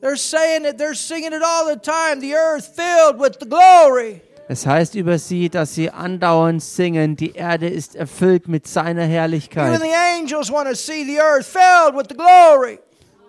They're 0.00 0.14
saying 0.14 0.64
it, 0.64 0.78
they're 0.78 0.94
singing 0.94 1.32
it 1.32 1.42
all 1.42 1.66
the 1.66 1.76
time. 1.76 2.20
The 2.20 2.34
earth 2.34 2.76
filled 2.76 3.18
with 3.18 3.40
the 3.40 3.46
glory. 3.46 4.22
Es 4.50 4.66
heißt 4.66 4.94
über 4.94 5.18
sie, 5.18 5.50
dass 5.50 5.74
sie 5.74 5.90
andauernd 5.90 6.62
singen, 6.62 7.16
die 7.16 7.32
Erde 7.32 7.68
ist 7.68 7.94
erfüllt 7.94 8.48
mit 8.48 8.66
seiner 8.66 9.04
Herrlichkeit. 9.04 9.78
glory. 12.16 12.78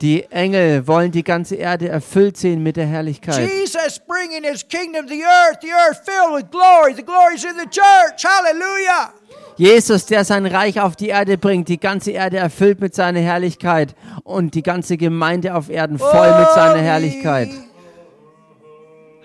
Die 0.01 0.23
Engel 0.31 0.87
wollen 0.87 1.11
die 1.11 1.23
ganze 1.23 1.55
Erde 1.55 1.89
erfüllt 1.89 2.37
sehen 2.37 2.63
mit 2.63 2.77
der 2.77 2.85
Herrlichkeit. 2.85 3.49
Jesus 3.49 3.99
bringing 4.07 4.49
his 4.49 4.65
kingdom 4.65 5.05
to 5.05 5.13
the 5.13 5.23
earth, 5.23 5.59
the 5.61 5.73
earth 5.73 5.99
filled 6.05 6.33
with 6.37 6.49
glory. 6.51 6.93
The 6.95 7.03
glory's 7.03 7.43
in 7.43 7.57
the 7.57 7.67
church. 7.69 8.23
Hallelujah. 8.23 9.13
Jesus, 9.57 10.05
der 10.05 10.23
sein 10.23 10.45
Reich 10.45 10.79
auf 10.79 10.95
die 10.95 11.09
Erde 11.09 11.37
bringt, 11.37 11.67
die 11.67 11.81
ganze 11.81 12.11
Erde 12.11 12.37
erfüllt 12.37 12.79
mit 12.79 12.95
seiner 12.95 13.19
Herrlichkeit 13.19 13.93
und 14.23 14.55
die 14.55 14.63
ganze 14.63 14.95
Gemeinde 14.95 15.53
auf 15.53 15.69
Erden 15.69 15.99
voll 15.99 16.39
mit 16.39 16.49
seiner. 16.55 16.81
Herrlichkeit. 16.81 17.49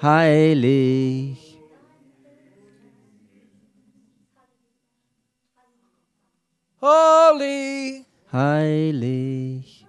Heilig, 0.02 1.53
Holy, 6.84 8.04
heilig, 8.30 9.86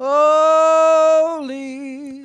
holy, 0.00 1.54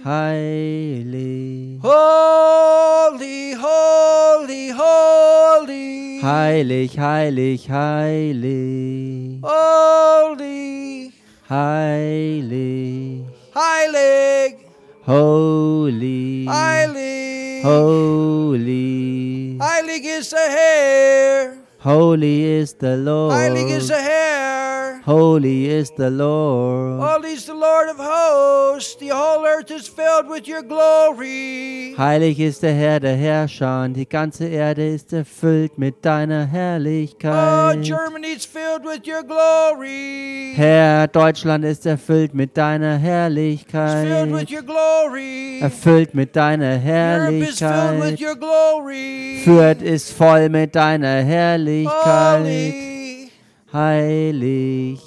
heilig, 0.04 1.80
holy, 1.84 3.54
holy, 3.54 4.72
holy, 4.72 6.22
heilig, 6.24 6.98
heilig, 6.98 7.68
heilig, 7.70 9.42
holy, 9.44 11.14
heilig, 11.48 13.26
heilig, 13.54 14.71
holy, 15.06 16.46
heilig, 16.46 17.64
holy, 17.64 19.58
heilig 19.58 20.06
is 20.06 20.30
the 20.30 20.38
hair, 20.38 21.61
holy 21.84 22.44
is 22.44 22.74
the 22.74 22.88
heilig 22.96 23.70
is 23.72 23.90
Lord, 23.90 24.00
the 24.00 24.02
hair. 24.02 25.02
holy 25.04 25.66
is 25.68 25.92
the 25.98 26.10
Lord. 26.12 27.02
Holy 27.02 27.34
is 27.34 27.46
the 27.48 27.54
Lord 27.56 27.90
of 27.90 27.98
hosts. 27.98 28.96
The 29.00 29.10
whole 29.10 29.44
earth 29.46 29.72
is 29.72 29.88
filled 29.88 30.28
with 30.30 30.48
your 30.48 30.62
glory. 30.62 31.96
Heilig 31.98 32.40
ist 32.40 32.62
der 32.62 32.74
Herr 32.74 33.00
der 33.00 33.16
Herrscher, 33.16 33.84
und 33.84 33.94
die 33.96 34.08
ganze 34.08 34.46
Erde 34.48 34.88
ist 34.94 35.12
erfüllt 35.12 35.78
mit 35.80 36.06
deiner 36.06 36.48
Oh, 36.48 36.54
Herrlichkeit. 36.54 37.82
Germany's 37.84 38.46
filled 38.46 38.84
with 38.86 39.02
your 39.08 39.24
glory. 39.24 40.54
Herr, 40.56 41.08
Deutschland 41.08 41.66
ist 41.66 41.86
erfüllt 41.86 42.34
mit 42.36 42.56
deiner 42.56 42.96
It's 42.96 43.02
filled 43.04 44.32
with 44.32 44.50
Herrlichkeit. 44.50 44.52
your 44.52 44.62
glory. 44.64 45.60
Erfüllt 45.62 46.14
mit 46.14 46.36
deiner 46.36 46.80
Europe 46.84 47.34
is 47.40 47.58
filled 47.60 48.02
with 48.02 48.20
Herrlichkeit. 48.20 48.22
your 48.22 48.36
glory. 48.36 49.42
Fürth 49.44 49.82
ist 49.82 50.12
voll 50.14 50.50
mit 50.50 50.76
deiner 50.76 51.24
Herrlichkeit. 51.24 51.71
Holy. 51.80 53.32
Heilig, 53.74 55.00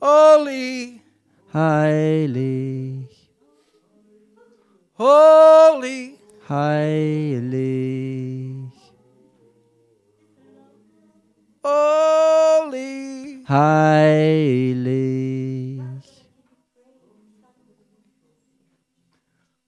Holy. 0.00 1.02
heilig, 1.52 3.28
Holy. 4.98 6.16
heilig, 6.48 7.52
Holy. 11.62 13.44
heilig. 13.46 14.20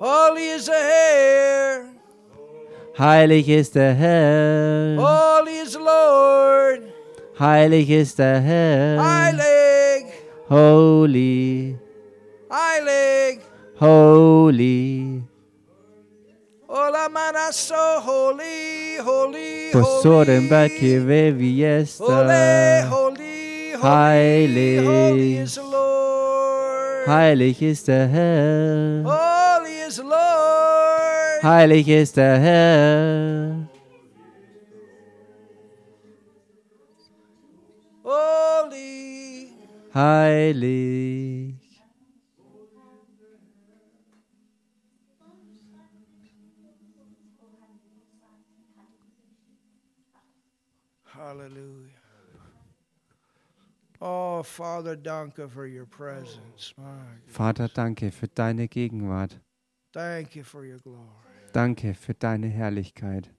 Holy 0.00 0.46
is 0.56 0.64
the 0.66 0.72
hair. 0.72 1.84
heilig 2.98 3.48
ist 3.48 3.74
der 3.74 3.94
Herr, 3.94 4.96
Holy 4.98 5.62
is 5.62 5.72
the 5.72 5.78
Lord. 5.78 6.82
heilig 7.38 7.88
ist 7.90 8.18
der 8.18 8.40
Herr, 8.40 9.02
Heilig. 9.02 10.06
holy, 10.48 11.76
Heilig. 12.50 13.40
holy, 13.80 15.11
Holy, 16.82 16.98
viesta, 21.38 22.04
holy, 22.04 22.82
holy, 22.92 23.72
Heilig. 23.82 24.80
heilig 27.06 27.62
ist 27.62 27.86
der 27.88 28.06
Herr, 28.08 29.02
Holy 29.04 29.86
is 29.86 29.96
the 29.96 30.02
Lord. 30.02 31.42
heilig 31.42 31.88
ist 31.88 32.16
der 32.16 32.38
Herr, 32.38 33.68
Holy. 38.04 39.48
heilig. 39.94 41.54
Hallelujah. 51.04 52.00
Oh, 54.04 54.42
danke 54.96 55.48
your 55.64 55.86
presence. 55.86 56.74
Vater, 57.28 57.68
danke 57.68 58.10
für 58.10 58.26
deine 58.26 58.66
Gegenwart. 58.66 59.40
Your 60.64 60.80
glory. 60.80 61.52
Danke 61.52 61.94
für 61.94 62.12
deine 62.12 62.48
Herrlichkeit. 62.48 63.30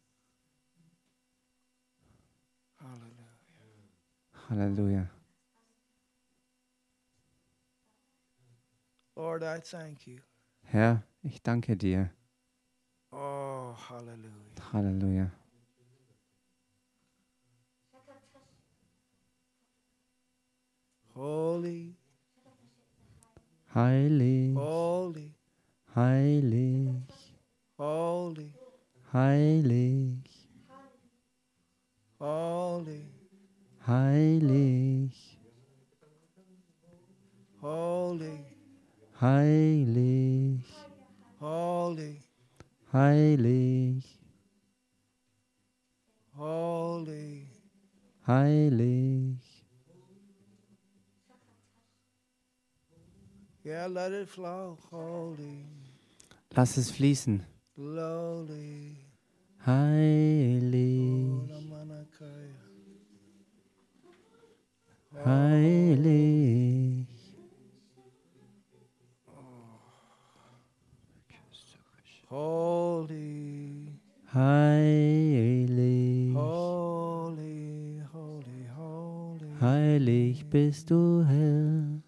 Hallelujah. 2.79 3.29
Halleluja. 4.49 5.09
Lord, 9.17 9.43
I 9.43 9.59
thank 9.59 10.07
you. 10.07 10.19
Herr, 10.61 11.03
ich 11.23 11.43
danke 11.43 11.75
dir. 11.75 12.09
Oh, 13.11 13.75
hallelujah. 13.89 14.71
Halleluja. 14.71 15.31
Holy, 21.15 21.95
Heilig, 23.75 24.55
holy, 24.55 25.35
heilig, 25.95 26.89
holy, 27.77 28.53
heilig, 29.11 30.29
holy, 32.19 33.01
heilig, 33.87 35.13
holy, 37.61 38.37
heilig, 39.21 40.65
holy, 41.39 42.21
heilig, 42.91 44.03
holy. 46.35 47.47
heilig. 48.25 49.42
Yeah, 53.63 53.87
let 53.87 54.11
it 54.11 54.27
flow. 54.29 54.77
Holy, 54.91 55.65
Lass 56.51 56.77
es 56.77 56.91
fließen. 56.91 57.43
lowly. 57.77 58.97
Heilig, 59.65 61.49
heilig. 65.25 67.07
Holy, 72.29 73.99
Heilig, 74.33 76.33
holy, 76.33 78.01
holy, 78.11 78.65
holy, 78.75 79.47
heilig 79.61 80.43
bist 80.49 80.89
du, 80.89 81.23
Herr. 81.27 82.01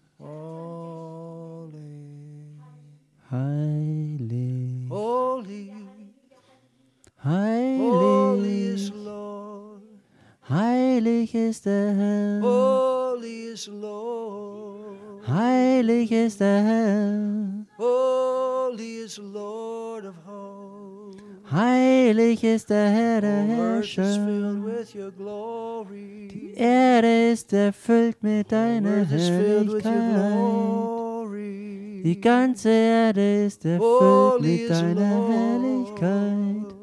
Heilig 11.26 11.34
ist 11.34 11.66
der 11.66 11.92
Herr. 11.94 12.40
holy 12.42 13.52
is 13.52 13.66
Lord, 13.68 15.26
Heilig 15.26 16.12
ist 16.12 16.40
der 16.40 16.62
Herr. 16.62 17.66
holy 17.78 19.04
is 19.04 19.18
Lord 19.18 20.04
of 20.06 20.14
hosts. 20.26 21.22
Heilig 21.50 22.44
ist 22.44 22.70
der 22.70 22.88
Herr, 22.88 23.20
der 23.20 23.44
The 23.46 23.52
earth 23.52 23.84
is 23.84 24.16
filled 24.16 24.64
Herrscher. 24.64 24.78
with 24.78 24.94
your 24.94 25.10
glory. 25.10 26.52
Erde 26.56 27.30
ist 27.32 27.52
erfüllt 27.52 28.22
mit 28.22 28.48
The 28.48 28.54
deiner 28.54 29.04
Herrlichkeit. 29.04 30.14
glory. 30.14 32.02
Die 32.04 32.20
ganze 32.20 32.68
Erde 32.70 33.44
ist 33.46 33.64
erfüllt 33.64 33.80
Holy 33.80 34.60
mit 34.62 34.70
deiner 34.70 35.28
Herrlichkeit. 35.28 36.74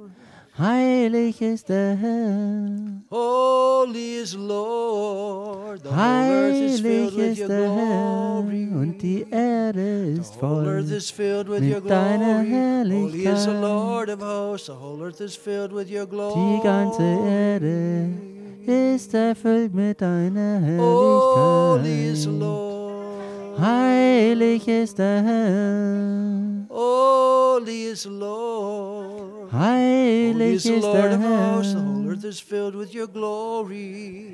Heilig 0.58 1.42
ist 1.42 1.68
der 1.70 1.96
Herr. 1.96 3.03
Holy 3.14 4.16
is 4.16 4.36
Lord. 4.36 5.84
The 5.84 5.92
whole 5.92 6.32
earth 6.32 6.56
is 6.56 6.82
filled 6.82 7.14
with 7.16 7.38
your 7.38 7.48
glory. 7.48 8.70
Und 8.74 9.00
die 9.04 9.28
Erde 9.30 10.18
ist 10.18 10.34
The 10.34 10.40
whole 10.42 10.68
earth 10.68 10.90
is 10.90 11.12
filled 11.12 11.48
with 11.48 11.62
your 11.62 11.80
glory. 11.80 12.50
Holy 12.90 13.28
is 13.28 13.46
the 13.46 13.54
Lord 13.54 14.10
of 14.10 14.20
hosts. 14.20 14.66
The 14.66 14.74
whole 14.74 15.00
earth 15.04 15.22
is 15.22 15.36
filled 15.36 15.72
with 15.74 15.92
your 15.92 16.08
glory. 16.08 16.58
Die 16.58 16.64
ganze 16.64 17.04
Erde 17.04 18.10
ist 18.66 19.14
erfüllt 19.14 19.76
mit 19.76 20.02
deiner 20.02 20.82
Holy 20.82 22.08
is 22.14 22.24
the 22.24 22.32
Lord. 22.32 23.60
Heilig 23.60 24.68
ist 24.68 24.98
der 24.98 25.22
Herr. 25.22 26.66
Holy 26.68 27.92
is 27.92 28.02
the 28.02 28.10
Lord. 28.10 28.93
Holy 29.54 30.34
Heilig 30.34 30.54
is 30.56 30.64
the 30.64 30.80
Lord 30.80 30.96
der 30.96 31.14
of 31.14 31.22
hosts. 31.22 31.74
The 31.74 31.80
whole 31.80 32.10
earth 32.10 32.26
is 32.26 32.40
filled 32.40 32.74
with 32.76 32.92
your 32.92 33.06
glory. 33.06 34.34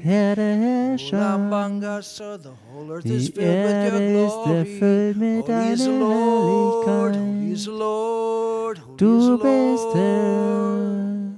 Ulambangasa, 1.11 2.41
The 2.41 2.51
whole 2.51 2.89
earth 2.89 3.05
is 3.05 3.27
filled 3.27 3.65
with 3.65 3.83
your 3.83 3.99
glory. 3.99 4.79
Holy 4.79 5.71
is 5.73 5.83
the 5.83 5.91
Lord. 5.91 7.15
Holy 7.17 7.51
is 7.51 7.65
the 7.65 7.71
Lord. 7.71 8.77
Holy 8.77 8.93
is 8.93 8.97
Du 8.97 9.31
the 9.31 9.37
bist 9.43 9.83
Lord. 9.83 9.97
Herr. 9.97 11.33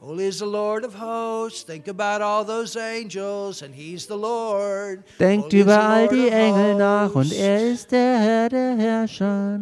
Holy 0.00 0.24
is 0.26 0.38
the 0.40 0.46
Lord 0.46 0.84
of 0.84 0.94
hosts. 0.94 1.62
Think 1.62 1.86
about 1.86 2.22
all 2.22 2.44
those 2.44 2.76
angels, 2.76 3.62
and 3.62 3.72
He's 3.72 4.06
the 4.06 4.16
Lord. 4.16 5.04
Denkt 5.20 5.52
über 5.52 5.78
all 5.78 6.08
die 6.08 6.28
Engel 6.28 6.74
nach 6.74 7.14
und 7.14 7.32
er 7.32 7.70
ist 7.70 7.92
der 7.92 8.18
Herr 8.18 8.48
der 8.48 8.76
Herrscher. 8.76 9.60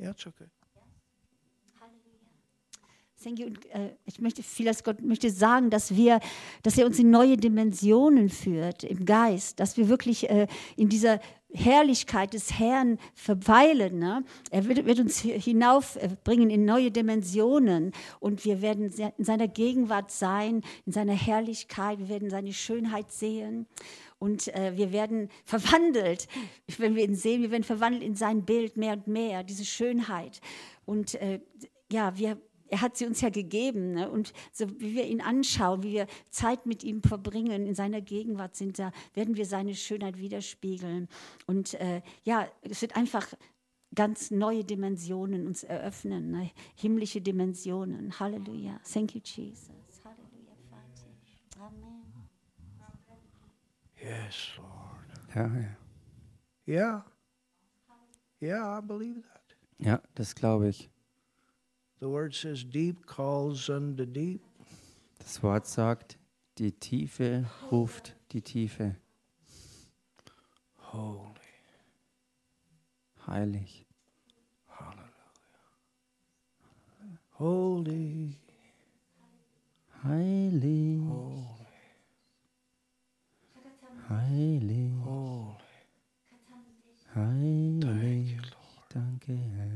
Yeah, 0.00 0.10
it's 0.10 0.26
okay. 0.26 0.46
Äh, 3.22 3.90
ich 4.06 4.18
möchte 4.18 4.42
vieles 4.42 4.82
Gott 4.82 5.02
möchte 5.02 5.30
sagen, 5.30 5.68
dass 5.68 5.94
wir, 5.94 6.20
dass 6.62 6.78
er 6.78 6.86
uns 6.86 6.98
in 6.98 7.10
neue 7.10 7.36
Dimensionen 7.36 8.30
führt 8.30 8.82
im 8.82 9.04
Geist, 9.04 9.60
dass 9.60 9.76
wir 9.76 9.90
wirklich 9.90 10.30
äh, 10.30 10.46
in 10.76 10.88
dieser 10.88 11.20
Herrlichkeit 11.52 12.32
des 12.32 12.58
Herrn 12.58 12.98
verweilen. 13.14 13.98
Ne? 13.98 14.24
Er 14.50 14.66
wird, 14.66 14.86
wird 14.86 15.00
uns 15.00 15.20
hinaufbringen 15.20 16.48
in 16.48 16.64
neue 16.64 16.90
Dimensionen 16.90 17.92
und 18.20 18.46
wir 18.46 18.62
werden 18.62 18.90
in 19.18 19.24
seiner 19.24 19.48
Gegenwart 19.48 20.10
sein, 20.10 20.62
in 20.86 20.92
seiner 20.92 21.12
Herrlichkeit. 21.12 21.98
Wir 21.98 22.08
werden 22.08 22.30
seine 22.30 22.54
Schönheit 22.54 23.12
sehen 23.12 23.66
und 24.20 24.54
äh, 24.54 24.76
wir 24.76 24.92
werden 24.92 25.30
verwandelt, 25.44 26.28
wenn 26.78 26.94
wir 26.94 27.04
ihn 27.04 27.16
sehen. 27.16 27.42
Wir 27.42 27.50
werden 27.50 27.64
verwandelt 27.64 28.04
in 28.04 28.14
sein 28.14 28.44
Bild 28.44 28.76
mehr 28.76 28.92
und 28.92 29.08
mehr, 29.08 29.42
diese 29.42 29.64
Schönheit. 29.64 30.40
Und 30.84 31.14
äh, 31.14 31.40
ja, 31.90 32.16
wir 32.16 32.40
er 32.72 32.82
hat 32.82 32.96
sie 32.96 33.04
uns 33.06 33.20
ja 33.20 33.30
gegeben. 33.30 33.94
Ne? 33.94 34.08
Und 34.08 34.32
so 34.52 34.70
wie 34.80 34.94
wir 34.94 35.04
ihn 35.04 35.20
anschauen, 35.20 35.82
wie 35.82 35.92
wir 35.92 36.06
Zeit 36.28 36.66
mit 36.66 36.84
ihm 36.84 37.02
verbringen, 37.02 37.66
in 37.66 37.74
seiner 37.74 38.00
Gegenwart 38.00 38.54
sind, 38.54 38.78
da 38.78 38.92
werden 39.12 39.36
wir 39.36 39.44
seine 39.44 39.74
Schönheit 39.74 40.18
widerspiegeln. 40.18 41.08
Und 41.46 41.74
äh, 41.74 42.00
ja, 42.22 42.46
es 42.62 42.80
wird 42.80 42.94
einfach 42.94 43.26
ganz 43.92 44.30
neue 44.30 44.62
Dimensionen 44.62 45.48
uns 45.48 45.64
eröffnen, 45.64 46.30
ne? 46.30 46.50
himmlische 46.76 47.20
Dimensionen. 47.20 48.20
Halleluja. 48.20 48.78
Thank 48.84 49.16
you, 49.16 49.20
Jesus. 49.24 49.68
Halleluja, 50.04 50.54
Vater. 50.70 51.66
Amen. 51.66 52.00
Yes, 54.02 54.52
Lord. 54.56 55.34
Ja, 55.34 55.46
ja. 55.46 55.76
Yeah. 56.66 57.04
Yeah, 58.40 58.78
I 58.78 58.80
believe 58.80 59.20
that. 59.22 59.56
ja, 59.78 60.00
das 60.14 60.34
glaube 60.34 60.68
ich. 60.68 60.88
The 62.00 62.08
word 62.08 62.34
says, 62.34 62.64
deep 62.64 63.06
calls 63.06 63.68
unto 63.68 64.06
deep. 64.06 64.40
Das 65.18 65.42
Wort 65.42 65.66
sagt, 65.66 66.18
die 66.58 66.72
Tiefe 66.72 67.44
ruft 67.70 68.16
die 68.32 68.40
Tiefe. 68.40 68.96
Holy. 70.92 71.34
Heilig. 73.26 73.86
Holy. 77.38 78.34
Heilig. 80.02 81.00
Heilig. 84.10 84.92
Holy. 85.04 85.54
Heilig. 87.14 88.38
Danke, 88.92 89.32
Herr. 89.32 89.70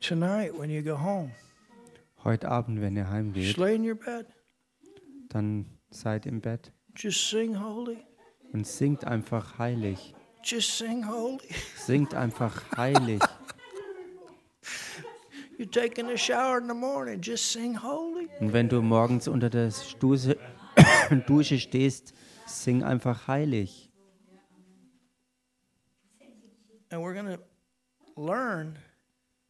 Tonight, 0.00 0.58
when 0.58 0.70
you 0.70 0.82
go 0.82 0.96
home, 0.96 1.30
Heute 2.24 2.48
Abend, 2.48 2.80
wenn 2.80 2.96
ihr 2.96 3.02
just 3.02 3.12
heimgeht, 3.12 3.56
lay 3.58 3.74
in 3.76 3.84
your 3.84 3.94
bed, 3.94 4.26
dann 5.28 5.66
seid 5.90 6.26
im 6.26 6.40
Bett 6.40 6.72
just 6.96 7.28
sing 7.28 7.54
holy. 7.54 7.98
und 8.52 8.66
singt 8.66 9.04
einfach 9.04 9.58
heilig. 9.58 10.14
Just 10.42 10.78
sing 10.78 11.06
holy. 11.06 11.48
Singt 11.76 12.14
einfach 12.14 12.64
heilig. 12.76 13.20
You're 15.58 15.70
taking 15.70 16.08
a 16.10 16.16
shower 16.16 16.58
in 16.58 16.68
the 16.68 16.74
morning, 16.74 17.20
just 17.20 17.52
sing 17.52 17.74
holy. 17.74 18.28
Und 18.40 18.54
wenn 18.54 18.68
du 18.68 18.80
morgens 18.80 19.28
unter 19.28 19.50
der 19.50 19.70
Stuse, 19.70 20.38
Dusche 21.26 21.58
stehst, 21.58 22.14
sing 22.46 22.82
einfach 22.82 23.28
heilig. 23.28 23.90
And 26.92 27.02
we're 27.02 27.14
to 27.14 27.42
learn 28.16 28.78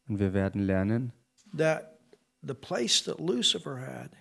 Und 0.07 0.19
wir 0.19 0.33
werden 0.33 0.61
lernen, 0.65 1.13
that 1.55 1.97
the 2.41 2.53
place 2.53 3.01
that 3.05 3.19
Lucifer 3.19 3.79
had, 3.79 4.11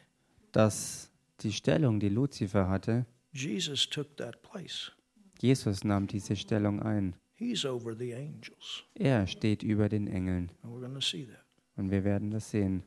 dass 0.53 1.10
die 1.43 1.53
Stellung, 1.53 2.01
die 2.01 2.09
Luzifer 2.09 2.69
hatte, 2.69 3.07
Jesus 3.33 3.89
took 3.89 4.17
that 4.17 4.43
place. 4.43 4.93
Jesus 5.41 5.85
nahm 5.85 6.07
diese 6.07 6.37
Stellung 6.37 6.83
ein. 6.83 7.15
He's 7.35 7.65
over 7.65 7.95
the 7.97 8.15
angels. 8.15 8.85
Er 8.95 9.27
steht 9.27 9.63
über 9.63 9.89
den 9.89 10.07
Engeln. 10.07 10.51
And 10.63 10.73
we're 10.73 10.93
to 10.93 11.01
see 11.01 11.27
that. 11.27 11.45
Und 11.77 11.91
wir 11.91 12.05
werden 12.05 12.31
das 12.31 12.51
sehen. 12.51 12.83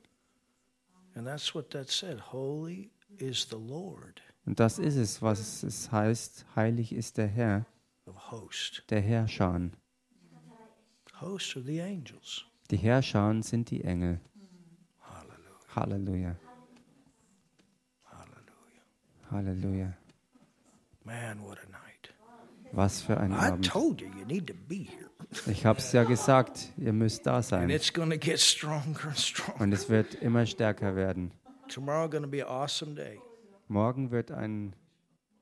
And 1.15 1.25
that's 1.25 1.55
what 1.55 1.71
that 1.71 1.89
said. 1.89 2.19
Holy 2.31 2.91
is 3.17 3.47
the 3.49 3.57
Lord 3.57 4.21
Und 4.45 4.59
das 4.59 4.77
ist 4.77 4.97
es, 4.97 5.21
was 5.21 5.63
es 5.63 5.91
heißt, 5.91 6.45
heilig 6.55 6.91
ist 6.91 7.17
der 7.17 7.27
Herr, 7.27 7.65
der 8.89 9.01
Herrscher. 9.01 9.71
Die 12.69 12.77
Herrscher 12.77 13.43
sind 13.43 13.69
die 13.71 13.83
Engel. 13.83 14.19
Hallelujah. 14.99 15.75
Halleluja. 15.75 16.52
Halleluja. 19.33 19.93
Man, 21.03 21.41
what 21.43 21.57
a 21.59 21.69
night. 21.69 22.13
Was 22.71 23.01
für 23.01 23.17
ein 23.19 23.31
I 23.31 23.35
Abend. 23.35 23.65
told 23.69 24.01
you 24.01 24.07
you 24.17 24.25
need 24.25 24.47
to 24.47 24.53
be 24.53 24.75
here. 24.87 25.09
Ich 25.47 25.65
habe 25.65 25.79
es 25.79 25.91
ja 25.91 26.03
gesagt, 26.03 26.71
ihr 26.77 26.93
müsst 26.93 27.25
da 27.25 27.35
And 27.37 27.45
sein. 27.45 27.69
it's 27.69 27.91
going 27.93 28.09
to 28.09 28.17
get 28.17 28.39
stronger 28.39 29.05
and 29.07 29.17
stronger. 29.17 29.61
Und 29.61 29.71
es 29.73 29.89
wird 29.89 30.15
immer 30.15 30.45
stärker 30.45 30.95
werden. 30.95 31.31
Tomorrow 31.69 32.09
going 32.09 32.23
to 32.23 32.29
be 32.29 32.45
an 32.45 32.49
awesome 32.51 32.93
day. 32.95 33.19
Morgen 33.67 34.11
wird 34.11 34.31
ein 34.31 34.75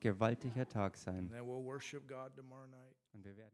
gewaltiger 0.00 0.68
Tag 0.68 0.96
sein. 0.96 1.18
And 1.18 1.30
then 1.32 1.42
we'll 1.42 1.64
worship 1.64 2.06
God 2.08 2.34
tomorrow 2.36 2.66
night. 2.66 2.94
Und 3.14 3.24
wir 3.24 3.36
werden 3.36 3.50